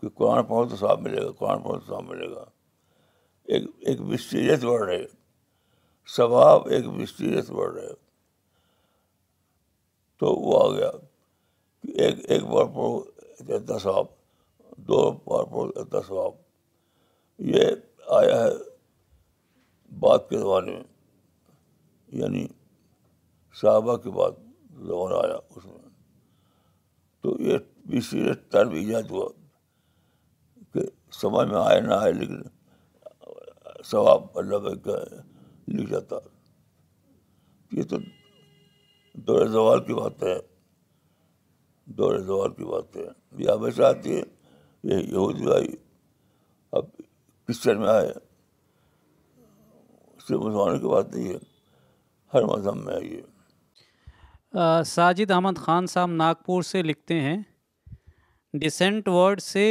کہ 0.00 0.08
قرآن 0.18 0.42
پڑھو 0.44 0.64
تو 0.68 0.76
ثواب 0.76 1.00
ملے 1.00 1.24
گا 1.24 1.30
قرآن 1.38 1.62
پڑھو 1.62 1.78
تو 1.86 2.00
ملے 2.08 2.30
گا 2.34 2.44
ایک 3.54 3.64
ایک 3.88 4.00
مسٹیریس 4.12 4.64
ورڈ 4.64 4.88
ہے 4.90 5.00
ثواب 6.16 6.66
ایک 6.76 6.86
مسٹیریس 7.00 7.50
ورڈ 7.50 7.78
ہے 7.78 7.88
تو 10.18 10.32
وہ 10.40 10.62
آ 10.64 10.70
گیا 10.76 10.90
کہ 11.82 12.00
ایک 12.04 12.24
ایک 12.30 12.44
بار 12.46 12.64
پڑھو 12.74 12.98
پڑھو 13.46 13.62
اتنا 13.62 13.92
دو 14.88 15.02
بار 15.24 15.66
اتنا 15.80 16.00
ثواب 16.08 16.32
یہ 17.54 17.62
آیا 18.20 18.42
ہے 18.44 18.50
بعد 20.02 20.28
کے 20.28 20.38
زمانے 20.38 20.72
میں 20.72 20.82
یعنی 22.22 22.46
صحابہ 23.60 23.96
کے 24.02 24.10
بعد 24.18 24.40
زمانہ 24.86 25.14
آیا 25.26 25.36
اس 25.56 25.64
میں 25.64 25.78
تو 27.22 27.36
یہ 27.42 28.32
طرف 28.50 28.72
ایجاد 28.80 29.10
ہوا 29.10 29.28
کہ 30.72 30.80
سمجھ 31.20 31.48
میں 31.48 31.60
آئے 31.64 31.80
نہ 31.80 31.94
آئے 31.94 32.12
لیکن 32.12 32.42
ثواب 33.90 34.38
اللہ 34.38 34.56
بھائی 34.66 34.78
کا 34.84 34.96
لکھ 35.76 35.90
جاتا 35.90 36.16
یہ 37.76 37.82
تو 37.90 37.96
دور 39.26 39.46
زوال 39.52 39.84
کی 39.84 39.94
بات 39.94 40.22
ہے 40.22 40.34
دور 41.98 42.16
زوال 42.26 42.52
کی 42.54 42.64
بات 42.72 42.96
ہے 42.96 43.02
یہ 43.42 43.50
ہمیشہ 43.50 43.82
آتی 43.88 44.16
ہے 44.16 44.20
یہ 44.92 45.02
یہودی 45.12 45.52
آئی 45.54 45.74
اب 46.78 46.88
کرسچن 46.98 47.80
میں 47.80 47.88
آئے 47.88 48.12
مسلمانوں 50.28 50.78
کی 50.78 50.86
بات 50.88 51.14
نہیں 51.14 51.28
ہے 51.28 51.38
ہر 52.34 52.42
مذہب 52.52 52.76
میں 52.84 52.94
ہے 52.94 53.04
یہ 53.06 54.82
ساجد 54.86 55.30
احمد 55.36 55.58
خان 55.64 55.86
صاحب 55.94 56.10
ناگپور 56.10 56.62
سے 56.62 56.82
لکھتے 56.82 57.20
ہیں 57.20 57.36
ڈسینٹ 58.62 59.08
ورڈ 59.14 59.40
سے 59.40 59.66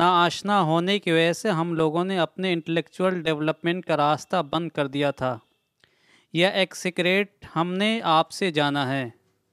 نا 0.00 0.10
آشنا 0.24 0.60
ہونے 0.68 0.98
کی 0.98 1.10
وجہ 1.12 1.32
سے 1.42 1.50
ہم 1.60 1.72
لوگوں 1.80 2.04
نے 2.04 2.18
اپنے 2.18 2.52
انٹلیکچوئل 2.52 3.20
ڈیولپمنٹ 3.22 3.84
کا 3.86 3.96
راستہ 3.96 4.42
بند 4.50 4.70
کر 4.76 4.86
دیا 4.96 5.10
تھا 5.22 5.36
یہ 6.40 6.58
ایک 6.62 6.76
سیکریٹ 6.76 7.44
ہم 7.56 7.72
نے 7.84 7.98
آپ 8.18 8.30
سے 8.32 8.50
جانا 8.60 8.88
ہے 8.92 9.08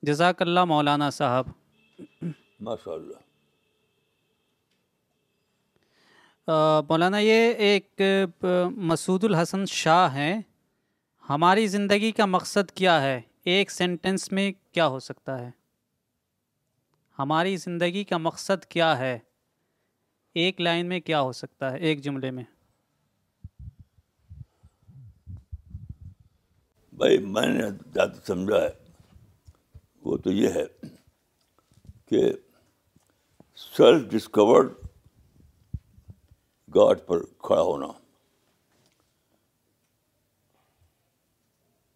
جزاک 0.09 0.41
اللہ 0.41 0.65
مولانا 0.73 1.09
صاحب 1.19 1.47
ماشاء 2.67 2.91
اللہ 2.93 3.27
مولانا 6.89 7.17
یہ 7.19 7.53
ایک 7.67 8.01
مسعود 8.91 9.23
الحسن 9.23 9.65
شاہ 9.71 10.13
ہیں 10.15 10.39
ہماری 11.29 11.65
زندگی 11.73 12.11
کا 12.19 12.25
مقصد 12.25 12.71
کیا 12.77 13.01
ہے 13.01 13.19
ایک 13.53 13.71
سینٹنس 13.71 14.31
میں 14.31 14.51
کیا 14.73 14.87
ہو 14.87 14.99
سکتا 15.07 15.37
ہے 15.39 15.49
ہماری 17.19 17.55
زندگی 17.63 18.03
کا 18.11 18.17
مقصد 18.17 18.65
کیا 18.71 18.97
ہے 18.99 19.17
ایک 20.43 20.61
لائن 20.61 20.89
میں 20.89 20.99
کیا 21.11 21.21
ہو 21.21 21.31
سکتا 21.41 21.71
ہے 21.71 21.77
ایک 21.89 22.01
جملے 22.03 22.31
میں 22.31 22.43
بھائی 26.99 27.17
میں 27.35 27.45
نے 27.47 27.69
زیادہ 27.93 28.19
سمجھا 28.27 28.61
ہے 28.63 28.69
وہ 30.05 30.17
تو 30.23 30.31
یہ 30.31 30.55
ہے 30.59 30.65
کہ 32.09 32.29
سیلف 33.75 34.11
ڈسکورڈ 34.11 34.73
گاٹھ 36.75 37.05
پر 37.07 37.23
کھڑا 37.47 37.61
ہونا 37.61 37.87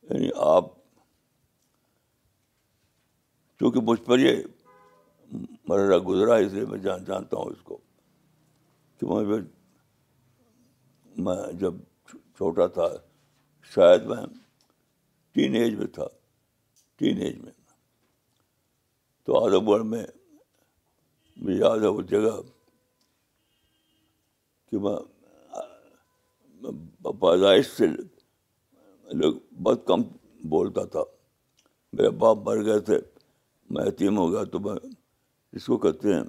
یعنی 0.09 0.29
آپ 0.53 0.65
چونکہ 3.59 3.79
مجھ 3.89 4.01
پر 4.05 4.19
یہ 4.19 4.41
مرحلہ 5.67 5.97
گزرا 6.07 6.35
اس 6.45 6.51
لیے 6.53 6.65
میں 6.69 6.77
جان 6.85 7.03
جانتا 7.05 7.37
ہوں 7.37 7.51
اس 7.51 7.61
کو 7.63 7.77
چونکہ 9.01 9.37
میں 11.25 11.35
جب 11.59 11.73
چھوٹا 12.11 12.67
تھا 12.77 12.87
شاید 13.73 14.03
میں 14.11 14.23
ٹین 15.33 15.55
ایج 15.55 15.75
میں 15.77 15.87
تھا 15.93 16.05
ٹین 16.97 17.21
ایج 17.21 17.37
میں 17.43 17.51
تو 19.25 19.43
آدم 19.45 19.67
گڑھ 19.69 19.83
میں 19.93 20.03
مجھے 21.41 21.55
یاد 21.59 21.77
ہے 21.83 21.87
وہ 21.95 22.01
جگہ 22.11 22.39
کہ 24.73 24.97
پیدائش 27.21 27.65
سے 27.77 27.85
لوگ 29.19 29.33
بہت 29.63 29.85
کم 29.87 30.01
بولتا 30.53 30.83
تھا 30.93 31.03
میرے 31.95 32.09
باپ 32.21 32.37
مر 32.47 32.63
گئے 32.65 32.79
تھے 32.87 32.97
میں 33.75 33.85
یتیم 33.85 34.17
ہو 34.17 34.31
گیا 34.31 34.43
تو 34.51 34.59
میں 34.65 34.75
اس 35.55 35.65
کو 35.65 35.77
کہتے 35.85 36.13
ہیں 36.13 36.23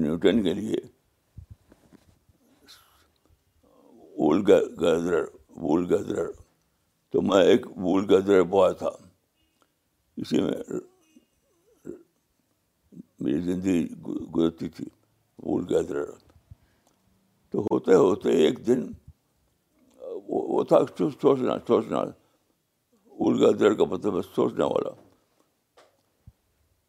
نیوٹن 0.00 0.42
کے 0.42 0.54
لیے 0.54 0.80
وول 4.18 4.42
گیدرر 4.48 5.24
وول 5.62 5.84
گیدرر 5.92 6.30
تو 7.12 7.22
میں 7.28 7.42
ایک 7.44 7.66
وول 7.78 8.04
گیدرر 8.10 8.42
بوائے 8.54 8.72
تھا 8.82 8.90
اسی 10.22 10.40
میں 10.42 10.78
میری 13.20 13.40
زندگی 13.40 13.86
گزرتی 14.06 14.68
تھی 14.78 14.84
وول 15.44 15.64
گیدرر 15.74 16.10
تو 17.50 17.60
ہوتے 17.70 17.94
ہوتے 17.94 18.30
ایک 18.44 18.66
دن 18.66 18.86
وہ 20.28 20.62
تھا 20.70 20.78
سوچنا 20.98 21.54
سوچنا 21.66 21.98
ارگا 23.26 23.50
دیر 23.58 23.74
کا 23.74 23.84
مطلب 23.90 24.20
سوچنے 24.34 24.64
والا 24.72 24.90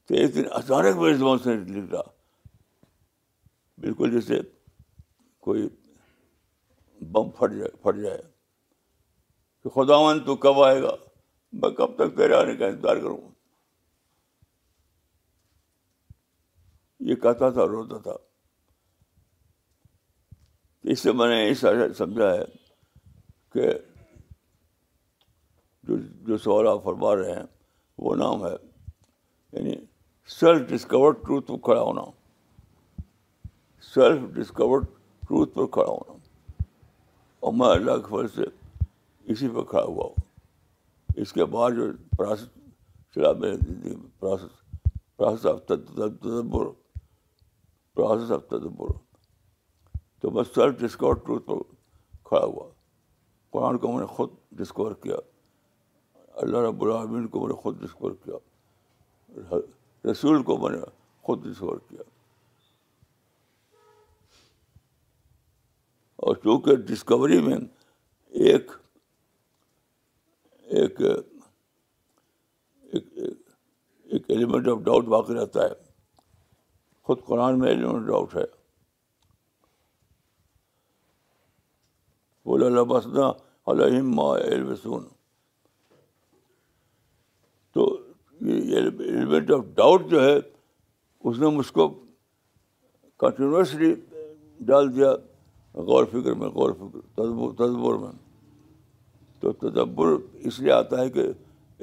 تو 0.07 0.13
ایک 0.15 0.33
دن 0.35 0.45
اچانک 0.59 0.97
میرے 1.01 1.13
زبان 1.17 1.37
سے 1.43 1.55
نکلا 1.57 2.01
بالکل 3.83 4.11
جیسے 4.11 4.39
کوئی 5.47 5.67
بم 7.11 7.29
پھٹ 7.37 7.51
جائے 7.57 7.69
پھٹ 7.83 7.99
جائے 8.01 8.21
تو 9.63 9.69
خداون 9.75 10.23
تو 10.25 10.35
کب 10.47 10.61
آئے 10.63 10.81
گا 10.83 10.91
میں 11.61 11.69
کب 11.77 11.95
تک 11.97 12.15
تیرے 12.17 12.33
آنے 12.35 12.55
کا 12.55 12.67
انتظار 12.67 12.97
کروں 13.01 13.17
یہ 17.09 17.15
کہتا 17.25 17.49
تھا 17.57 17.65
روتا 17.73 17.97
تھا 18.07 18.15
اس 20.91 20.99
سے 21.03 21.11
میں 21.19 21.27
نے 21.27 21.37
سارا 21.59 21.85
سمجھا 21.97 22.31
ہے 22.33 22.43
کہ 23.53 23.67
جو 25.87 25.95
جو 26.27 26.37
سوال 26.43 26.67
آپ 26.67 26.83
فرما 26.83 27.15
رہے 27.15 27.31
ہیں 27.35 27.43
وہ 28.03 28.15
نام 28.15 28.45
ہے 28.45 28.51
یعنی 28.51 29.73
سیلف 30.39 30.61
ڈسکور 30.69 31.13
ٹروتھ 31.23 31.47
پر 31.47 31.57
کھڑا 31.65 31.81
ہونا 31.81 32.03
سیلف 33.93 34.21
ڈسکور 34.35 34.81
ٹروتھ 35.27 35.53
پر 35.55 35.65
کھڑا 35.77 35.87
ہونا 35.87 36.15
اور 37.45 37.53
میں 37.59 37.67
اللہ 37.67 37.97
کے 38.05 38.11
فرض 38.15 38.35
سے 38.35 38.45
اسی 39.33 39.47
پہ 39.55 39.61
کھڑا 39.71 39.83
ہوا 39.83 40.05
ہوں 40.05 41.19
اس 41.21 41.33
کے 41.33 41.45
بعد 41.57 41.71
جو 41.77 41.91
چلا 42.15 43.31
میرے 43.43 43.55
زندگی 43.65 43.95
پراسس 44.19 44.87
پروسیس 45.17 45.45
آف 45.51 45.59
تدبر 45.67 46.67
آف 48.09 48.31
تدبر 48.49 48.95
تو 50.21 50.31
میں 50.31 50.43
سیلف 50.53 50.79
ڈسکور 50.79 51.15
ٹروتھ 51.25 51.45
پر 51.47 51.57
کھڑا 52.29 52.43
ہوا 52.43 52.67
قرآن 53.53 53.77
کو 53.77 53.91
میں 53.91 53.99
نے 53.99 54.05
خود 54.15 54.29
ڈسکور 54.57 54.91
کیا 55.03 55.15
اللہ 56.41 56.57
رب 56.67 56.83
العالمین 56.83 57.27
کو 57.33 57.39
میں 57.39 57.47
نے 57.49 57.55
خود 57.61 57.81
ڈسکور 57.83 58.11
کیا 58.23 58.37
رسول 60.11 60.41
کو 60.49 60.57
میں 60.57 60.69
نے 60.75 60.83
خود 61.27 61.43
ڈسکور 61.47 61.77
کیا 61.89 62.01
اور 66.27 66.35
چونکہ 66.43 66.75
ڈسکوری 66.91 67.39
میں 67.47 67.57
ایک 68.47 68.71
ایک 70.79 71.01
ایلیمنٹ 74.29 74.67
آف 74.67 74.77
ڈاؤٹ 74.85 75.05
باقی 75.15 75.33
رہتا 75.39 75.63
ہے 75.65 75.73
خود 77.05 77.23
قرآن 77.25 77.59
میں 77.59 77.67
ایلیمنٹ 77.69 78.07
ڈاؤٹ 78.07 78.35
ہے 78.35 78.43
بولا 82.47 83.31
علیہم 83.85 84.11
ما 84.15 84.31
سون 84.81 85.03
تو 87.73 87.85
ایلیمنٹ 88.41 89.51
آف 89.51 89.63
ڈاؤٹ 89.75 90.09
جو 90.09 90.23
ہے 90.23 90.35
اس 91.29 91.39
نے 91.39 91.47
مجھ 91.55 91.71
کو 91.77 91.87
کنٹینوسلی 93.23 93.93
ڈال 94.71 94.95
دیا 94.95 95.11
غور 95.89 96.05
فکر 96.11 96.33
میں 96.43 96.47
غور 96.57 96.71
فکر 96.79 97.25
تدبر 97.63 97.97
میں 98.05 98.11
تو 99.41 99.51
تدبر 99.65 100.15
اس 100.47 100.59
لیے 100.59 100.71
آتا 100.71 101.01
ہے 101.01 101.09
کہ 101.17 101.25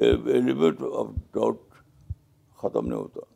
ایلیمنٹ 0.07 0.81
آف 0.99 1.15
ڈاؤٹ 1.35 1.61
ختم 2.61 2.87
نہیں 2.87 2.97
ہوتا 2.99 3.34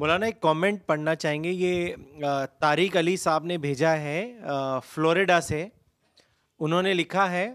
مولانا 0.00 0.26
ایک 0.26 0.40
کامنٹ 0.40 0.80
پڑھنا 0.86 1.14
چاہیں 1.14 1.42
گے 1.42 1.50
یہ 1.50 2.24
طارق 2.60 2.96
علی 2.96 3.16
صاحب 3.16 3.44
نے 3.50 3.56
بھیجا 3.58 3.92
ہے 3.98 4.16
فلوریڈا 4.88 5.40
سے 5.40 5.64
انہوں 6.66 6.82
نے 6.82 6.92
لکھا 6.94 7.30
ہے 7.32 7.46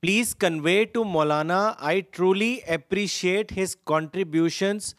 please 0.00 0.34
convey 0.40 0.74
to 0.92 1.04
Maulana 1.12 1.60
I 1.90 2.00
truly 2.16 2.54
appreciate 2.74 3.56
his 3.58 3.74
contributions 3.92 4.94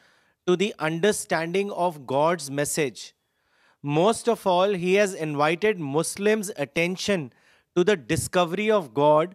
to 0.45 0.55
the 0.63 0.69
understanding 0.89 1.71
of 1.85 1.97
God's 2.11 2.49
message 2.61 2.99
most 3.99 4.29
of 4.29 4.47
all 4.47 4.73
he 4.75 4.97
has 4.99 5.15
invited 5.19 5.79
Muslims 5.99 6.51
attention 6.57 7.27
to 7.75 7.83
the 7.89 7.95
discovery 8.07 8.69
of 8.79 8.89
God 8.97 9.33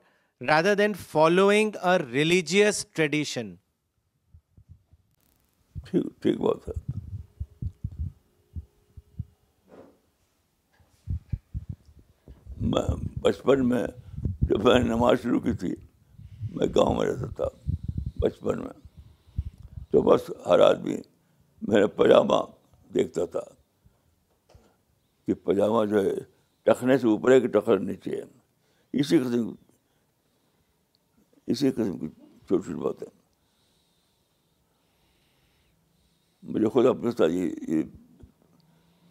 rather 0.49 0.75
than 0.83 0.93
following 1.11 1.77
a 1.83 1.97
religious 2.12 2.85
tradition 2.95 3.55
ٹھیک 5.91 6.05
ٹھیک 6.22 6.41
بات 6.41 6.68
ہے 6.68 6.72
میں 12.70 12.82
بچپن 13.22 13.68
میں 13.68 13.87
جب 14.49 14.64
میں 14.64 14.74
نے 14.78 14.89
نماز 14.89 15.20
شروع 15.22 15.41
کی 15.41 15.53
تھی 15.61 15.74
میں 16.57 16.66
گاؤں 16.76 16.95
میں 16.97 17.07
رہتا 17.07 17.26
تھا 17.37 17.49
بچپن 18.20 18.59
میں 18.64 18.72
تو 19.91 20.03
بس 20.11 20.30
ہر 20.47 20.61
آدمی 20.68 20.97
میرا 21.68 21.87
پاجامہ 21.97 22.43
دیکھتا 22.95 23.24
تھا 23.34 23.41
کہ 25.26 25.34
پاجامہ 25.45 25.84
جو 25.91 26.05
ہے 26.05 26.14
ٹکنے 26.70 26.99
سے 26.99 27.07
اوپر 27.09 27.32
ہے 27.32 27.41
کہ 27.41 27.49
ٹکر 27.59 27.78
نیچے 27.91 28.16
ہے 28.16 28.22
اسی 29.01 29.18
قسم 29.18 29.51
اسی 31.55 31.70
قسم 31.70 31.99
کی 31.99 32.09
چھوٹی 32.09 32.64
چھوٹی 32.64 32.80
باتیں 32.82 33.07
مجھے 36.47 36.68
خود 36.68 36.86
اپنے 36.86 37.11
ساتھ 37.11 37.30
یہ, 37.32 37.82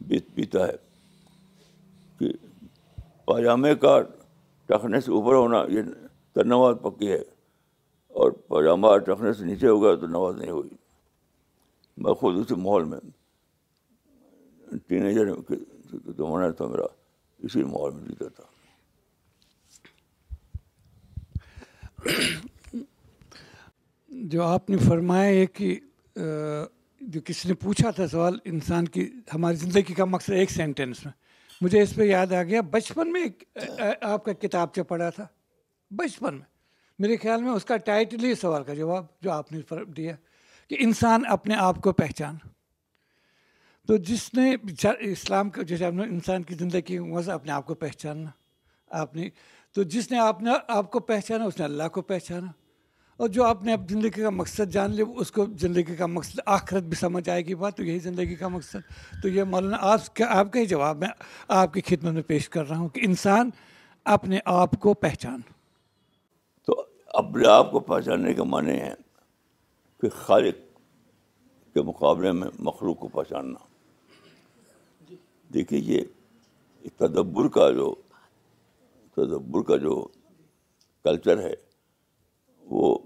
بیت 0.08 0.56
ہے 0.56 0.72
کہ 2.20 2.28
پاجامے 3.26 3.74
کا 3.84 4.00
ٹکنے 4.68 5.00
سے 5.02 5.12
اوپر 5.12 5.36
ہونا 5.36 5.64
یہ 5.74 5.82
تو 6.34 6.74
پکی 6.90 7.12
ہے 7.12 7.20
اور 8.22 8.32
پاجامہ 8.48 8.96
ٹکنے 9.08 9.34
سے 9.34 9.46
نیچے 9.46 9.68
ہو 9.68 9.82
گیا 9.84 9.96
تو 10.02 10.08
نماز 10.08 10.36
نہیں 10.40 10.52
ہوئی 10.52 10.70
میں 12.04 12.14
خود 12.22 12.38
اسی 12.40 12.56
ماحول 12.62 12.84
میں 12.94 13.00
ٹین 14.88 15.06
ایجر 15.06 15.32
زمانہ 16.18 16.52
تھا 16.58 16.68
میرا 16.68 16.86
اسی 17.44 17.64
ماحول 17.64 17.94
میں 17.96 18.16
جیتا 18.20 18.28
تھا 18.28 18.44
جو 24.32 24.44
آپ 24.44 24.70
نے 24.70 24.78
فرمایا 24.88 25.30
ہے 25.40 25.46
کہ 25.46 25.78
جو 27.14 27.20
کسی 27.26 27.48
نے 27.50 27.54
پوچھا 27.62 27.90
تھا 27.96 28.08
سوال 28.12 28.38
انسان 28.52 28.86
کی 28.96 29.10
ہماری 29.34 29.56
زندگی 29.58 29.94
کا 29.94 30.06
مقصد 30.06 30.32
ایک 30.36 30.52
سینٹینس 30.52 31.04
میں 31.06 31.12
مجھے 31.62 31.82
اس 31.82 31.94
پہ 31.96 32.04
یاد 32.04 32.32
آ 32.34 32.42
گیا 32.44 32.62
بچپن 32.72 33.12
میں 33.14 33.24
آپ 34.12 34.24
کا 34.26 34.34
کتاب 34.42 34.74
جو 34.76 34.84
پڑھا 34.92 35.10
تھا 35.16 35.26
بچپن 36.00 36.36
میں 36.36 36.46
میرے 37.00 37.18
خیال 37.24 37.42
میں 37.44 37.52
اس 37.52 37.66
کا 37.66 37.78
ٹائٹل 37.90 38.24
ہی 38.26 38.34
سوال 38.42 38.64
کا 38.64 38.74
جواب 38.74 39.06
جو 39.22 39.32
آپ 39.32 39.52
نے 39.52 39.60
دیا 39.98 40.16
کہ 40.70 40.76
انسان 40.80 41.24
اپنے 41.34 41.56
آپ 41.60 41.82
کو 41.84 41.94
پہچان 41.94 42.36
تو 43.88 43.98
جس 44.10 44.34
نے 44.34 44.54
اسلام 45.12 45.50
کا 45.56 45.62
جیسے 45.70 45.86
آپ 45.86 45.94
نے 45.94 46.04
انسان 46.04 46.44
کی 46.44 46.56
زندگی 46.60 46.98
وہاں 46.98 47.34
اپنے 47.34 47.52
آپ 47.52 47.66
کو 47.68 47.74
پہچاننا 47.86 48.30
آپ 49.02 49.16
نے 49.16 49.30
تو 49.76 49.84
جس 49.96 50.12
نے 50.12 50.20
آپ 50.20 50.42
نے 50.44 50.52
آپ 50.78 50.92
کو 50.92 51.00
پہچانا 51.12 51.46
اس 51.46 51.60
نے 51.60 51.66
اللہ 51.66 51.88
کو 51.94 52.02
پہچانا 52.14 52.52
اور 53.18 53.28
جو 53.36 53.44
آپ 53.44 53.64
نے 53.64 53.72
اب 53.74 53.82
زندگی 53.90 54.22
کا 54.22 54.30
مقصد 54.30 54.70
جان 54.72 54.92
لیا 54.92 55.06
اس 55.22 55.32
کو 55.32 55.46
زندگی 55.60 55.96
کا 55.96 56.06
مقصد 56.06 56.40
آخرت 56.56 56.84
بھی 56.84 56.96
سمجھ 57.00 57.30
آئے 57.30 57.44
گی 57.46 57.56
بات 57.62 57.76
تو 57.78 57.84
یہی 57.84 58.00
زندگی 58.06 58.36
کا 58.36 58.48
مقصد 58.48 58.82
تو 59.22 59.28
یہ 59.28 59.44
مولانا 59.52 59.78
آپ 59.92 60.16
کا 60.16 60.26
آپ 60.40 60.52
کا 60.54 60.60
ہی 60.60 60.66
جواب 60.74 60.96
میں 61.02 61.08
آپ 61.58 61.70
کی 61.74 61.82
خدمت 61.90 62.14
میں 62.14 62.24
پیش 62.28 62.50
کر 62.56 62.64
رہا 62.70 62.78
ہوں 62.78 62.90
کہ 62.96 63.00
انسان 63.06 63.50
اپنے 64.16 64.38
آپ 64.54 64.72
کو 64.82 64.94
پہچان 65.06 65.40
تو 66.66 66.72
اپنے 67.24 67.44
آپ 67.50 67.72
کو 67.72 67.80
پہچاننے 67.92 68.32
کا 68.34 68.44
معنی 68.56 68.76
ہے 68.80 68.94
کہ 70.02 70.08
خالق 70.16 70.56
کے 71.74 71.82
مقابلے 71.92 72.32
میں 72.42 72.48
مخلوق 72.70 73.00
کو 73.00 73.08
پہچاننا 73.14 73.60
دیکھیے 75.54 75.80
یہ 75.94 76.02
تدبر 76.98 77.48
کا 77.58 77.66
جو 77.80 77.88
تدبر 79.16 79.62
کا 79.68 79.76
جو 79.84 80.04
کلچر 81.04 81.38
ہے 81.48 81.54
وہ 82.70 82.98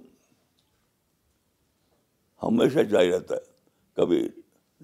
ہمیشہ 2.43 2.80
جاری 2.89 3.12
رہتا 3.12 3.36
ہے 3.36 3.97
کبھی 4.01 4.28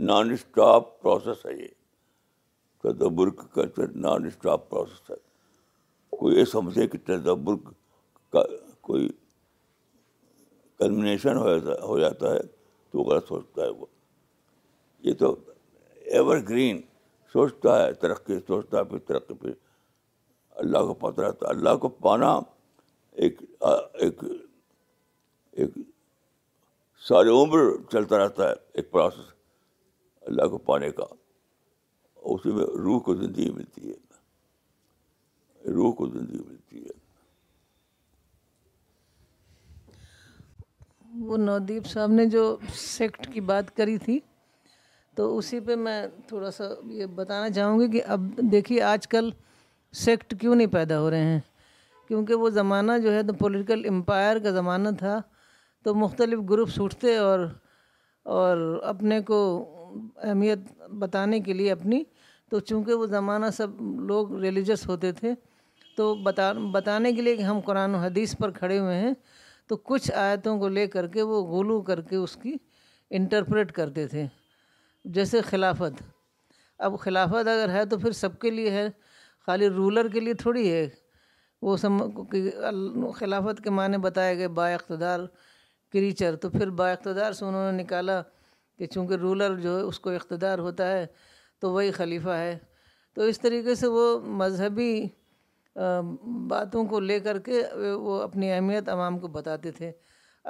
نان 0.07 0.31
اسٹاپ 0.33 0.99
پروسیس 1.01 1.45
ہے 1.45 1.53
یہ 1.61 1.67
تدبر 2.83 3.29
کا 3.37 3.43
کلچر 3.53 3.91
نان 4.07 4.25
اسٹاپ 4.25 4.69
پروسیس 4.69 5.09
ہے 5.09 5.15
کوئی 6.19 6.37
یہ 6.39 6.45
سمجھے 6.51 6.87
کہ 6.87 6.97
تدبر 7.05 7.53
کا 8.33 8.41
کوئی 8.87 9.07
کلمنیشن 10.79 11.37
ہو 11.37 11.55
جاتا 11.57 11.83
ہو 11.85 11.99
جاتا 11.99 12.33
ہے 12.33 12.39
تو 12.91 12.99
وہ 12.99 13.03
غلط 13.11 13.27
سوچتا 13.27 13.61
ہے 13.63 13.69
وہ 13.69 13.85
یہ 15.03 15.13
تو 15.19 15.35
ایور 16.13 16.37
گرین 16.49 16.81
سوچتا 17.33 17.83
ہے 17.85 17.93
ترقی 18.01 18.39
سوچتا 18.47 18.79
ہے 18.79 18.83
پھر 18.83 18.99
ترقی 19.07 19.33
پھر 19.41 19.53
اللہ 20.63 20.83
کو 20.87 20.93
پاتا 20.93 21.27
رہتا 21.27 21.45
ہے 21.47 21.51
اللہ 21.53 21.75
کو 21.81 21.89
پانا 22.07 22.33
ایک 23.13 23.41
ایک 24.01 24.23
ایک 25.55 25.69
ساری 27.07 27.29
عمر 27.41 27.59
چلتا 27.91 28.17
رہتا 28.17 28.47
ہے 28.49 28.53
ایک 28.77 28.89
پروسیس 28.91 29.25
اللہ 30.27 30.47
کو 30.51 30.57
پانے 30.69 30.89
کا 30.97 31.03
اسی 32.33 32.51
میں 32.53 32.63
روح 32.83 32.99
کو 33.05 33.15
زندگی 33.15 33.49
ملتی 33.55 33.89
ہے 33.89 35.71
روح 35.73 35.93
کو 35.95 36.07
زندگی 36.07 36.39
ملتی 36.47 36.83
ہے 36.85 37.03
وہ 41.27 41.37
نودیپ 41.37 41.85
صاحب 41.87 42.11
نے 42.11 42.25
جو 42.29 42.41
سیکٹ 42.77 43.27
کی 43.33 43.41
بات 43.51 43.75
کری 43.77 43.97
تھی 44.05 44.19
تو 45.15 45.27
اسی 45.37 45.59
پہ 45.67 45.75
میں 45.83 45.97
تھوڑا 46.27 46.51
سا 46.51 46.63
یہ 46.97 47.05
بتانا 47.21 47.49
چاہوں 47.55 47.79
گی 47.79 47.87
کہ 47.91 48.01
اب 48.15 48.23
دیکھیے 48.51 48.81
آج 48.93 49.07
کل 49.15 49.29
سیکٹ 50.03 50.33
کیوں 50.39 50.55
نہیں 50.55 50.71
پیدا 50.73 50.99
ہو 51.01 51.09
رہے 51.09 51.25
ہیں 51.31 51.39
کیونکہ 52.07 52.33
وہ 52.41 52.49
زمانہ 52.59 52.97
جو 53.03 53.13
ہے 53.13 53.23
تو 53.27 53.33
پولیٹیکل 53.39 53.85
امپائر 53.89 54.39
کا 54.43 54.51
زمانہ 54.59 54.89
تھا 54.99 55.19
تو 55.85 55.93
مختلف 55.95 56.39
گروپس 56.49 56.79
اٹھتے 56.81 57.15
اور 57.23 57.39
اور 58.35 58.57
اپنے 58.91 59.19
کو 59.25 59.37
اہمیت 60.23 60.59
بتانے 60.99 61.39
کے 61.47 61.53
لیے 61.53 61.71
اپنی 61.71 62.03
تو 62.51 62.59
چونکہ 62.71 62.93
وہ 63.01 63.05
زمانہ 63.11 63.45
سب 63.57 63.81
لوگ 64.11 64.33
ریلیجس 64.43 64.87
ہوتے 64.89 65.11
تھے 65.19 65.33
تو 65.97 66.13
بتا 66.23 66.51
بتانے 66.71 67.11
کے 67.13 67.21
لیے 67.21 67.35
کہ 67.35 67.43
ہم 67.49 67.59
قرآن 67.65 67.95
و 67.95 67.97
حدیث 68.05 68.35
پر 68.37 68.51
کھڑے 68.57 68.79
ہوئے 68.79 68.95
ہیں 69.01 69.13
تو 69.67 69.77
کچھ 69.91 70.11
آیتوں 70.25 70.57
کو 70.59 70.67
لے 70.77 70.87
کر 70.97 71.07
کے 71.13 71.21
وہ 71.31 71.43
غلو 71.53 71.81
کر 71.91 72.01
کے 72.09 72.15
اس 72.23 72.35
کی 72.41 72.55
انٹرپریٹ 73.19 73.71
کرتے 73.79 74.07
تھے 74.07 74.25
جیسے 75.17 75.41
خلافت 75.51 76.01
اب 76.85 76.99
خلافت 76.99 77.47
اگر 77.57 77.69
ہے 77.73 77.85
تو 77.91 77.97
پھر 77.99 78.11
سب 78.25 78.39
کے 78.39 78.49
لیے 78.51 78.69
ہے 78.71 78.87
خالی 79.45 79.69
رولر 79.79 80.07
کے 80.13 80.19
لیے 80.19 80.33
تھوڑی 80.45 80.71
ہے 80.71 80.87
وہ 81.67 81.77
سم 81.85 82.01
خلافت 83.19 83.63
کے 83.63 83.69
معنی 83.79 83.97
بتائے 84.09 84.37
گئے 84.37 84.47
با 84.59 84.67
اقتدار 84.73 85.19
کریچر 85.95 86.35
تو 86.43 86.49
پھر 86.53 86.69
با 86.79 86.87
اقتدار 86.91 87.31
سے 87.33 87.45
انہوں 87.45 87.71
نے 87.71 87.81
نکالا 87.83 88.21
کہ 88.77 88.85
چونکہ 88.93 89.19
رولر 89.25 89.53
جو 89.65 89.75
ہے 89.75 89.81
اس 89.81 89.99
کو 90.05 90.09
اقتدار 90.15 90.59
ہوتا 90.63 90.87
ہے 90.91 91.05
تو 91.61 91.71
وہی 91.73 91.91
خلیفہ 91.97 92.33
ہے 92.39 92.57
تو 93.15 93.23
اس 93.33 93.39
طریقے 93.39 93.75
سے 93.81 93.87
وہ 93.93 94.01
مذہبی 94.41 94.87
باتوں 96.53 96.83
کو 96.93 96.99
لے 97.09 97.19
کر 97.27 97.39
کے 97.45 97.61
وہ 98.07 98.19
اپنی 98.21 98.51
اہمیت 98.51 98.89
عوام 98.95 99.19
کو 99.19 99.27
بتاتے 99.37 99.71
تھے 99.77 99.91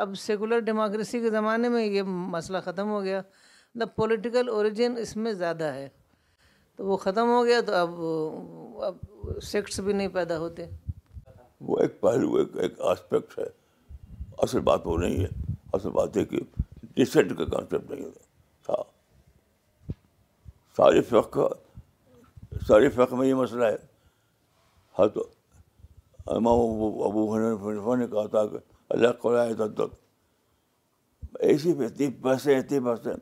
اب 0.03 0.15
سیکولر 0.21 0.59
ڈیموکریسی 0.69 1.19
کے 1.25 1.29
زمانے 1.35 1.69
میں 1.75 1.83
یہ 1.85 2.09
مسئلہ 2.37 2.57
ختم 2.69 2.89
ہو 2.93 3.01
گیا 3.03 3.19
مطلب 3.21 3.95
پولیٹیکل 3.95 4.49
اوریجن 4.57 4.95
اس 5.01 5.15
میں 5.25 5.31
زیادہ 5.43 5.71
ہے 5.75 5.87
تو 6.77 6.85
وہ 6.87 6.97
ختم 7.05 7.29
ہو 7.35 7.43
گیا 7.45 7.59
تو 7.69 7.75
اب 7.81 7.93
اب 8.91 9.41
سیکٹس 9.51 9.79
بھی 9.87 9.93
نہیں 10.01 10.07
پیدا 10.19 10.39
ہوتے 10.45 10.65
وہ 11.69 11.79
ایک 11.81 11.99
پہلو 12.01 12.33
ایک 12.41 12.57
ایک 12.67 12.81
آسپیکٹ 12.93 13.37
ہے 13.39 13.47
اصل 14.43 14.59
بات 14.69 14.87
وہ 14.87 14.97
نہیں 14.97 15.23
ہے 15.23 15.27
اصل 15.73 15.89
بات 15.95 16.17
یہ 16.17 16.23
کہ 16.31 16.39
ڈسینٹ 16.95 17.37
کا 17.37 17.45
کانسیپٹ 17.45 17.89
نہیں 17.91 18.05
ہے 18.05 18.09
تھا 18.65 18.73
ہاں۔ 18.73 18.83
سارے 20.77 21.01
فق 21.09 21.37
سارے 22.67 22.89
فق 22.95 23.13
میں 23.13 23.27
یہ 23.27 23.33
مسئلہ 23.35 23.65
ہے 23.65 23.75
ہاں 24.99 25.07
تو 25.15 25.27
امام 26.35 26.59
ابو 27.07 27.23
حنیفہ 27.33 27.95
نے 27.99 28.07
کہا 28.11 28.25
تھا 28.35 28.45
کہ 28.51 28.57
اللہ 28.89 29.21
کو 29.21 29.93
ایسی 31.45 31.71
اتنی 31.85 32.07
پیسے 32.21 32.55
اتنی 32.57 32.79
پیسے 32.85 33.13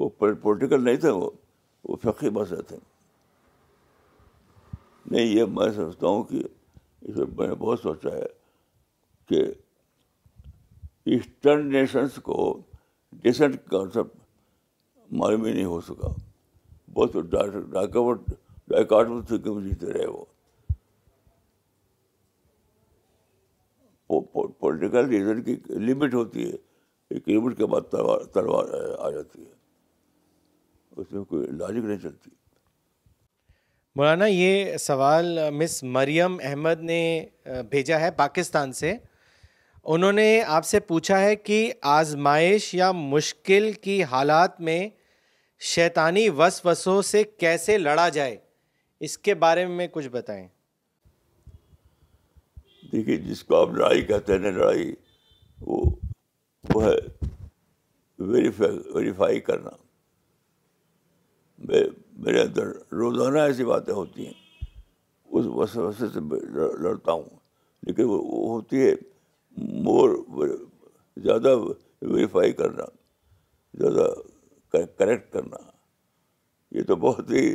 وہ 0.00 0.08
پولیٹیکل 0.18 0.84
نہیں 0.84 0.96
تھے 1.04 1.10
وہ 1.10 1.30
وہ 1.88 1.96
فقی 2.02 2.30
پیسے 2.34 2.60
تھے 2.68 2.76
نہیں 5.10 5.24
یہ 5.26 5.44
میں 5.58 5.70
سمجھتا 5.76 6.06
ہوں 6.06 6.22
کہ 6.30 6.42
اس 7.02 7.16
میں 7.16 7.46
نے 7.48 7.54
بہت 7.58 7.80
سوچا 7.80 8.14
ہے 8.14 8.24
کہ 9.28 9.40
ایسٹرن 11.14 11.64
نیشنس 11.72 12.14
کو 12.22 12.36
ڈیسنٹ 13.22 13.56
کانسیپٹ 13.70 14.16
معلوم 15.18 15.42
ہی 15.44 15.52
نہیں 15.52 15.64
ہو 15.72 15.80
سکا 15.88 16.08
بہت 16.94 17.10
میں 17.16 17.24
جیتے 19.64 19.86
رہے 19.92 20.06
وہ 20.06 20.24
پولیٹیکل 24.60 25.04
ریزن 25.08 25.36
کی 25.42 25.54
لمٹ 25.90 26.12
ہوتی 26.14 26.40
ہے 26.50 26.56
ایک 27.14 27.28
لمٹ 27.28 27.54
کے 27.58 27.64
بعد 27.72 27.84
تلوار 27.90 28.20
تلوار 28.34 28.66
آ 29.06 29.08
جاتی 29.10 29.38
ہے 29.44 29.52
اس 31.00 31.06
میں 31.12 31.22
کوئی 31.32 31.42
لاجک 31.58 31.84
نہیں 31.84 31.98
چلتی 32.02 32.30
مولانا 33.96 34.26
یہ 34.26 34.76
سوال 34.80 35.38
مس 35.62 35.82
مریم 35.98 36.36
احمد 36.48 36.78
نے 36.92 37.00
بھیجا 37.70 37.98
ہے 38.00 38.10
پاکستان 38.16 38.68
سے 38.82 38.90
انہوں 39.94 40.12
نے 40.12 40.28
آپ 40.52 40.64
سے 40.66 40.78
پوچھا 40.86 41.18
ہے 41.20 41.34
کہ 41.36 41.58
آزمائش 41.88 42.72
یا 42.74 42.90
مشکل 42.92 43.70
کی 43.82 44.02
حالات 44.10 44.60
میں 44.68 44.78
شیطانی 45.74 46.28
وسوسوں 46.38 47.00
سے 47.10 47.22
کیسے 47.42 47.76
لڑا 47.78 48.08
جائے 48.16 48.36
اس 49.08 49.16
کے 49.28 49.34
بارے 49.46 49.66
میں 49.76 49.86
کچھ 49.92 50.08
بتائیں 50.12 50.46
دیکھیے 52.92 53.16
جس 53.28 53.44
کو 53.44 53.60
آپ 53.60 53.68
لڑائی 53.76 54.02
کہتے 54.10 54.32
ہیں 54.32 54.50
لڑائی 54.50 54.92
وہ 55.66 56.82
ہے 56.84 56.94
ویریفائی 58.18 59.40
کرنا 59.50 59.70
میرے 61.68 62.40
اندر 62.40 62.66
روزانہ 63.00 63.38
ایسی 63.40 63.64
باتیں 63.64 63.94
ہوتی 63.94 64.26
ہیں 64.26 64.68
اس 65.38 65.46
وسوسے 65.54 66.06
سے 66.14 66.20
لڑتا 66.82 67.12
ہوں 67.12 67.28
لیکن 67.86 68.04
وہ 68.08 68.18
ہوتی 68.52 68.86
ہے 68.86 68.92
مور 69.56 70.10
زیادہ 71.24 71.54
ویریفائی 71.60 72.52
کرنا 72.52 72.84
زیادہ 73.80 74.08
کریکٹ 74.98 75.32
کرنا 75.32 75.56
یہ 76.78 76.82
تو 76.88 76.96
بہت 77.04 77.30
ہی 77.30 77.46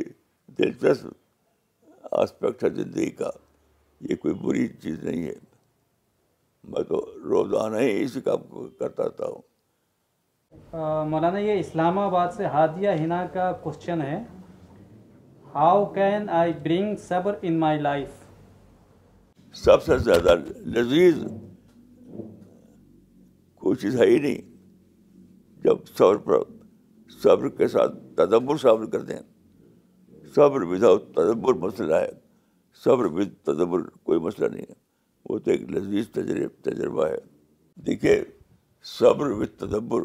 دلچسپ 0.58 2.12
آسپیکٹ 2.20 2.64
ہے 2.64 2.68
زندگی 2.68 3.10
کا 3.20 3.30
یہ 4.10 4.16
کوئی 4.22 4.34
بری 4.42 4.66
چیز 4.82 5.02
نہیں 5.04 5.22
ہے 5.26 5.34
میں 6.72 6.82
تو 6.88 7.00
روزانہ 7.28 7.76
ہی 7.82 8.02
اسی 8.02 8.20
کام 8.20 8.42
کرتا 8.78 9.02
رہتا 9.04 9.26
ہوں 9.28 9.40
مولانا 11.10 11.38
یہ 11.38 11.58
اسلام 11.58 11.98
آباد 11.98 12.28
سے 12.36 12.46
ہادیہ 12.54 12.90
ہنا 13.04 13.24
کا 13.32 13.50
کوشچن 13.62 14.02
ہے 14.02 14.18
ہاؤ 15.54 15.84
کین 15.94 16.28
آئی 16.40 16.52
برنگ 16.64 16.96
صبر 17.08 17.38
ان 17.42 17.58
مائی 17.60 17.78
لائف 17.80 18.10
سب 19.64 19.82
سے 19.82 19.98
زیادہ 20.04 20.34
لذیذ 20.76 21.24
کوئی 23.62 23.76
چیز 23.80 23.96
ہے 24.00 24.06
ہی 24.08 24.18
نہیں 24.18 24.40
جب 25.64 25.86
صبر 25.96 26.16
پر 26.24 26.38
صبر 27.22 27.48
کے 27.58 27.66
ساتھ 27.74 27.94
تدبر 28.16 28.56
شامل 28.62 28.86
کر 28.90 29.02
دیں 29.10 29.18
صبر 30.34 30.62
وداؤٹ 30.72 31.02
تدبر 31.16 31.54
مسئلہ 31.66 31.94
ہے 32.04 32.08
صبر 32.84 33.04
ود 33.18 33.34
تدبر 33.50 33.82
کوئی 34.10 34.18
مسئلہ 34.24 34.48
نہیں 34.54 34.66
ہے 34.70 34.74
وہ 35.28 35.38
تو 35.44 35.50
ایک 35.50 35.62
لذیذ 35.74 36.08
تجرب 36.14 36.56
تجربہ 36.70 37.06
ہے 37.08 37.18
دیکھیے 37.86 38.16
صبر 38.96 39.30
ود 39.42 39.54
تدبر 39.58 40.02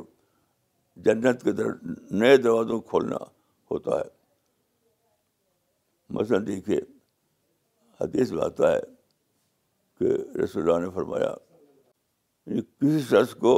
جنت 1.09 1.43
کے 1.43 1.51
در 1.61 1.71
نئے 2.23 2.37
دروازوں 2.43 2.79
کھولنا 2.93 3.17
ہوتا 3.71 3.97
ہے 3.99 4.09
مثلاً 6.19 6.45
دیکھیے 6.47 6.79
حدیث 8.01 8.33
آتا 8.51 8.71
ہے 8.73 8.79
کہ 9.99 10.15
رسول 10.43 10.63
اللہ 10.63 10.83
نے 10.85 10.89
فرمایا 10.99 11.33
یعنی 12.47 12.61
کسی 12.79 12.99
شخص 13.09 13.33
کو 13.39 13.53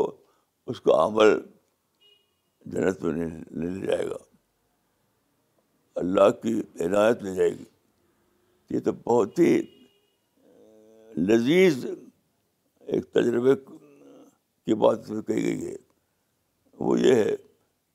اس 0.70 0.80
کا 0.82 0.94
عمل 1.06 1.34
جنت 2.72 3.04
میں 3.04 3.12
نہیں 3.14 3.74
لے 3.74 3.86
جائے 3.88 4.06
گا 4.10 4.16
اللہ 6.02 6.30
کی 6.44 6.54
عنایت 6.86 7.22
لے 7.24 7.34
جائے 7.36 7.50
گی 7.58 7.64
یہ 8.76 8.80
تو 8.86 8.92
بہت 9.04 9.40
ہی 9.40 9.62
لذیذ 11.28 11.86
ایک 12.96 13.12
تجربے 13.14 13.56
کی 13.66 14.74
بات 14.86 15.08
کہی 15.28 15.44
گئی 15.46 15.66
ہے 15.68 15.76
وہ 16.88 17.00
یہ 17.00 17.16
ہے 17.24 17.36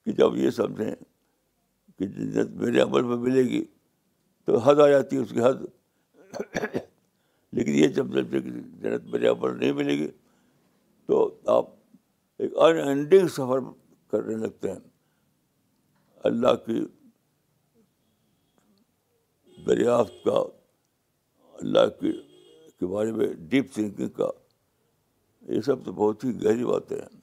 کہ 0.05 0.12
جب 0.22 0.36
یہ 0.36 0.51
سمجھیں 0.62 0.95
کہ 1.99 2.07
جنت 2.07 2.51
میرے 2.62 2.80
عمل 2.80 3.03
میں 3.11 3.16
ملے 3.28 3.42
گی 3.49 3.64
تو 4.47 4.59
حد 4.64 4.80
آ 4.80 4.88
جاتی 4.90 5.16
ہے 5.16 5.22
اس 5.22 5.30
کی 5.32 5.40
حد 5.42 5.64
لیکن 7.53 7.74
یہ 7.74 7.86
جب 7.97 8.07
سمجھے 8.12 8.40
کہ 8.40 8.51
جنت 8.51 9.12
میرے 9.14 9.28
عمل 9.28 9.59
نہیں 9.59 9.72
ملے 9.80 9.99
گی 9.99 10.09
تو 11.07 11.28
آپ 11.52 11.66
ایک 12.42 12.55
ان 12.64 12.76
اینڈنگ 12.88 13.26
سفر 13.36 13.59
کرنے 14.11 14.36
لگتے 14.44 14.68
ہیں 14.72 14.78
اللہ 16.28 16.55
کی 16.66 16.84
دریافت 19.66 20.24
کا 20.24 20.38
اللہ 21.61 21.88
کی 22.00 22.12
کے 22.80 22.86
بارے 22.92 23.12
میں 23.12 23.26
ڈیپ 23.50 23.72
تھنکنگ 23.74 24.09
کا 24.16 24.30
یہ 25.55 25.61
سب 25.66 25.84
تو 25.84 25.92
بہت 25.92 26.24
ہی 26.24 26.34
گہری 26.44 26.64
باتیں 26.64 26.96
ہیں 27.00 27.22